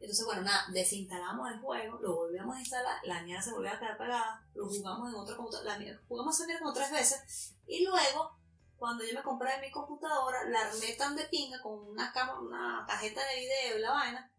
Entonces, 0.00 0.24
bueno, 0.24 0.42
nada, 0.42 0.64
desinstalamos 0.72 1.50
el 1.52 1.60
juego, 1.60 1.98
lo 2.00 2.16
volvíamos 2.16 2.56
a 2.56 2.60
instalar, 2.60 2.96
la 3.04 3.22
mierda 3.22 3.42
se 3.42 3.52
volvía 3.52 3.74
a 3.74 3.78
quedar 3.78 3.98
pegada, 3.98 4.42
lo 4.54 4.66
jugamos 4.66 5.10
en 5.10 5.14
otra 5.14 5.36
computadora, 5.36 5.78
la 5.78 6.00
jugamos 6.08 6.34
esa 6.34 6.46
mierda 6.46 6.62
como 6.62 6.72
tres 6.72 6.90
veces, 6.90 7.54
y 7.66 7.84
luego, 7.84 8.39
cuando 8.80 9.04
yo 9.04 9.12
me 9.12 9.22
compré 9.22 9.60
mi 9.60 9.70
computadora, 9.70 10.48
la 10.48 10.62
armé 10.62 10.94
tan 10.94 11.14
de 11.14 11.24
pinga 11.24 11.60
con 11.60 11.78
una 11.90 12.10
cámara, 12.14 12.40
una 12.40 12.84
tarjeta 12.88 13.20
de 13.26 13.40
video 13.40 13.76
y 13.76 13.80
la 13.82 13.90
vaina, 13.90 14.32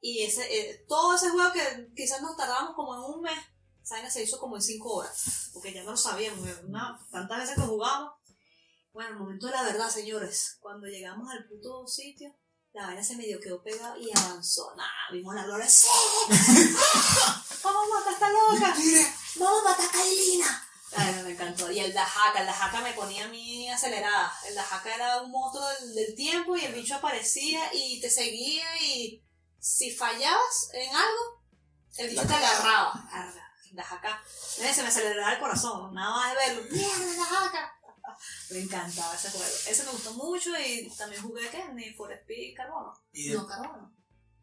y 0.00 0.22
ese, 0.22 0.46
eh, 0.56 0.84
todo 0.88 1.16
ese 1.16 1.30
juego 1.30 1.52
que 1.52 1.92
quizás 1.96 2.22
nos 2.22 2.36
tardábamos 2.36 2.76
como 2.76 2.94
en 2.94 3.14
un 3.16 3.22
mes, 3.22 3.38
vaina 3.90 4.08
se 4.08 4.22
hizo 4.22 4.38
como 4.38 4.54
en 4.54 4.62
cinco 4.62 4.94
horas, 4.94 5.50
porque 5.52 5.74
ya 5.74 5.82
no 5.82 5.90
lo 5.90 5.96
sabíamos, 5.96 6.48
tantas 7.10 7.40
veces 7.40 7.56
que 7.56 7.62
jugamos. 7.62 8.12
Bueno, 8.92 9.10
el 9.10 9.18
momento 9.18 9.46
de 9.46 9.52
la 9.52 9.64
verdad, 9.64 9.90
señores, 9.90 10.58
cuando 10.60 10.86
llegamos 10.86 11.28
al 11.28 11.48
puto 11.48 11.88
sitio, 11.88 12.32
la 12.72 12.86
vaina 12.86 13.02
se 13.02 13.16
medio 13.16 13.40
quedó 13.40 13.64
pegada 13.64 13.98
y 13.98 14.16
avanzó. 14.16 14.74
Nada, 14.76 14.92
vimos 15.10 15.34
la 15.34 15.44
gloria. 15.44 15.68
¡Sí! 15.68 15.88
¡Vamos 17.64 17.82
a 17.84 17.98
matar 17.98 18.08
a 18.08 18.12
esta 18.12 18.30
loca! 18.30 18.76
¡Vamos 19.36 19.60
a 19.60 19.68
matar 19.70 19.86
a 19.86 19.90
Kailina! 19.90 20.65
Ay, 20.96 21.22
me 21.22 21.30
encantó. 21.32 21.70
Y 21.70 21.80
el 21.80 21.92
Dajaka, 21.92 22.40
el 22.40 22.46
Dajaka 22.46 22.80
me 22.80 22.92
ponía 22.92 23.24
a 23.24 23.28
mí 23.28 23.68
acelerada. 23.70 24.32
El 24.48 24.54
Dajaka 24.54 24.94
era 24.94 25.22
un 25.22 25.30
monstruo 25.30 25.66
del, 25.80 25.94
del 25.94 26.14
tiempo 26.14 26.56
y 26.56 26.64
el 26.64 26.74
bicho 26.74 26.94
aparecía 26.94 27.70
y 27.72 28.00
te 28.00 28.10
seguía 28.10 28.64
y 28.82 29.22
si 29.58 29.90
fallabas 29.90 30.70
en 30.72 30.94
algo, 30.94 31.42
el 31.98 32.10
bicho 32.10 32.26
te 32.26 32.34
agarraba. 32.34 33.08
Dajaka. 33.72 34.22
Se 34.26 34.82
me 34.82 34.88
aceleraba 34.88 35.34
el 35.34 35.40
corazón, 35.40 35.92
nada 35.92 36.10
más 36.10 36.30
de 36.30 36.36
verlo. 36.36 36.70
¡Mierda, 36.70 37.16
Dajaka! 37.16 37.72
Me 38.50 38.60
encantaba 38.60 39.14
ese 39.14 39.30
juego. 39.30 39.44
Ese 39.68 39.84
me 39.84 39.90
gustó 39.90 40.12
mucho 40.14 40.50
y 40.58 40.88
también 40.96 41.20
jugué 41.22 41.50
que 41.50 41.68
Need 41.74 41.96
for 41.96 42.12
Speed 42.12 42.56
Carbono. 42.56 42.94
Y 43.12 43.30
No, 43.30 43.46
Carbono. 43.46 43.92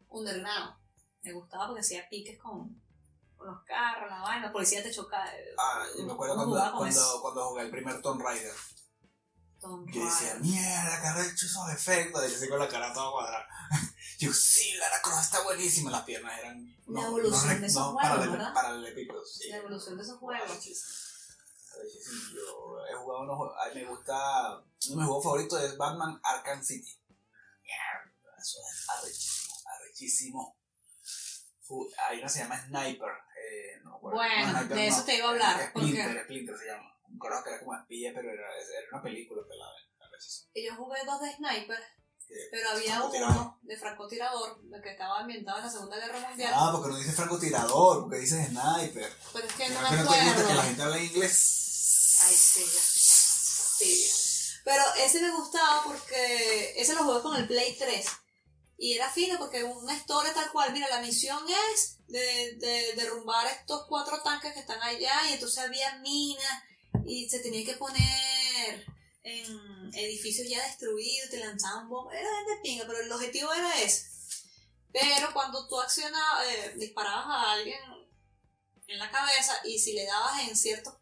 Underground. 0.08 0.76
Me 1.22 1.32
gustaba 1.32 1.66
porque 1.66 1.80
hacía 1.80 2.08
piques 2.08 2.38
con, 2.38 2.80
con 3.44 3.54
los 3.54 3.64
carros, 3.64 4.10
la 4.10 4.20
vaina. 4.22 4.46
La 4.46 4.52
policía 4.52 4.82
te 4.82 4.90
chocaba. 4.90 5.26
Ah, 5.58 5.84
yo 5.96 6.04
me 6.04 6.12
acuerdo 6.12 6.34
cuando, 6.34 6.54
jugaba 6.54 6.76
cuando, 6.78 7.20
cuando 7.20 7.48
jugué 7.48 7.62
el 7.62 7.70
primer 7.70 8.00
Tomb 8.00 8.22
Raider. 8.22 8.54
Tomb 9.60 9.90
Yo 9.90 10.04
decía, 10.04 10.34
mierda, 10.40 11.00
que 11.00 11.06
arrecho 11.06 11.46
esos 11.46 11.70
efectos. 11.70 12.24
Y 12.24 12.30
yo 12.30 12.36
así 12.36 12.48
con 12.48 12.58
la 12.58 12.68
cara 12.68 12.92
toda 12.92 13.12
cuadrada. 13.12 13.46
Yo, 14.18 14.32
sí, 14.32 14.74
Lara 14.74 15.02
Croft 15.02 15.24
está 15.24 15.42
buenísima. 15.42 15.90
Las 15.90 16.04
piernas 16.04 16.38
eran. 16.38 16.76
La 16.86 17.02
evolución 17.02 17.60
de 17.60 17.66
esos 17.66 17.92
juegos, 17.92 18.30
¿verdad? 18.30 18.54
Paralelepípedos, 18.54 19.34
sí. 19.34 19.48
La 19.50 19.56
evolución 19.56 19.96
de 19.96 20.02
esos 20.02 20.18
juegos. 20.18 20.50
Arrechísimo. 20.50 20.94
Yo 22.32 22.78
he 22.88 22.94
jugado 22.94 23.22
unos 23.22 23.36
juegos. 23.36 23.56
Me 23.74 23.84
gusta. 23.84 24.50
Uno 24.52 24.64
de 24.78 24.96
mis 24.96 25.06
juegos 25.06 25.24
favoritos 25.24 25.62
es 25.62 25.76
Batman 25.76 26.20
Arkham 26.22 26.62
City. 26.62 26.96
Mierda, 27.62 28.36
eso 28.38 28.58
es 28.60 28.88
arrechísimo. 28.88 29.54
Arrechísimo. 29.66 30.56
Hay 32.08 32.18
una 32.18 32.26
que 32.26 32.32
se 32.32 32.38
llama 32.40 32.62
Sniper. 32.66 33.10
Eh, 33.54 33.80
no, 33.84 33.96
acuerdo. 33.96 34.16
Bueno, 34.18 34.46
No, 34.52 34.58
Sniper 34.58 34.76
de 34.76 34.86
eso 34.88 35.04
te 35.04 35.14
iba 35.16 35.26
a 35.26 35.30
hablar, 35.30 35.68
Splinter, 35.70 36.06
porque- 36.06 36.22
Splinter 36.24 36.58
se 36.58 36.66
llama. 36.66 36.90
Un 37.08 37.18
carajo 37.18 37.44
que 37.44 37.50
era 37.50 37.58
como 37.60 37.74
espía, 37.78 38.12
pero 38.14 38.30
era, 38.30 38.42
era 38.56 38.88
una 38.92 39.02
película 39.02 39.42
pelada. 39.48 39.72
arrechísimo. 40.00 40.50
Y 40.54 40.66
yo 40.66 40.74
jugué 40.76 40.98
dos 41.06 41.20
de 41.20 41.32
Sniper, 41.32 41.78
Sí. 42.18 42.34
pero 42.50 42.70
había 42.70 43.02
uno 43.02 43.58
de 43.62 43.76
francotirador, 43.76 44.60
que 44.82 44.90
estaba 44.90 45.20
ambientado 45.20 45.58
en 45.58 45.64
la 45.64 45.70
Segunda 45.70 45.96
Guerra 45.98 46.18
Mundial. 46.20 46.52
Ah, 46.54 46.70
porque 46.72 46.90
no 46.92 46.98
dice 46.98 47.12
francotirador, 47.12 48.00
porque 48.02 48.18
dice 48.18 48.46
sniper. 48.46 49.12
Pero 49.32 49.46
es 49.46 49.52
que 49.54 49.68
no 49.70 49.82
No 49.82 49.90
me 49.90 49.96
no 49.96 50.02
gusta 50.04 50.18
que 50.18 50.24
la 50.24 50.32
acuerdo. 50.42 50.62
gente 50.62 50.82
habla 50.82 50.98
inglés. 51.02 52.20
Ay, 52.26 52.34
sí, 52.34 52.60
ya. 52.64 52.80
Sí. 53.78 54.10
Pero 54.64 54.82
ese 54.98 55.20
me 55.20 55.30
gustaba 55.32 55.82
porque 55.84 56.72
ese 56.80 56.94
lo 56.94 57.04
jugué 57.04 57.22
con 57.22 57.36
el 57.36 57.46
Play 57.46 57.76
3. 57.78 58.06
Y 58.76 58.94
era 58.94 59.08
fino 59.10 59.38
porque 59.38 59.62
una 59.62 59.94
historia 59.96 60.32
tal 60.34 60.50
cual. 60.50 60.72
Mira, 60.72 60.88
la 60.88 61.00
misión 61.00 61.38
es 61.72 61.98
de, 62.08 62.56
de 62.56 62.92
derrumbar 62.96 63.46
estos 63.46 63.86
cuatro 63.88 64.20
tanques 64.22 64.52
que 64.52 64.60
están 64.60 64.82
allá. 64.82 65.28
Y 65.30 65.34
entonces 65.34 65.58
había 65.58 65.96
minas. 65.98 66.62
Y 67.06 67.28
se 67.28 67.40
tenía 67.40 67.64
que 67.64 67.74
poner 67.78 68.84
en 69.22 69.94
edificios 69.94 70.48
ya 70.48 70.62
destruidos. 70.66 71.30
Te 71.30 71.38
lanzaban 71.38 71.88
bombas. 71.88 72.14
Era 72.16 72.28
de 72.28 72.60
pinga, 72.62 72.84
pero 72.86 73.00
el 73.00 73.12
objetivo 73.12 73.52
era 73.52 73.80
ese. 73.80 74.06
Pero 74.92 75.32
cuando 75.32 75.66
tú 75.68 75.80
accionabas, 75.80 76.46
eh, 76.48 76.74
disparabas 76.76 77.26
a 77.26 77.52
alguien 77.52 77.80
en 78.86 78.98
la 78.98 79.10
cabeza. 79.10 79.54
Y 79.64 79.78
si 79.78 79.92
le 79.92 80.04
dabas 80.04 80.48
en 80.48 80.56
ciertos 80.56 80.94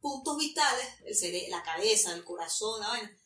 puntos 0.00 0.38
vitales, 0.38 0.86
el 1.04 1.14
cere- 1.14 1.48
la 1.48 1.62
cabeza, 1.62 2.12
el 2.14 2.24
corazón, 2.24 2.80
la 2.80 2.88
vaina. 2.88 3.16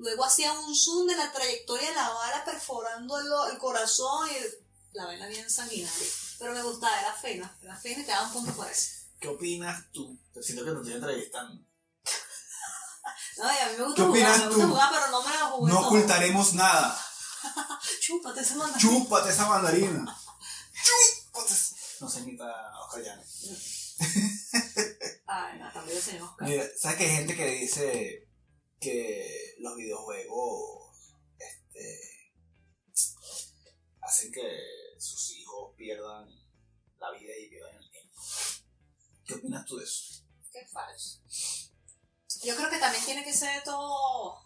Luego 0.00 0.24
hacía 0.24 0.52
un 0.52 0.74
zoom 0.74 1.06
de 1.06 1.16
la 1.16 1.30
trayectoria 1.32 1.90
de 1.90 1.94
la 1.96 2.08
bala 2.08 2.44
perforando 2.44 3.18
el, 3.18 3.26
el 3.52 3.58
corazón 3.58 4.28
y 4.30 4.96
la 4.96 5.06
vaina 5.06 5.26
bien 5.28 5.48
sanguinaria. 5.50 6.06
Pero 6.38 6.52
me 6.54 6.62
gustaba, 6.62 6.98
era 7.00 7.12
fina, 7.14 7.56
era 7.62 7.76
fina 7.76 8.00
y 8.00 8.04
te 8.04 8.10
daba 8.10 8.26
un 8.28 8.32
punto 8.32 8.52
por 8.54 8.66
eso. 8.70 8.90
¿Qué 9.20 9.28
opinas 9.28 9.84
tú? 9.92 10.18
Te 10.32 10.42
siento 10.42 10.64
que 10.64 10.70
te 10.72 10.76
estoy 10.78 10.94
entrevistando. 10.94 11.62
No, 13.36 13.44
y 13.44 13.56
a 13.58 13.68
mí 13.70 13.76
me 13.78 13.84
gusta 13.84 14.02
¿Qué 14.02 14.02
jugar, 14.08 14.10
opinas 14.10 14.38
me 14.38 14.46
gusta 14.48 14.62
tú? 14.62 14.68
jugar, 14.70 14.88
pero 14.92 15.08
no 15.10 15.22
me 15.22 15.30
la 15.34 15.44
jugué 15.46 15.72
No 15.72 15.78
todo. 15.78 15.86
ocultaremos 15.88 16.52
nada. 16.54 17.04
Chúpate 18.00 18.40
esa 18.40 18.54
manda. 18.56 18.78
Chúpate 18.78 19.30
esa 19.30 19.46
mandarina. 19.46 20.18
Chúpate. 21.32 21.54
esa- 21.54 21.74
No 22.00 22.08
se 22.10 22.20
imita 22.20 22.44
a 22.44 22.80
Oscar 22.84 23.02
Llanes. 23.02 23.96
Ay, 25.26 25.58
no, 25.58 25.72
también 25.72 25.96
el 25.96 26.02
señor 26.02 26.28
Oscar. 26.28 26.48
Mira, 26.48 26.64
¿sabes 26.78 26.96
que 26.98 27.04
hay 27.04 27.10
gente 27.16 27.36
que 27.36 27.46
dice 27.46 28.28
que 28.80 29.54
los 29.58 29.76
videojuegos 29.76 31.14
este, 31.38 32.00
hacen 34.00 34.32
que 34.32 34.42
sus 34.98 35.30
hijos 35.36 35.74
pierdan 35.76 36.26
la 36.98 37.10
vida 37.12 37.32
y 37.38 37.48
pierdan 37.50 37.76
el 37.76 37.90
tiempo? 37.90 38.20
¿Qué 39.24 39.34
opinas 39.34 39.64
tú 39.66 39.76
de 39.76 39.84
eso? 39.84 40.24
Qué 40.50 40.66
falso. 40.72 41.20
Yo 42.42 42.56
creo 42.56 42.70
que 42.70 42.78
también 42.78 43.04
tiene 43.04 43.22
que 43.24 43.32
ser 43.32 43.62
todo. 43.64 44.40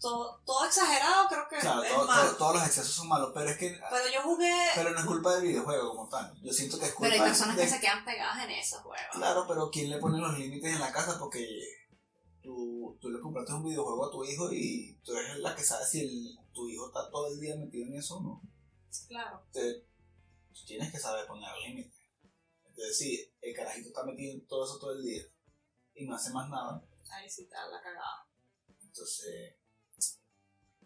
Todo, 0.00 0.40
todo 0.46 0.64
exagerado, 0.64 1.26
creo 1.28 1.48
que 1.48 1.56
Claro, 1.58 1.82
es 1.82 1.92
todo- 1.92 2.06
malo. 2.06 2.28
todo- 2.28 2.36
todos 2.38 2.54
los 2.54 2.66
excesos 2.66 2.94
son 2.94 3.08
malos, 3.08 3.32
pero 3.34 3.50
es 3.50 3.58
que 3.58 3.70
Pero 3.90 4.08
yo 4.14 4.22
jugué. 4.22 4.54
pero 4.76 4.90
no 4.90 5.00
es 5.00 5.04
culpa 5.04 5.34
del 5.34 5.48
videojuego 5.48 5.90
como 5.90 6.08
tal. 6.08 6.32
Yo 6.40 6.52
siento 6.52 6.78
que 6.78 6.86
es 6.86 6.94
culpa 6.94 7.10
Pero 7.10 7.24
hay 7.24 7.28
personas 7.30 7.56
de- 7.56 7.62
que 7.64 7.68
se 7.68 7.80
quedan 7.80 8.04
pegadas 8.04 8.44
en 8.44 8.50
esos 8.52 8.80
juegos. 8.80 9.06
Claro, 9.12 9.44
pero 9.48 9.68
¿quién 9.72 9.90
le 9.90 9.98
pone 9.98 10.18
los 10.18 10.38
límites 10.38 10.72
en 10.72 10.78
la 10.80 10.92
casa? 10.92 11.18
Porque 11.18 11.44
tú, 12.48 12.96
tú 12.98 13.10
le 13.10 13.20
compraste 13.20 13.52
un 13.52 13.62
videojuego 13.64 14.06
a 14.06 14.10
tu 14.10 14.24
hijo 14.24 14.50
y 14.50 14.98
tú 15.04 15.14
eres 15.14 15.36
la 15.40 15.54
que 15.54 15.62
sabe 15.62 15.84
si 15.84 16.00
el- 16.00 16.38
tu 16.54 16.66
hijo 16.66 16.86
está 16.86 17.10
todo 17.10 17.28
el 17.28 17.38
día 17.38 17.54
metido 17.56 17.86
en 17.86 17.96
eso 17.96 18.16
o 18.16 18.20
no. 18.22 18.42
Claro. 19.06 19.44
Tú 19.52 20.64
tienes 20.66 20.90
que 20.90 20.98
saber 20.98 21.26
poner 21.26 21.50
límites. 21.66 21.92
Entonces, 22.64 22.96
si 22.96 23.30
el 23.42 23.54
carajito 23.54 23.88
está 23.88 24.02
metido 24.04 24.32
en 24.32 24.46
todo 24.46 24.64
eso 24.64 24.78
todo 24.78 24.92
el 24.92 25.02
día 25.04 25.22
y 25.94 26.06
no 26.06 26.14
hace 26.16 26.30
más 26.30 26.48
nada, 26.48 26.82
Ahí 27.10 27.28
sí 27.28 27.42
está 27.42 27.66
la 27.68 27.82
cagada. 27.82 28.26
entonces 28.82 29.54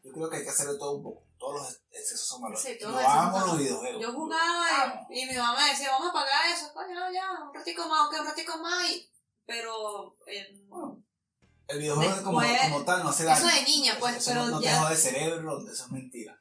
yo 0.03 0.13
creo 0.13 0.29
que 0.29 0.37
hay 0.39 0.43
que 0.43 0.51
hacer 0.51 0.67
de 0.67 0.79
todo 0.79 0.97
un 0.97 1.03
poco. 1.05 1.27
Todos 1.39 1.55
los 1.63 1.81
excesos 1.91 2.27
son 2.27 2.43
malos. 2.43 2.61
Sí, 2.61 2.77
todos 2.79 2.95
Yo 2.95 3.01
los 3.01 3.09
amo 3.09 3.57
videojuegos. 3.57 4.03
Yo 4.03 4.13
jugaba 4.13 5.07
y, 5.11 5.21
y 5.21 5.27
mi 5.27 5.37
mamá 5.37 5.69
decía, 5.69 5.91
vamos 5.91 6.11
a 6.11 6.13
pagar 6.13 6.51
eso. 6.53 6.73
Coño, 6.75 6.95
no, 6.95 7.13
ya, 7.13 7.31
un 7.45 7.55
ratico 7.55 7.89
más, 7.89 8.09
ok, 8.09 8.21
un 8.21 8.27
ratico 8.27 8.59
más. 8.59 8.91
y- 8.91 9.09
pero 9.47 10.17
eh, 10.27 10.61
Bueno, 10.69 11.02
el 11.69 11.79
videojuego 11.79 12.23
como, 12.23 12.41
como 12.63 12.85
tal 12.85 13.03
no 13.03 13.11
hace 13.11 13.25
daño. 13.25 13.47
eso 13.47 13.57
de 13.57 13.63
niña, 13.65 13.97
pues, 13.99 14.17
Eso 14.17 14.31
pero 14.31 14.45
no, 14.45 14.51
no 14.53 14.59
te 14.61 14.65
ya. 14.67 14.81
jode 14.83 14.97
cerebro, 14.97 15.59
eso 15.73 15.85
es 15.85 15.91
mentira. 15.91 16.39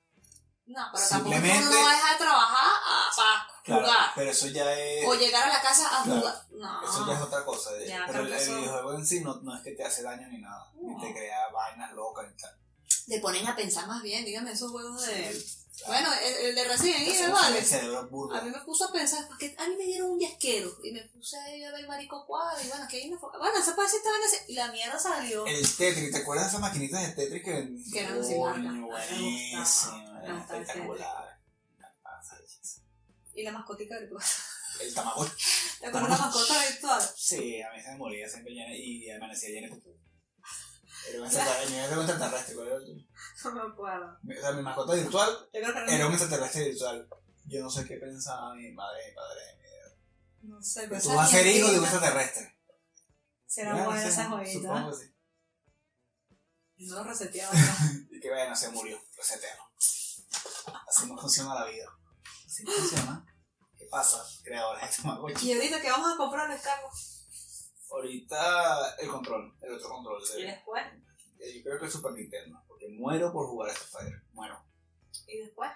No, 0.66 0.82
pero 0.94 1.08
tampoco 1.08 1.34
Simplemente- 1.34 1.68
uno 1.68 1.72
no 1.76 1.84
va 1.84 1.92
a 1.92 1.96
dejar 1.96 2.12
de 2.14 2.24
trabajar 2.24 2.72
para 3.16 3.48
Claro, 3.64 3.82
jugar. 3.86 4.12
pero 4.16 4.32
eso 4.32 4.48
ya 4.48 4.74
es. 4.74 5.08
O 5.08 5.14
llegar 5.16 5.44
a 5.44 5.54
la 5.54 5.62
casa 5.62 5.88
a 6.00 6.04
Claro. 6.04 6.20
jugar. 6.22 6.36
No. 6.52 6.82
Eso 6.90 7.08
ya 7.08 7.14
es 7.14 7.22
otra 7.22 7.46
cosa. 7.46 7.70
eh, 7.78 7.88
Ya, 7.88 8.04
pero 8.08 8.20
el, 8.20 8.28
videojuego 8.28 8.94
en 8.94 9.06
sí 9.06 9.20
no, 9.22 9.36
no 9.42 9.56
es 9.56 9.62
que 9.64 9.72
te 9.72 9.84
hace 9.84 10.02
daño 10.04 10.28
ni 10.30 10.38
nada. 10.40 10.72
Ni 10.82 10.98
te 11.02 11.14
crea 11.14 11.50
vainas 11.54 11.92
locas 11.94 12.26
ni 12.30 12.38
tal. 12.38 12.58
Te 13.08 13.20
ponen 13.20 13.46
a 13.48 13.56
pensar 13.56 13.88
más 13.88 14.02
bien, 14.02 14.24
dígame 14.24 14.52
esos 14.52 14.72
juegos 14.72 15.06
de 15.06 15.46
Bueno, 15.88 16.10
el, 16.14 16.46
el 16.48 16.56
de 16.56 16.64
Resident 16.66 17.08
Evil, 17.08 17.32
vale. 17.32 17.60
A 17.60 18.42
mí 18.42 18.52
me 18.52 18.60
puso 18.62 18.86
a 18.86 18.92
pensar, 18.92 19.28
porque 19.28 19.56
a 19.58 19.68
mí 19.68 19.76
me 19.78 19.86
dieron 19.86 20.12
un 20.12 20.20
yasquero 20.20 20.78
y 20.84 20.92
me 20.92 21.02
puse 21.06 21.38
a 21.38 21.72
ver 21.72 21.88
Marico 21.88 22.26
Cuadro 22.28 22.64
y 22.64 22.68
bueno, 22.68 22.88
que 22.88 22.98
ahí 22.98 23.10
me 23.10 23.18
fue. 23.18 23.30
Bueno, 23.38 23.56
puede 23.76 23.88
decir 23.88 23.98
esta 23.98 24.12
vaina 24.12 24.28
y 24.48 24.54
la 24.54 24.72
mierda 24.72 25.00
salió. 25.00 25.46
El 25.48 25.76
Tetris, 25.76 26.12
¿te 26.12 26.18
acuerdas 26.18 26.46
de 26.46 26.50
esas 26.50 26.62
maquinitas 26.62 27.02
de 27.02 27.14
Tetris 27.14 27.44
que 27.44 27.52
vendían? 27.52 27.92
Que 27.92 28.00
eran 28.00 28.24
sin 28.24 29.62
espectacular. 30.40 31.40
Y 33.34 33.44
la 33.44 33.52
mascotica 33.54 33.98
virtual. 33.98 34.24
El 34.82 34.94
Tamagotchi. 34.94 35.36
¿Te 35.80 35.88
acuerdas 35.88 36.10
de 36.12 36.18
la 36.18 36.26
mascota 36.26 36.66
virtual? 36.70 37.02
Sí, 37.16 37.62
a 37.62 37.72
mí 37.72 37.82
se 37.82 37.92
me 37.92 37.98
moría 37.98 38.28
siempre 38.30 38.54
llena 38.54 38.76
y 38.76 39.10
amanecía 39.10 39.50
llena 39.50 39.74
de. 39.74 40.01
Era 41.10 41.20
un 41.20 41.26
extraterrestre, 42.06 42.56
¿cuál 42.56 42.68
era 42.68 42.76
el 42.78 42.86
tuyo? 42.86 43.06
No 43.43 43.52
me 43.54 43.62
acuerdo. 43.74 44.18
Mi- 44.24 44.38
O 44.38 44.41
sea, 44.41 44.52
mi 44.52 44.62
mascota 44.62 44.93
virtual 44.93 45.49
era 45.52 46.08
un 46.08 46.14
extraterrestre 46.14 46.70
virtual. 46.70 47.08
Yo 47.45 47.62
no 47.64 47.70
sé 47.70 47.86
qué 47.86 47.97
pensaba 47.97 48.54
mi 48.54 48.72
madre 48.72 49.04
y 49.04 49.10
mi 49.10 49.16
padre. 49.16 49.41
no 50.43 50.62
sé, 50.62 50.88
pero 50.88 51.02
Tú 51.02 51.10
vas 51.16 51.28
a 51.28 51.32
ser 51.32 51.47
hijo 51.47 51.70
de 51.72 51.78
un 51.80 51.84
extraterrestre. 51.84 52.56
Será 53.47 53.74
Bueno, 53.74 53.93
esa 53.95 54.24
Supongo 54.24 54.38
joyita. 54.43 54.89
que 54.89 54.95
sí. 54.97 55.16
No 56.88 56.95
lo 56.95 57.04
reseteaba. 57.04 57.54
Y 58.12 58.20
que 58.20 58.30
bueno, 58.30 58.56
se 58.56 58.70
murió. 58.70 58.99
Resetero. 59.18 59.64
Así 60.88 61.06
no 61.08 61.18
funciona 61.18 61.56
la 61.56 61.66
vida. 61.66 61.86
Así 62.45 62.64
no 62.64 62.72
funciona. 62.72 63.26
¿Qué 63.78 63.86
pasa, 63.86 64.24
creadores 64.43 64.89
de 64.97 65.02
Tamagotchi? 65.02 65.49
y 65.49 65.54
ahorita 65.54 65.82
que 65.82 65.89
vamos 65.89 66.14
a 66.14 66.18
comprar 66.18 66.62
cargo. 66.62 66.89
Ahorita 67.92 68.96
el 69.00 69.10
control, 69.10 69.54
el 69.62 69.74
otro 69.74 69.89
control. 69.89 70.24
Y 70.38 70.42
De, 70.42 70.48
después, 70.48 70.84
eh, 71.39 71.58
yo 71.58 71.64
creo 71.64 71.80
que 71.80 71.86
el 71.86 71.92
Super 71.92 72.14
Nintendo. 72.14 72.64
Porque 72.68 72.88
muero 72.88 73.32
por 73.34 73.48
jugar 73.48 73.70
a 73.70 73.74
Street 73.74 73.92
Fighter. 73.92 74.22
Muero. 74.34 74.64
y 75.28 75.38
después. 75.39 75.72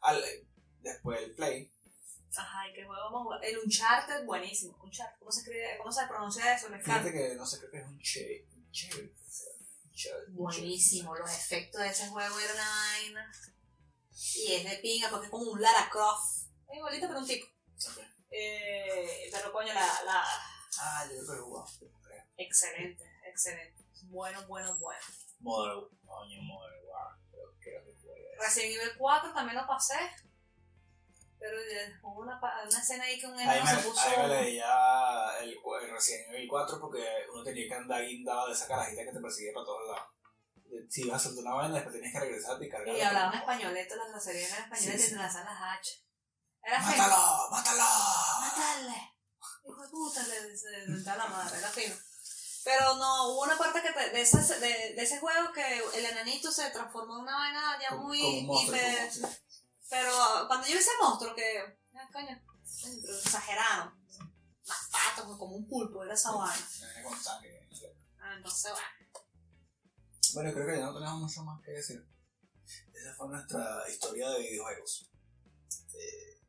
Al, 0.00 0.24
después 0.80 1.20
el 1.22 1.34
Play. 1.34 1.70
Ajá, 2.34 2.68
¿y 2.68 2.72
qué 2.72 2.84
juego 2.84 3.02
vamos 3.04 3.20
a 3.20 3.24
jugar? 3.24 3.44
El 3.44 3.58
Uncharted, 3.58 4.24
buenísimo. 4.24 4.78
Uncharted, 4.82 5.18
¿cómo 5.18 5.30
se 5.30 5.40
escribe? 5.40 5.76
¿Cómo 5.78 5.92
se 5.92 6.06
pronuncia 6.06 6.54
eso? 6.56 6.68
Fíjate 6.68 7.12
que 7.12 7.34
no 7.34 7.44
sé, 7.46 7.58
creo 7.58 7.70
que 7.70 7.78
es 7.78 7.86
un 7.86 7.98
Che. 8.00 8.46
Un 8.56 8.72
Che. 8.72 9.12
Buenísimo, 10.30 11.14
los 11.14 11.30
efectos 11.30 11.80
de 11.82 11.88
ese 11.88 12.08
juego 12.08 12.38
eran 12.38 12.54
una 12.56 12.68
vaina. 12.68 13.32
Y 14.34 14.52
es 14.52 14.64
de 14.64 14.76
pinga 14.78 15.10
porque 15.10 15.26
es 15.26 15.30
como 15.30 15.52
un 15.52 15.60
Lara 15.60 15.88
Croft. 15.90 16.46
Es 16.70 16.76
igualito 16.78 17.06
pero 17.06 17.20
un 17.20 17.26
tipo. 17.26 17.46
Ok. 17.46 17.98
Eh, 18.30 19.28
pero 19.30 19.52
coño, 19.52 19.74
la, 19.74 19.86
la... 20.06 20.24
Ah, 20.80 21.04
yo 21.04 21.26
creo 21.26 21.64
que 21.80 21.86
creo. 22.02 22.24
Excelente, 22.36 23.04
excelente. 23.24 23.84
Bueno, 24.04 24.46
bueno, 24.46 24.76
bueno. 24.78 25.00
Modern. 25.40 25.80
Coño, 26.04 26.42
Modern 26.42 26.80
War. 26.86 27.16
Creo, 27.30 27.54
creo 27.60 27.84
que 27.84 27.92
jugué. 28.00 28.28
Resident 28.40 28.80
Evil 28.80 28.92
4 28.98 29.32
también 29.32 29.56
lo 29.58 29.66
pasé. 29.66 29.98
Pero 31.38 31.56
hubo 32.04 32.20
una, 32.20 32.40
pa- 32.40 32.62
una 32.68 32.78
escena 32.78 33.04
ahí 33.04 33.18
que 33.18 33.26
un 33.26 33.34
Ahí 33.38 33.58
enano 33.58 33.64
me, 33.64 33.82
se 33.82 33.88
puso. 33.88 34.00
ahí 34.00 34.16
me 34.16 34.28
leía 34.28 35.38
el, 35.40 35.50
el 35.50 35.90
Resident 35.90 36.28
Evil 36.30 36.48
4 36.48 36.80
porque 36.80 37.04
uno 37.32 37.42
tenía 37.42 37.66
que 37.68 37.74
andar 37.74 38.02
guindado 38.06 38.46
de 38.46 38.52
esa 38.54 38.68
carajita 38.68 39.02
que 39.04 39.12
te 39.12 39.20
perseguía 39.20 39.52
para 39.52 39.66
todos 39.66 39.88
lados. 39.88 40.08
Si 40.88 41.02
ibas 41.02 41.20
a 41.20 41.24
soltar 41.28 41.44
una 41.44 41.54
vaina, 41.54 41.74
después 41.74 41.94
tenías 41.94 42.12
que 42.12 42.20
regresarte 42.20 42.66
y 42.66 42.68
cargar. 42.70 42.96
Y 42.96 43.00
hablaban 43.00 43.34
españolete, 43.34 43.96
las 43.96 44.08
groserías 44.08 44.50
eran 44.52 44.62
españoles 44.64 45.00
Sí, 45.00 45.06
y 45.06 45.08
sí. 45.08 45.10
te 45.14 45.16
lanzan 45.18 45.44
las 45.44 45.60
hachas. 45.60 46.04
Era 46.62 46.80
feo. 46.80 46.96
¡Mátalo! 46.96 47.50
¡Mátalo! 47.50 47.84
¡Matarle! 48.40 49.11
Hijo 49.64 49.82
de 49.82 49.88
puta, 49.88 50.26
le 50.26 50.56
se 50.56 50.84
inventaba 50.86 51.24
la 51.24 51.30
madre, 51.30 51.58
era 51.58 51.68
fino. 51.70 51.94
Pero 52.64 52.94
no, 52.96 53.28
hubo 53.32 53.42
una 53.42 53.58
parte 53.58 53.82
que 53.82 53.92
te- 53.92 54.10
de, 54.10 54.20
ese, 54.20 54.38
de, 54.60 54.94
de 54.94 55.02
ese 55.02 55.18
juego 55.18 55.52
que 55.52 55.78
el 55.98 56.04
enanito 56.04 56.50
se 56.52 56.70
transformó 56.70 57.16
en 57.16 57.22
una 57.22 57.34
vaina 57.36 57.78
ya 57.80 57.88
Como- 57.90 58.04
muy 58.08 58.20
como 58.20 58.38
un 58.38 58.46
monstruo, 58.46 58.76
hiper- 58.78 59.20
como- 59.20 59.28
sí. 59.32 59.38
Pero 59.90 60.12
cuando 60.46 60.66
yo 60.66 60.72
vi 60.74 60.78
ese 60.78 60.90
monstruo 61.00 61.34
que. 61.34 61.58
ah, 61.94 62.08
coño, 62.12 62.40
exageraron. 63.24 64.00
Más 64.66 64.88
patos, 64.92 65.36
como 65.36 65.56
un 65.56 65.68
pulpo, 65.68 66.04
era 66.04 66.14
esa 66.14 66.30
vaina. 66.32 66.68
Sangre, 67.20 67.66
no 67.68 67.76
sé. 67.76 67.96
Ah, 68.20 68.34
entonces, 68.36 68.72
bueno. 68.72 68.86
Bueno, 70.34 70.52
creo 70.54 70.66
que 70.66 70.78
ya 70.78 70.86
no 70.86 70.94
tenemos 70.94 71.20
mucho 71.20 71.42
más 71.44 71.60
que 71.62 71.72
decir. 71.72 72.06
Esa 72.94 73.14
fue 73.16 73.28
nuestra 73.28 73.82
historia 73.90 74.30
de 74.30 74.38
videojuegos. 74.38 75.10
Eh, 75.94 76.40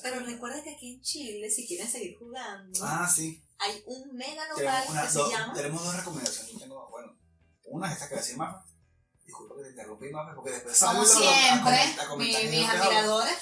Pero 0.00 0.20
recuerda 0.20 0.62
que 0.62 0.70
aquí 0.74 0.94
en 0.94 1.02
Chile, 1.02 1.50
si 1.50 1.66
quieren 1.66 1.90
seguir 1.90 2.16
jugando, 2.18 2.78
Ah, 2.82 3.06
sí. 3.12 3.44
hay 3.58 3.82
un 3.86 4.14
mega 4.16 4.48
local 4.48 4.84
una- 4.88 5.02
que 5.02 5.08
se 5.10 5.18
llama. 5.28 5.52
tenemos 5.54 5.84
dos 5.84 5.96
recomendaciones. 5.96 6.58
Tengo, 6.58 6.88
bueno, 6.90 7.18
una 7.64 7.88
es 7.88 7.94
esta 7.94 8.08
que 8.08 8.14
decía 8.16 8.36
Mafa. 8.36 8.64
Disculpa 9.24 9.54
que 9.56 9.62
te 9.64 9.70
interrumpí, 9.70 10.08
Mafa, 10.10 10.34
porque 10.34 10.50
después 10.52 10.78
Como 10.78 11.04
sale 11.04 11.26
a- 11.28 11.30
a 11.30 11.34
siempre, 11.34 12.16
mi- 12.16 12.26
mis 12.56 12.68
admiradores 12.68 13.38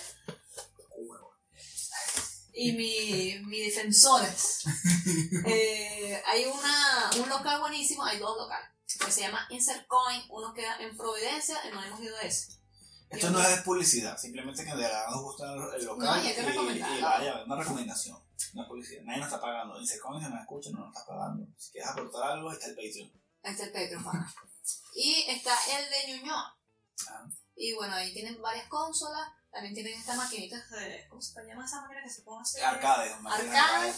y 2.53 2.73
mi, 2.73 3.39
mis 3.47 3.75
defensores. 3.75 4.61
Eh, 5.47 6.23
hay 6.27 6.45
una, 6.47 7.11
un 7.23 7.29
local 7.29 7.61
buenísimo, 7.61 8.05
hay 8.05 8.19
dos 8.19 8.37
locales, 8.37 8.69
que 9.05 9.11
se 9.13 9.23
llama 9.23 9.47
Insert 9.51 9.87
Coin, 9.87 10.23
uno 10.31 10.53
queda 10.53 10.77
en 10.79 10.97
Providencia, 10.97 11.57
y 11.67 11.73
no 11.75 11.83
hemos 11.83 12.01
ido 12.01 12.17
a 12.17 12.23
ese. 12.23 12.53
Esto 13.11 13.31
no 13.31 13.41
es 13.43 13.61
publicidad, 13.63 14.17
simplemente 14.17 14.65
que 14.65 14.71
de 14.71 14.77
verdad 14.77 15.11
nos 15.11 15.23
gusta 15.23 15.53
el 15.77 15.85
local 15.85 16.07
No, 16.07 16.23
y 16.23 16.27
hay 16.29 16.35
que 16.35 16.43
recomendarlo. 16.43 16.99
y 16.99 17.03
vaya, 17.03 17.43
una 17.45 17.57
recomendación, 17.57 18.19
no 18.55 18.63
es 18.63 18.69
publicidad. 18.69 19.03
Nadie 19.03 19.19
nos 19.19 19.27
está 19.29 19.41
pagando. 19.41 19.81
Insecom, 19.81 20.23
si 20.23 20.29
nos 20.31 20.41
escucha, 20.41 20.71
no 20.71 20.79
nos 20.87 20.97
está 20.97 21.07
pagando. 21.07 21.47
Si 21.59 21.73
quieres 21.73 21.91
aportar 21.91 22.31
algo, 22.33 22.53
está 22.53 22.67
el 22.67 22.75
Patreon. 22.77 23.13
Está 23.43 23.65
el 23.65 23.73
Patreon, 23.73 24.05
pana. 24.05 24.35
Y 24.95 25.25
está 25.29 25.55
el 25.77 25.91
de 25.91 26.13
Ñuñoa. 26.19 26.57
Ah. 27.09 27.27
Y 27.57 27.75
bueno, 27.75 27.95
ahí 27.95 28.13
tienen 28.13 28.41
varias 28.41 28.69
consolas, 28.69 29.29
también 29.51 29.75
tienen 29.75 29.99
estas 29.99 30.17
maquinitas 30.17 30.71
de, 30.71 31.07
¿cómo 31.09 31.21
se 31.21 31.35
llama 31.45 31.65
esa 31.65 31.81
máquina 31.83 32.03
que 32.05 32.11
se 32.11 32.23
pone 32.23 32.43
así? 32.43 32.61
Arcade, 32.61 33.11
una 33.13 33.21
máquina 33.23 33.51
de 33.53 33.59
Arcade. 33.59 33.95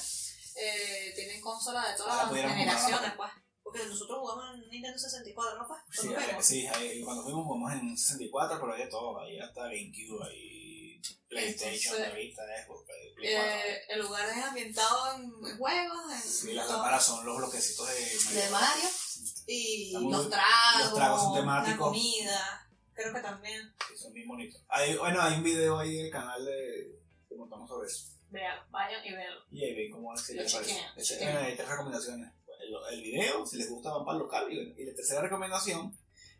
Eh, 0.56 1.12
tienen 1.14 1.40
consolas 1.40 1.88
de 1.88 1.96
todas 1.96 2.14
Ah, 2.26 2.30
las 2.32 2.52
generaciones, 2.52 3.12
pues. 3.16 3.30
Porque 3.72 3.86
nosotros 3.88 4.18
jugamos 4.20 4.54
en 4.54 4.68
Nintendo 4.70 4.98
64, 4.98 5.58
¿no? 5.58 5.66
Pues, 5.68 5.80
Sí, 5.90 6.08
ahí- 6.14 6.42
sí 6.42 6.66
ahí- 6.66 7.02
cuando 7.02 7.22
fuimos 7.22 7.44
jugamos 7.46 7.72
en 7.72 7.96
64, 7.96 8.60
pero 8.60 8.74
de 8.76 8.86
todo, 8.88 9.18
ahí 9.20 9.38
hasta 9.40 9.62
GameCube, 9.62 10.24
ahí 10.28 11.00
PlayStation, 11.28 11.96
Entonces, 11.96 12.14
Vita, 12.16 12.42
Xbox, 12.64 12.84
Play 12.86 13.34
4. 13.34 13.42
Eh, 13.42 13.82
el 13.88 14.00
lugar 14.00 14.28
es 14.28 14.36
ambientado 14.44 15.14
en 15.14 15.30
juegos, 15.58 16.12
en 16.12 16.20
Sí, 16.22 16.52
las 16.52 16.68
lámparas 16.68 17.04
son 17.04 17.24
los 17.24 17.36
bloquecitos 17.38 17.88
de 17.88 18.40
de 18.42 18.50
Mario. 18.50 18.88
Y 19.46 19.92
los 19.92 20.28
tragos, 20.30 20.80
los 20.84 20.94
tragos 20.94 21.22
son 21.22 21.34
la 21.34 21.40
temáticos. 21.40 21.86
comida, 21.88 22.68
creo 22.92 23.12
que 23.14 23.20
también. 23.20 23.74
Sí, 23.88 23.96
son 23.96 24.12
bien 24.12 24.28
bonitos. 24.28 24.62
Hay, 24.68 24.96
bueno, 24.96 25.20
hay 25.22 25.34
un 25.34 25.42
video 25.42 25.78
ahí 25.78 25.98
en 25.98 26.06
el 26.06 26.12
canal 26.12 26.44
de 26.44 27.00
que 27.28 27.34
montamos 27.34 27.68
sobre 27.68 27.88
eso. 27.88 28.08
Vean, 28.30 28.58
vayan 28.70 29.04
y 29.04 29.12
vean. 29.12 29.34
Y 29.50 29.64
ahí 29.64 29.74
ven 29.74 29.90
cómo 29.90 30.14
es 30.14 30.22
que 30.26 30.34
Lo 30.34 30.42
les 30.42 30.52
parece. 30.54 30.74
chequean. 31.02 31.32
bueno, 31.32 31.46
hay 31.48 31.56
tres 31.56 31.68
recomendaciones. 31.68 32.32
El, 32.90 32.94
el 32.94 33.02
video, 33.02 33.46
si 33.46 33.56
les 33.56 33.68
gusta, 33.70 33.90
van 33.90 34.04
para 34.04 34.16
el 34.18 34.22
local. 34.24 34.52
Y, 34.52 34.82
y 34.82 34.84
la 34.86 34.94
tercera 34.94 35.20
recomendación 35.22 35.96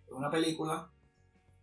es 0.06 0.12
una 0.12 0.30
película 0.30 0.90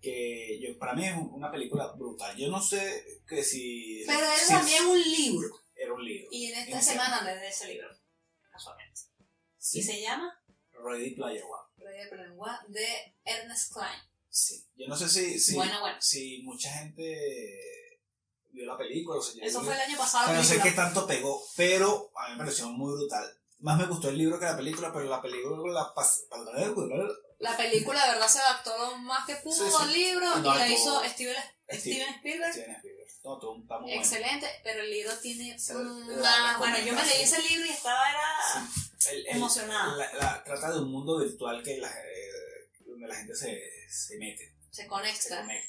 que 0.02 0.60
yo, 0.62 0.78
para 0.80 0.94
mí 0.94 1.06
es 1.06 1.14
un- 1.18 1.34
una 1.34 1.52
película 1.52 1.92
brutal. 1.94 2.36
Yo 2.38 2.48
no 2.50 2.62
sé 2.62 3.22
que 3.28 3.44
si. 3.44 4.04
Pero 4.08 4.26
es 4.32 4.42
si 4.42 4.54
también 4.54 4.86
un 4.86 5.02
libro. 5.02 5.50
Era 5.76 5.94
un 5.94 6.04
libro. 6.04 6.28
Y 6.32 6.46
en 6.52 6.60
esta 6.60 6.78
En 6.78 6.84
semana 6.84 7.24
de 7.24 7.48
ese 7.48 7.68
libro, 7.68 7.88
casualmente. 8.52 9.02
Sí. 9.58 9.80
Y 9.80 9.84
se 9.84 10.02
llama 10.02 10.34
Ready 10.72 11.16
Player 11.16 11.44
One. 11.44 11.86
Ready 11.86 12.10
Player 12.10 12.32
One 12.38 12.58
de 12.70 12.88
Ernest 13.26 13.74
Klein. 13.74 14.00
Sí. 14.30 14.64
Yo 14.76 14.88
no 14.88 14.96
sé 14.96 15.10
si, 15.10 15.40
si, 15.40 15.56
Bueno, 15.56 15.80
bueno. 15.82 15.98
si 16.02 16.42
mucha 16.44 16.70
gente 16.72 17.80
vio 18.52 18.66
la 18.66 18.78
película 18.78 19.20
o 19.20 19.22
se 19.22 19.44
Eso 19.46 19.62
fue 19.64 19.74
el 19.74 19.82
año 19.82 19.98
pasado. 19.98 20.26
Pero 20.28 20.38
no 20.40 20.44
sé 20.44 20.60
qué 20.62 20.72
tanto 20.72 21.06
pegó, 21.08 21.42
pero 21.56 22.12
a 22.16 22.28
mí 22.28 22.34
me 22.34 22.40
pareció 22.40 22.68
muy 22.70 22.94
brutal. 22.94 23.26
Más 23.60 23.78
me 23.78 23.88
gustó 23.88 24.10
el 24.10 24.18
libro 24.18 24.40
que 24.40 24.46
la 24.46 24.56
película, 24.56 24.92
pero 24.94 25.06
la 25.06 25.22
película 25.22 25.74
la 25.74 25.94
pas- 25.94 26.26
La 27.40 27.56
película 27.58 28.06
de 28.06 28.12
verdad 28.14 28.28
se 28.28 28.40
adaptó 28.40 28.78
lo 28.78 28.98
más 28.98 29.26
que 29.26 29.36
pudo 29.38 29.54
Sí, 29.66 29.70
sí. 29.70 29.76
al 29.80 29.94
libro 29.94 30.26
Y 30.36 30.40
y 30.40 30.42
no 30.44 30.56
la 30.56 30.68
hizo. 30.68 31.04
Steven, 31.06 31.36
Steven- 31.68 31.80
Steven 31.80 32.14
Spielberg. 32.16 32.54
Steven 32.54 32.76
Spielberg. 32.76 33.10
No, 33.24 33.38
todo 33.38 33.58
está 33.62 33.80
muy 33.80 33.90
bueno. 33.92 34.02
Excelente, 34.02 34.48
pero 34.64 34.82
el 34.82 34.90
libro 34.92 35.12
tiene 35.22 35.60
Se- 35.60 35.76
una... 35.76 36.58
Bueno, 36.58 36.78
yo 36.80 36.94
me 36.94 37.06
leí 37.06 37.22
ese 37.22 37.42
libro 37.42 37.66
y 37.66 37.70
estaba 37.70 38.10
era 38.10 38.68
El- 39.12 39.18
el- 39.28 39.36
emocionada. 39.36 39.96
la- 39.98 40.14
la- 40.14 40.44
trata 40.44 40.72
de 40.72 40.80
un 40.80 40.90
mundo 40.92 41.20
virtual 41.20 41.62
que 41.62 41.78
la, 41.80 41.90
eh, 41.90 42.70
donde 42.86 43.08
la 43.08 43.16
gente 43.16 43.36
se, 43.36 43.60
se 43.90 44.18
mete, 44.18 44.56
se 44.72 44.84
se 44.84 44.88
conecta. 44.88 45.42
conecta. 45.42 45.68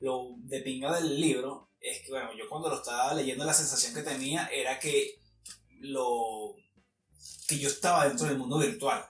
Lo 0.00 0.34
de 0.40 0.60
pinga 0.60 0.94
del 1.00 1.18
libro 1.18 1.70
es 1.80 2.02
que, 2.02 2.10
bueno, 2.10 2.34
yo 2.36 2.48
cuando 2.50 2.68
lo 2.68 2.76
estaba 2.76 3.14
leyendo, 3.14 3.44
la 3.46 3.54
sensación 3.54 3.94
que 3.94 4.02
tenía 4.02 4.46
era 4.48 4.78
que 4.78 5.18
lo 5.80 6.54
que 7.48 7.58
yo 7.58 7.68
estaba 7.68 8.06
dentro 8.08 8.26
del 8.26 8.38
mundo 8.38 8.58
virtual. 8.58 9.04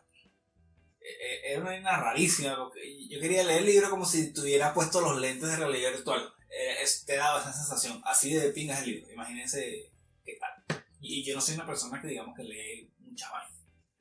Eh, 1.00 1.06
eh, 1.20 1.52
Era 1.52 1.60
una 1.60 1.96
rarísima, 2.00 2.56
porque 2.56 3.06
yo 3.08 3.20
quería 3.20 3.44
leer 3.44 3.60
el 3.60 3.66
libro 3.66 3.90
como 3.90 4.04
si 4.06 4.32
tuviera 4.32 4.72
puesto 4.74 5.00
los 5.00 5.20
lentes 5.20 5.48
de 5.48 5.56
realidad 5.56 5.92
virtual. 5.92 6.32
Es- 6.82 7.04
te 7.04 7.16
daba 7.16 7.40
esa 7.40 7.52
sensación, 7.52 8.00
así 8.04 8.32
de 8.34 8.50
pingas 8.50 8.80
el 8.82 8.86
libro. 8.90 9.10
Imagínense 9.12 9.90
qué 10.24 10.36
tal. 10.38 10.84
Y, 11.00 11.20
y 11.20 11.24
yo 11.24 11.34
no 11.34 11.40
soy 11.40 11.54
una 11.56 11.66
persona 11.66 12.00
que 12.00 12.08
digamos 12.08 12.34
que 12.36 12.44
lee 12.44 12.90
mucha 13.00 13.30
vaina. 13.30 13.50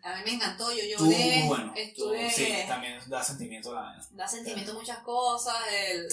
A 0.04 0.18
mí 0.18 0.22
me 0.26 0.34
encantó, 0.36 0.72
yo 0.72 0.98
Tú, 0.98 1.06
lloré, 1.12 1.44
bueno, 1.48 1.74
tú- 1.74 1.80
estuve... 1.80 2.30
sí, 2.30 2.54
también 2.68 3.00
da 3.08 3.24
sentimiento 3.24 3.72
a 3.72 3.76
la 3.76 3.82
vaina. 3.82 4.08
da 4.12 4.28
sentimiento 4.28 4.74
muchas 4.74 5.00
cosas, 5.00 5.56
el, 5.72 6.08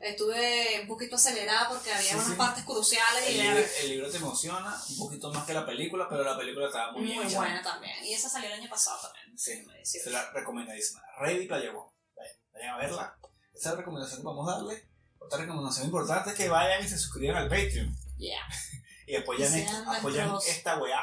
Estuve 0.00 0.80
un 0.82 0.88
poquito 0.88 1.16
acelerada 1.16 1.68
porque 1.68 1.92
había 1.92 2.10
Sí, 2.10 2.14
unas 2.14 2.26
sí. 2.28 2.34
partes 2.34 2.64
cruciales 2.64 3.26
El 3.26 3.36
y 3.36 3.42
libro, 3.42 3.58
el 3.82 3.88
libro 3.88 4.10
te 4.10 4.16
emociona 4.18 4.82
un 4.90 4.98
poquito 4.98 5.32
más 5.32 5.46
que 5.46 5.54
la 5.54 5.64
película, 5.64 6.06
pero 6.10 6.22
la 6.24 6.36
película 6.36 6.66
estaba 6.66 6.92
muy, 6.92 7.02
muy, 7.02 7.12
bien 7.12 7.26
hecha. 7.26 7.36
buena 7.38 7.62
también. 7.62 8.04
Y 8.04 8.12
esa 8.12 8.28
salió 8.28 8.48
el 8.48 8.60
año 8.60 8.68
pasado 8.68 8.98
también. 9.00 9.38
Sí, 9.38 9.64
se 10.02 10.10
la 10.10 10.30
recomendadísima. 10.32 11.00
Ready 11.20 11.46
Player 11.46 11.70
One. 11.74 11.90
Vayan, 12.16 12.36
vayan 12.52 12.74
a 12.74 12.76
verla. 12.78 13.18
Esa 13.54 13.68
es 13.68 13.74
la 13.74 13.76
recomendación 13.78 14.20
que 14.20 14.26
vamos 14.26 14.48
a 14.48 14.56
darle. 14.56 14.88
Otra 15.18 15.38
recomendación 15.38 15.86
importante 15.86 16.30
es 16.30 16.36
que 16.36 16.48
vayan 16.50 16.84
y 16.84 16.88
se 16.88 16.98
suscriban 16.98 17.36
al 17.36 17.48
Patreon. 17.48 17.96
Yeah. 18.18 18.42
Y 19.06 19.16
apoyan, 19.16 19.52
esto- 19.54 19.90
apoyan 19.90 20.32
esta 20.46 20.78
weá. 20.82 20.98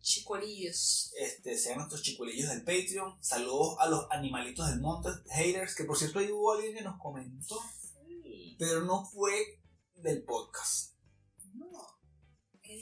Chicuelillos. 0.00 1.12
Este, 1.18 1.58
sean 1.58 1.76
nuestros 1.78 2.02
chicuelillos 2.02 2.48
del 2.48 2.60
Patreon. 2.64 3.22
Saludos 3.22 3.76
a 3.78 3.86
los 3.88 4.06
animalitos 4.10 4.66
del 4.70 4.80
monte, 4.80 5.10
haters, 5.30 5.74
que 5.74 5.84
por 5.84 5.98
cierto 5.98 6.18
ahí 6.18 6.30
hubo 6.30 6.52
alguien 6.54 6.74
que 6.74 6.80
nos 6.82 6.98
comentó, 6.98 7.60
pero 8.60 8.82
no 8.82 9.04
fue 9.06 9.58
del 9.94 10.22
podcast. 10.22 10.94
¿Qué 12.62 12.78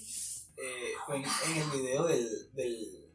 Eh, 0.57 0.93
fue 1.07 1.16
en, 1.18 1.24
en 1.24 1.57
el 1.62 1.70
video 1.70 2.05
del, 2.05 2.53
del 2.53 3.12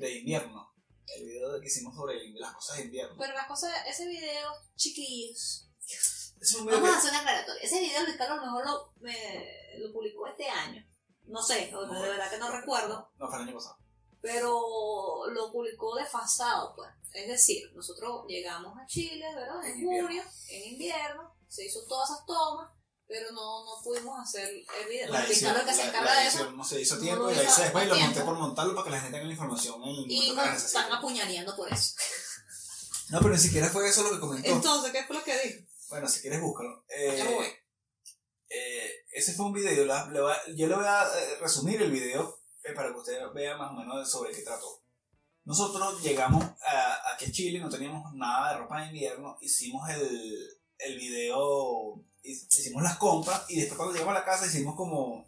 de, 0.00 0.18
invierno. 0.18 0.72
El 1.16 1.26
video 1.26 1.60
que 1.60 1.66
hicimos 1.66 1.94
sobre 1.94 2.14
el- 2.14 2.34
las 2.38 2.54
cosas 2.54 2.76
de 2.78 2.84
invierno. 2.84 3.16
Pero 3.18 3.34
las 3.34 3.48
cosas, 3.48 3.72
ese 3.88 4.06
video, 4.06 4.52
chiquillos. 4.76 5.68
Vamos 6.64 6.88
a 6.90 6.98
hacer 6.98 7.10
una 7.10 7.20
aclaratoria. 7.20 7.62
Ese 7.62 7.80
video 7.80 8.04
Luis 8.04 8.16
Carlos 8.16 8.38
a 8.38 8.40
lo 8.40 8.46
mejor 8.46 8.66
lo, 8.66 8.92
me- 9.00 9.78
lo 9.78 9.92
publicó 9.92 10.26
este 10.28 10.48
año. 10.48 10.86
No 11.24 11.42
sé, 11.42 11.74
o 11.74 11.84
de 11.84 12.00
verdad 12.08 12.30
que 12.30 12.38
no 12.38 12.50
recuerdo. 12.56 13.10
No, 13.18 13.26
fue 13.28 13.38
el 13.38 13.48
año 13.48 13.54
pasado. 13.54 13.76
Pero 14.22 15.26
lo 15.32 15.50
publicó 15.52 15.96
desfasado, 15.96 16.74
pues. 16.76 16.90
Es 17.12 17.26
decir, 17.28 17.72
nosotros 17.74 18.24
llegamos 18.28 18.76
a 18.78 18.86
Chile, 18.86 19.24
¿verdad? 19.34 19.64
En 19.66 19.80
En 19.80 19.84
julio, 19.84 20.22
en 20.50 20.72
invierno, 20.72 21.35
se 21.48 21.64
hizo 21.66 21.84
todas 21.86 22.10
esas 22.10 22.26
tomas, 22.26 22.70
pero 23.06 23.30
no, 23.32 23.64
no 23.64 23.82
pudimos 23.82 24.18
hacer 24.20 24.48
el 24.48 24.88
video. 24.88 25.10
La 25.12 25.24
edición, 25.24 25.54
que 25.64 25.72
se 25.72 25.78
la- 25.84 25.88
encarga 25.88 26.20
de 26.20 26.26
eso. 26.26 26.50
no 26.52 26.64
se 26.64 26.80
hizo 26.80 26.96
no 26.96 27.00
tiempo 27.02 27.30
y 27.30 27.34
la 27.34 27.42
hice 27.44 27.62
después 27.62 27.84
y 27.84 27.88
lo 27.88 27.96
monté 27.96 28.20
por 28.22 28.34
montarlo 28.34 28.74
para 28.74 28.84
que 28.84 28.90
la 28.90 29.00
gente 29.00 29.12
tenga 29.12 29.26
la 29.26 29.32
información 29.32 29.82
en 29.84 30.10
Y 30.10 30.32
nos 30.32 30.64
están 30.64 30.92
apuñaleando 30.92 31.54
por 31.56 31.72
eso. 31.72 31.94
No, 33.08 33.20
pero 33.20 33.34
ni 33.34 33.38
siquiera 33.38 33.68
fue 33.68 33.88
eso 33.88 34.02
lo 34.02 34.10
que 34.10 34.18
comentó. 34.18 34.50
Entonces, 34.50 34.90
¿qué 34.90 35.04
fue 35.04 35.14
lo 35.14 35.22
que 35.22 35.40
dijo? 35.40 35.60
Bueno, 35.90 36.08
si 36.08 36.20
quieres 36.22 36.40
búscalo. 36.40 36.84
Eh, 36.88 37.14
Ya 37.16 37.24
voy. 37.30 37.46
eh, 38.48 38.90
ese 39.12 39.32
fue 39.34 39.46
un 39.46 39.52
video. 39.52 39.84
la- 39.86 40.06
le 40.10 40.20
voy 40.20 40.32
a- 40.32 40.46
yo 40.56 40.66
le 40.66 40.74
voy 40.74 40.84
a 40.84 41.04
eh, 41.04 41.36
resumir 41.40 41.80
el 41.82 41.92
video 41.92 42.40
eh, 42.64 42.72
para 42.72 42.88
que 42.92 42.98
usted 42.98 43.20
vea 43.32 43.56
más 43.56 43.70
o 43.70 43.74
menos 43.74 44.10
sobre 44.10 44.32
qué 44.32 44.42
trató. 44.42 44.82
Nosotros 45.44 46.02
llegamos 46.02 46.42
a, 46.66 47.12
aquí 47.14 47.26
a 47.26 47.30
Chile, 47.30 47.60
no 47.60 47.68
teníamos 47.70 48.12
nada 48.14 48.54
de 48.54 48.58
ropa 48.58 48.80
de 48.80 48.86
invierno, 48.86 49.38
hicimos 49.40 49.88
el, 49.90 50.58
el 50.78 50.98
video, 50.98 52.02
hicimos 52.22 52.82
las 52.82 52.96
compras 52.96 53.44
y 53.48 53.56
después 53.56 53.76
cuando 53.76 53.94
llegamos 53.94 54.16
a 54.16 54.20
la 54.20 54.24
casa 54.24 54.46
hicimos 54.46 54.74
como, 54.74 55.26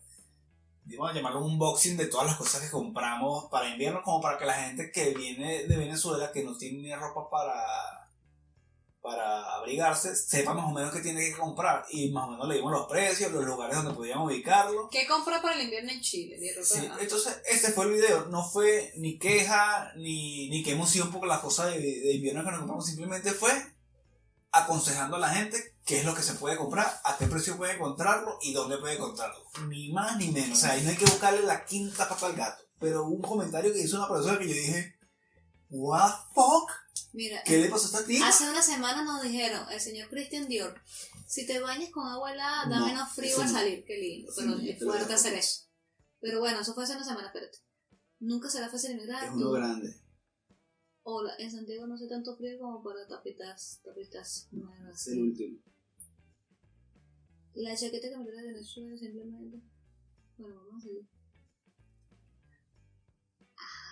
vamos 0.84 1.10
a 1.10 1.14
llamarlo 1.14 1.40
un 1.40 1.52
unboxing 1.52 1.96
de 1.96 2.06
todas 2.06 2.26
las 2.26 2.36
cosas 2.36 2.62
que 2.62 2.70
compramos 2.70 3.46
para 3.50 3.68
invierno, 3.68 4.02
como 4.02 4.20
para 4.20 4.38
que 4.38 4.46
la 4.46 4.54
gente 4.54 4.90
que 4.92 5.14
viene 5.14 5.64
de 5.64 5.76
Venezuela, 5.76 6.32
que 6.32 6.44
no 6.44 6.56
tiene 6.56 6.94
ropa 6.96 7.28
para, 7.30 8.08
para 9.00 9.54
abrigarse, 9.56 10.14
sepa 10.16 10.54
más 10.54 10.66
o 10.66 10.74
menos 10.74 10.92
qué 10.92 11.00
tiene 11.00 11.20
que 11.20 11.36
comprar 11.36 11.84
y 11.90 12.10
más 12.10 12.28
o 12.28 12.32
menos 12.32 12.48
le 12.48 12.56
dimos 12.56 12.72
los 12.72 12.86
precios, 12.86 13.32
los 13.32 13.44
lugares 13.44 13.76
donde 13.76 13.94
podíamos 13.94 14.30
ubicarlo. 14.30 14.88
¿Qué 14.90 15.06
compró 15.06 15.40
para 15.40 15.54
el 15.54 15.62
invierno 15.62 15.92
en 15.92 16.00
Chile? 16.00 16.38
Sí, 16.62 16.88
entonces 17.00 17.40
este 17.48 17.72
fue 17.72 17.86
el 17.86 17.92
video, 17.92 18.26
no 18.26 18.48
fue 18.48 18.92
ni 18.96 19.18
queja 19.18 19.92
ni, 19.96 20.48
ni 20.50 20.62
qué 20.62 20.72
emoción 20.72 21.12
por 21.12 21.26
las 21.26 21.40
cosas 21.40 21.72
de, 21.72 21.80
de 21.80 22.14
invierno 22.14 22.44
que 22.44 22.50
nos 22.50 22.58
compramos, 22.58 22.86
simplemente 22.86 23.32
fue 23.32 23.52
aconsejando 24.52 25.16
a 25.16 25.20
la 25.20 25.28
gente 25.30 25.76
qué 25.84 25.98
es 25.98 26.04
lo 26.04 26.14
que 26.14 26.22
se 26.22 26.34
puede 26.34 26.56
comprar, 26.56 27.00
a 27.04 27.16
qué 27.18 27.26
precio 27.26 27.56
puede 27.56 27.74
encontrarlo 27.74 28.38
y 28.42 28.52
dónde 28.52 28.78
puede 28.78 28.94
encontrarlo. 28.94 29.42
Ni 29.68 29.92
más 29.92 30.16
ni 30.16 30.28
menos, 30.30 30.58
o 30.58 30.60
sea, 30.60 30.72
ahí 30.72 30.82
no 30.82 30.90
hay 30.90 30.96
que 30.96 31.04
buscarle 31.04 31.42
la 31.42 31.64
quinta 31.64 32.08
pata 32.08 32.26
al 32.26 32.34
gato. 32.36 32.64
Pero 32.80 33.04
hubo 33.04 33.14
un 33.16 33.22
comentario 33.22 33.72
que 33.72 33.80
hizo 33.80 33.96
una 33.96 34.08
profesora 34.08 34.38
que 34.38 34.48
yo 34.48 34.54
dije, 34.54 34.96
what 35.70 36.10
the 36.10 36.34
fuck, 36.34 36.70
Mira, 37.12 37.42
¿qué 37.44 37.58
le 37.58 37.68
pasó 37.68 37.84
a 37.84 38.00
esta 38.00 38.06
tía? 38.06 38.26
hace 38.28 38.48
una 38.48 38.62
semana 38.62 39.02
nos 39.02 39.22
dijeron, 39.22 39.66
el 39.70 39.80
señor 39.80 40.08
Christian 40.08 40.46
Dior, 40.48 40.80
si 41.26 41.46
te 41.46 41.58
bañas 41.58 41.90
con 41.90 42.06
agua 42.06 42.32
helada, 42.32 42.66
da 42.68 42.78
No, 42.80 42.86
menos 42.86 43.12
frío 43.12 43.40
al 43.40 43.46
no. 43.46 43.52
salir. 43.52 43.84
Qué 43.86 43.96
lindo, 43.98 44.32
pero 44.36 44.48
no, 44.48 44.58
es 44.60 44.78
fuerte 44.82 45.14
hacer 45.14 45.34
eso. 45.34 45.62
Pero 46.20 46.40
bueno, 46.40 46.60
eso 46.60 46.74
fue 46.74 46.84
hace 46.84 46.94
una 46.96 47.04
semana, 47.04 47.26
espérate. 47.28 47.58
Nunca 48.20 48.48
será 48.50 48.68
fácil 48.68 48.92
emigrar. 48.92 49.24
Es 49.24 49.30
uno 49.30 49.50
grande. 49.52 49.94
Hola, 51.10 51.32
en 51.38 51.50
Santiago 51.50 51.86
no 51.86 51.94
hace 51.94 52.06
tanto 52.06 52.36
frío 52.36 52.58
como 52.58 52.82
para 52.82 53.08
tapitas, 53.08 53.80
tapitas 53.82 54.46
nuevas. 54.50 55.06
El 55.06 55.22
último. 55.22 55.58
La 57.54 57.74
chaqueta 57.74 58.10
que 58.10 58.16
me 58.18 58.26
trae 58.26 58.42
de 58.42 58.52
Venezuela 58.52 58.94
simplemente. 58.94 59.58
Bueno, 60.36 60.56
vamos 60.66 60.84
a 60.84 60.86
seguir. 60.86 61.08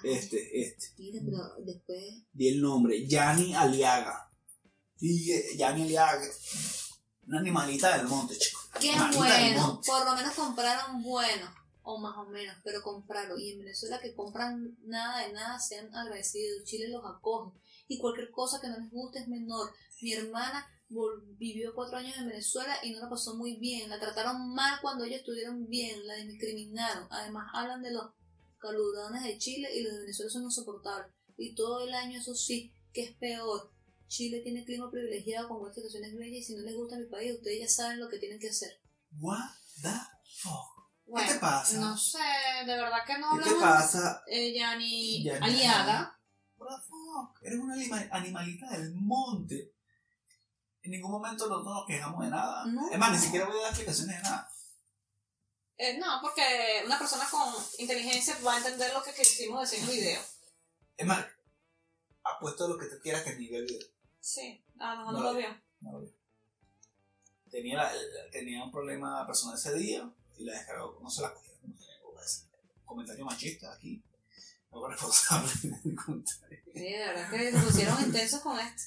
Este, 0.05 0.61
este. 0.61 0.89
Mira, 0.99 1.23
pero 1.25 1.65
después. 1.65 2.23
Di 2.35 2.49
el 2.49 2.61
nombre, 2.61 3.07
Yani 3.07 3.55
Aliaga. 3.55 4.31
Yani 5.01 5.85
Aliaga. 5.85 6.29
Una 7.29 7.41
animalita 7.41 7.97
del 7.97 8.09
monte, 8.09 8.37
chico. 8.37 8.61
Qué 8.79 8.91
Animalita 8.91 9.19
bueno, 9.19 9.81
por 9.87 10.05
lo 10.05 10.17
menos 10.17 10.35
compraron 10.35 11.03
bueno, 11.03 11.51
o 11.89 11.99
más 11.99 12.17
o 12.19 12.27
menos, 12.27 12.57
pero 12.65 12.83
compraron. 12.83 13.41
Y 13.41 13.53
en 13.53 13.61
Venezuela 13.61 14.01
que 14.01 14.13
compran 14.13 14.77
nada 14.83 15.25
de 15.25 15.33
nada, 15.33 15.59
sean 15.61 15.95
agradecidos. 15.95 16.65
Chile 16.65 16.89
los 16.89 17.05
acoge. 17.05 17.57
Y 17.87 17.99
cualquier 17.99 18.33
cosa 18.33 18.61
que 18.61 18.69
no 18.69 18.77
les 18.77 18.91
guste 18.91 19.21
es 19.21 19.29
menor. 19.29 19.71
Mi 20.03 20.13
hermana 20.13 20.67
vivió 21.39 21.73
cuatro 21.77 21.99
años 21.99 22.17
en 22.19 22.27
Venezuela 22.27 22.77
y 22.83 22.91
no 22.91 22.99
la 22.99 23.09
pasó 23.09 23.37
muy 23.37 23.57
bien. 23.59 23.89
La 23.89 24.01
trataron 24.01 24.53
mal 24.53 24.81
cuando 24.83 25.05
ellos 25.05 25.21
estuvieron 25.21 25.69
bien, 25.69 26.05
la 26.09 26.17
discriminaron. 26.17 27.07
Además 27.09 27.51
hablan 27.55 27.83
de 27.83 27.93
los 27.93 28.11
calurones 28.59 29.23
de 29.23 29.39
Chile 29.39 29.69
y 29.73 29.83
los 29.83 29.93
de 29.93 30.01
Venezuela 30.01 30.31
son 30.31 30.43
insoportables. 30.43 31.15
Y 31.37 31.55
todo 31.55 31.87
el 31.87 31.95
año 31.95 32.19
eso 32.19 32.35
sí, 32.35 32.73
que 32.93 33.05
es 33.05 33.17
peor. 33.17 33.73
Chile 34.09 34.41
tiene 34.41 34.65
clima 34.65 34.91
privilegiado 34.91 35.49
con 35.49 35.61
buenas 35.61 35.79
estaciones 35.79 36.17
bellas 36.17 36.39
y 36.39 36.43
si 36.43 36.57
no 36.57 36.63
les 36.63 36.75
gusta 36.75 36.99
mi 36.99 37.07
país, 37.07 37.33
ustedes 37.33 37.61
ya 37.61 37.69
saben 37.69 38.01
lo 38.01 38.09
que 38.09 38.19
tienen 38.19 38.41
que 38.41 38.49
hacer. 38.49 38.73
What 39.21 39.51
the 39.83 39.95
fuck? 40.43 40.76
Bueno, 41.07 41.29
¿Qué 41.29 41.35
te 41.35 41.41
pasa? 41.41 41.79
No 41.79 41.97
sé, 41.97 42.19
de 42.67 42.77
verdad 42.77 43.05
que 43.07 43.19
no 43.19 43.39
¿Qué 43.39 43.45
te 43.51 43.55
pasa? 43.57 44.23
Yani 44.29 45.23
Yani 45.25 45.45
Aliaga. 45.47 46.19
What 46.59 46.69
the 46.77 46.83
fuck? 46.89 47.43
Eres 47.43 47.59
una 47.61 47.75
anima- 47.75 48.09
animalita 48.11 48.69
del 48.71 48.93
monte. 48.95 49.73
En 50.83 50.91
ningún 50.91 51.11
momento 51.13 51.47
nosotros 51.49 51.75
nos 51.75 51.87
quejamos 51.87 52.25
de 52.25 52.31
nada. 52.31 52.65
No. 52.67 52.91
Es 52.91 52.99
más, 52.99 53.13
ni 53.13 53.19
siquiera 53.19 53.47
voy 53.47 53.57
a 53.59 53.61
dar 53.63 53.69
explicaciones 53.71 54.17
de 54.17 54.23
nada. 54.23 54.49
Eh, 55.79 55.99
no, 55.99 56.07
porque 56.23 56.83
una 56.87 56.99
persona 56.99 57.27
con 57.31 57.53
inteligencia 57.79 58.37
va 58.45 58.55
a 58.55 58.59
entender 58.59 58.93
lo 58.95 59.03
que 59.03 59.13
quisimos 59.13 59.61
decir 59.71 59.85
en 59.85 59.91
el 59.91 59.97
video. 59.97 60.21
Es 60.97 61.07
más, 61.07 61.25
apuesto 62.25 62.67
lo 62.67 62.79
que 62.79 62.87
tú 62.87 62.97
quieras 63.03 63.23
que 63.23 63.37
ni 63.37 63.49
vea 63.49 63.61
el 63.61 63.67
video. 63.67 63.87
Sí, 64.21 64.65
a 64.81 64.95
lo 64.95 64.99
mejor 65.01 65.13
No 65.13 65.19
no, 65.21 65.25
lo 65.33 65.39
vio. 65.39 65.49
No 65.81 65.93
lo 65.93 66.01
vi. 66.01 66.09
Tenía, 67.51 67.77
la- 67.77 67.93
tenía 68.33 68.65
un 68.65 68.73
problema 68.73 69.25
personal 69.27 69.57
ese 69.57 69.75
día 69.75 70.11
y 70.39 70.45
la 70.45 70.53
descargó. 70.55 70.99
No 71.03 71.11
se 71.11 71.23
la 71.23 71.33
cogieron. 71.35 71.77
Decir. 71.77 72.45
Comentario 72.85 73.25
machista 73.25 73.73
aquí. 73.73 74.03
No 74.71 74.87
responsable 74.89 75.51
del 75.85 75.97
comentario. 75.97 76.59
Sí, 76.75 76.81
de 76.81 76.99
verdad 76.99 77.31
que 77.31 77.53
se 77.53 77.59
pusieron 77.59 78.03
intensos 78.05 78.41
con 78.41 78.59
esto. 78.59 78.83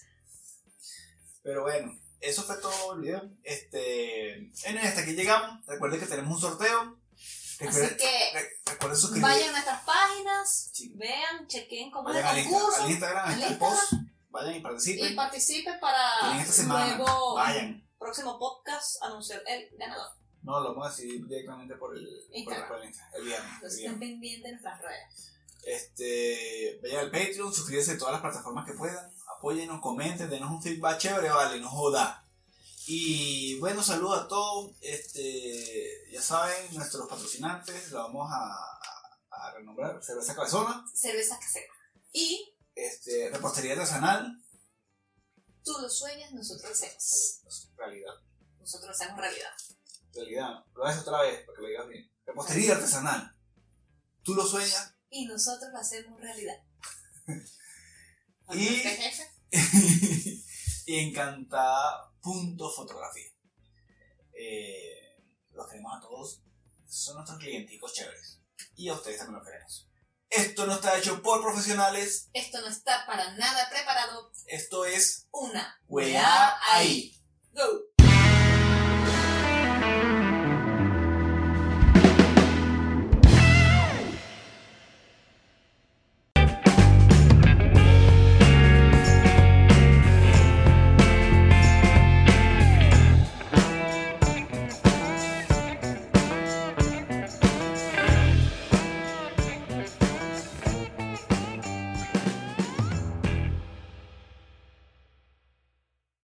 Pero 1.41 1.63
bueno, 1.63 1.97
eso 2.19 2.43
fue 2.43 2.57
todo 2.57 2.93
el 2.93 3.01
video. 3.01 3.29
Este, 3.43 4.33
en 4.65 4.77
hasta 4.77 5.01
aquí 5.01 5.13
llegamos. 5.13 5.65
Recuerden 5.65 5.99
que 5.99 6.05
tenemos 6.05 6.35
un 6.35 6.41
sorteo. 6.41 6.99
Así 7.13 7.65
Recuerden, 7.65 7.97
que 7.97 8.29
re- 8.33 8.49
recuerden 8.71 8.97
suscribir. 8.99 9.23
vayan 9.23 9.49
a 9.49 9.51
nuestras 9.51 9.83
páginas, 9.83 10.69
Sí. 10.71 10.93
vean, 10.95 11.45
chequen 11.47 11.91
cómo 11.91 12.09
es 12.09 12.15
Vayan 12.15 12.29
al, 12.29 12.37
el 12.37 12.45
concurso 12.49 12.83
al 12.83 12.89
Instagram, 12.91 13.29
al 13.29 13.43
el 13.43 13.57
post. 13.57 13.93
Vayan 14.29 14.55
y 14.55 14.59
participen. 14.61 15.11
y 15.11 15.15
participen 15.15 15.79
para 15.81 16.19
Tienen 16.21 16.39
esta 16.39 16.53
semana. 16.53 16.95
luego, 16.97 17.35
Vayan. 17.35 17.85
próximo 17.97 18.39
podcast, 18.39 19.03
anunciar 19.03 19.41
el 19.47 19.69
ganador. 19.77 20.07
No, 20.41 20.59
lo 20.61 20.69
vamos 20.69 20.87
a 20.87 20.89
decidir 20.89 21.27
directamente 21.27 21.75
por 21.75 21.95
el, 21.95 22.05
por 22.45 22.53
el, 22.53 22.67
por 22.67 22.81
el 22.81 23.25
viernes. 23.25 23.51
Entonces 23.55 23.79
estén 23.79 23.99
pendientes 23.99 24.43
de 24.43 24.51
nuestras 24.51 24.81
redes. 24.81 25.33
Este, 25.63 26.79
vayan 26.81 26.99
al 26.99 27.11
Patreon, 27.11 27.53
suscríbanse 27.53 27.91
a 27.91 27.97
todas 27.97 28.13
las 28.13 28.21
plataformas 28.21 28.65
que 28.65 28.73
puedan, 28.73 29.11
apóyennos, 29.37 29.81
comenten, 29.81 30.29
denos 30.29 30.51
un 30.51 30.61
feedback 30.61 30.97
chévere, 30.97 31.29
vale, 31.29 31.59
no 31.59 31.69
joda. 31.69 32.25
Y 32.87 33.59
bueno, 33.59 33.83
saludos 33.83 34.21
a 34.21 34.27
todos. 34.27 34.71
Este, 34.81 36.09
ya 36.11 36.21
saben, 36.21 36.73
nuestros 36.73 37.07
patrocinantes, 37.07 37.91
lo 37.91 37.99
vamos 37.99 38.31
a, 38.31 39.53
renombrar, 39.55 40.01
Cerveza 40.03 40.35
Cabezona, 40.35 40.85
Cerveza 40.93 41.37
casera. 41.39 41.71
Y 42.13 42.51
este, 42.73 43.29
Repostería 43.29 43.73
Artesanal, 43.73 44.41
tú 45.63 45.73
lo 45.81 45.89
sueñas, 45.89 46.31
nosotros 46.33 46.71
hacemos. 46.71 47.41
realidad, 47.77 48.13
Nosotros 48.59 48.99
hacemos 48.99 49.19
realidad. 49.19 49.51
Realidad, 50.13 50.63
lo 50.75 50.85
haces 50.85 51.01
otra 51.01 51.21
vez, 51.21 51.45
para 51.45 51.55
que 51.55 51.61
lo 51.61 51.67
digas 51.67 51.87
bien. 51.87 52.11
Repostería 52.25 52.73
Artesanal, 52.75 53.35
tú 54.23 54.35
lo 54.35 54.45
sueñas 54.45 54.95
Y 55.09 55.25
nosotros 55.25 55.69
lo 55.71 55.79
hacemos 55.79 56.19
realidad. 56.19 56.55
Y- 58.51 58.83
y 60.87 60.99
encantada 60.99 62.11
punto 62.21 62.71
fotografía. 62.71 63.29
Eh, 64.33 65.21
los 65.51 65.67
queremos 65.67 65.95
a 65.95 66.01
todos. 66.01 66.41
Son 66.87 67.15
nuestros 67.15 67.37
clienticos 67.37 67.93
chéveres. 67.93 68.41
Y 68.75 68.89
a 68.89 68.93
ustedes 68.93 69.19
también 69.19 69.35
los 69.37 69.45
queremos. 69.47 69.87
Esto 70.29 70.65
no 70.65 70.73
está 70.75 70.97
hecho 70.97 71.21
por 71.21 71.41
profesionales. 71.41 72.29
Esto 72.33 72.59
no 72.61 72.67
está 72.67 73.05
para 73.05 73.35
nada 73.35 73.69
preparado. 73.69 74.31
Esto 74.47 74.85
es 74.85 75.27
Una 75.31 75.79
Weá 75.87 76.57
ahí. 76.71 77.15
Go. 77.51 77.83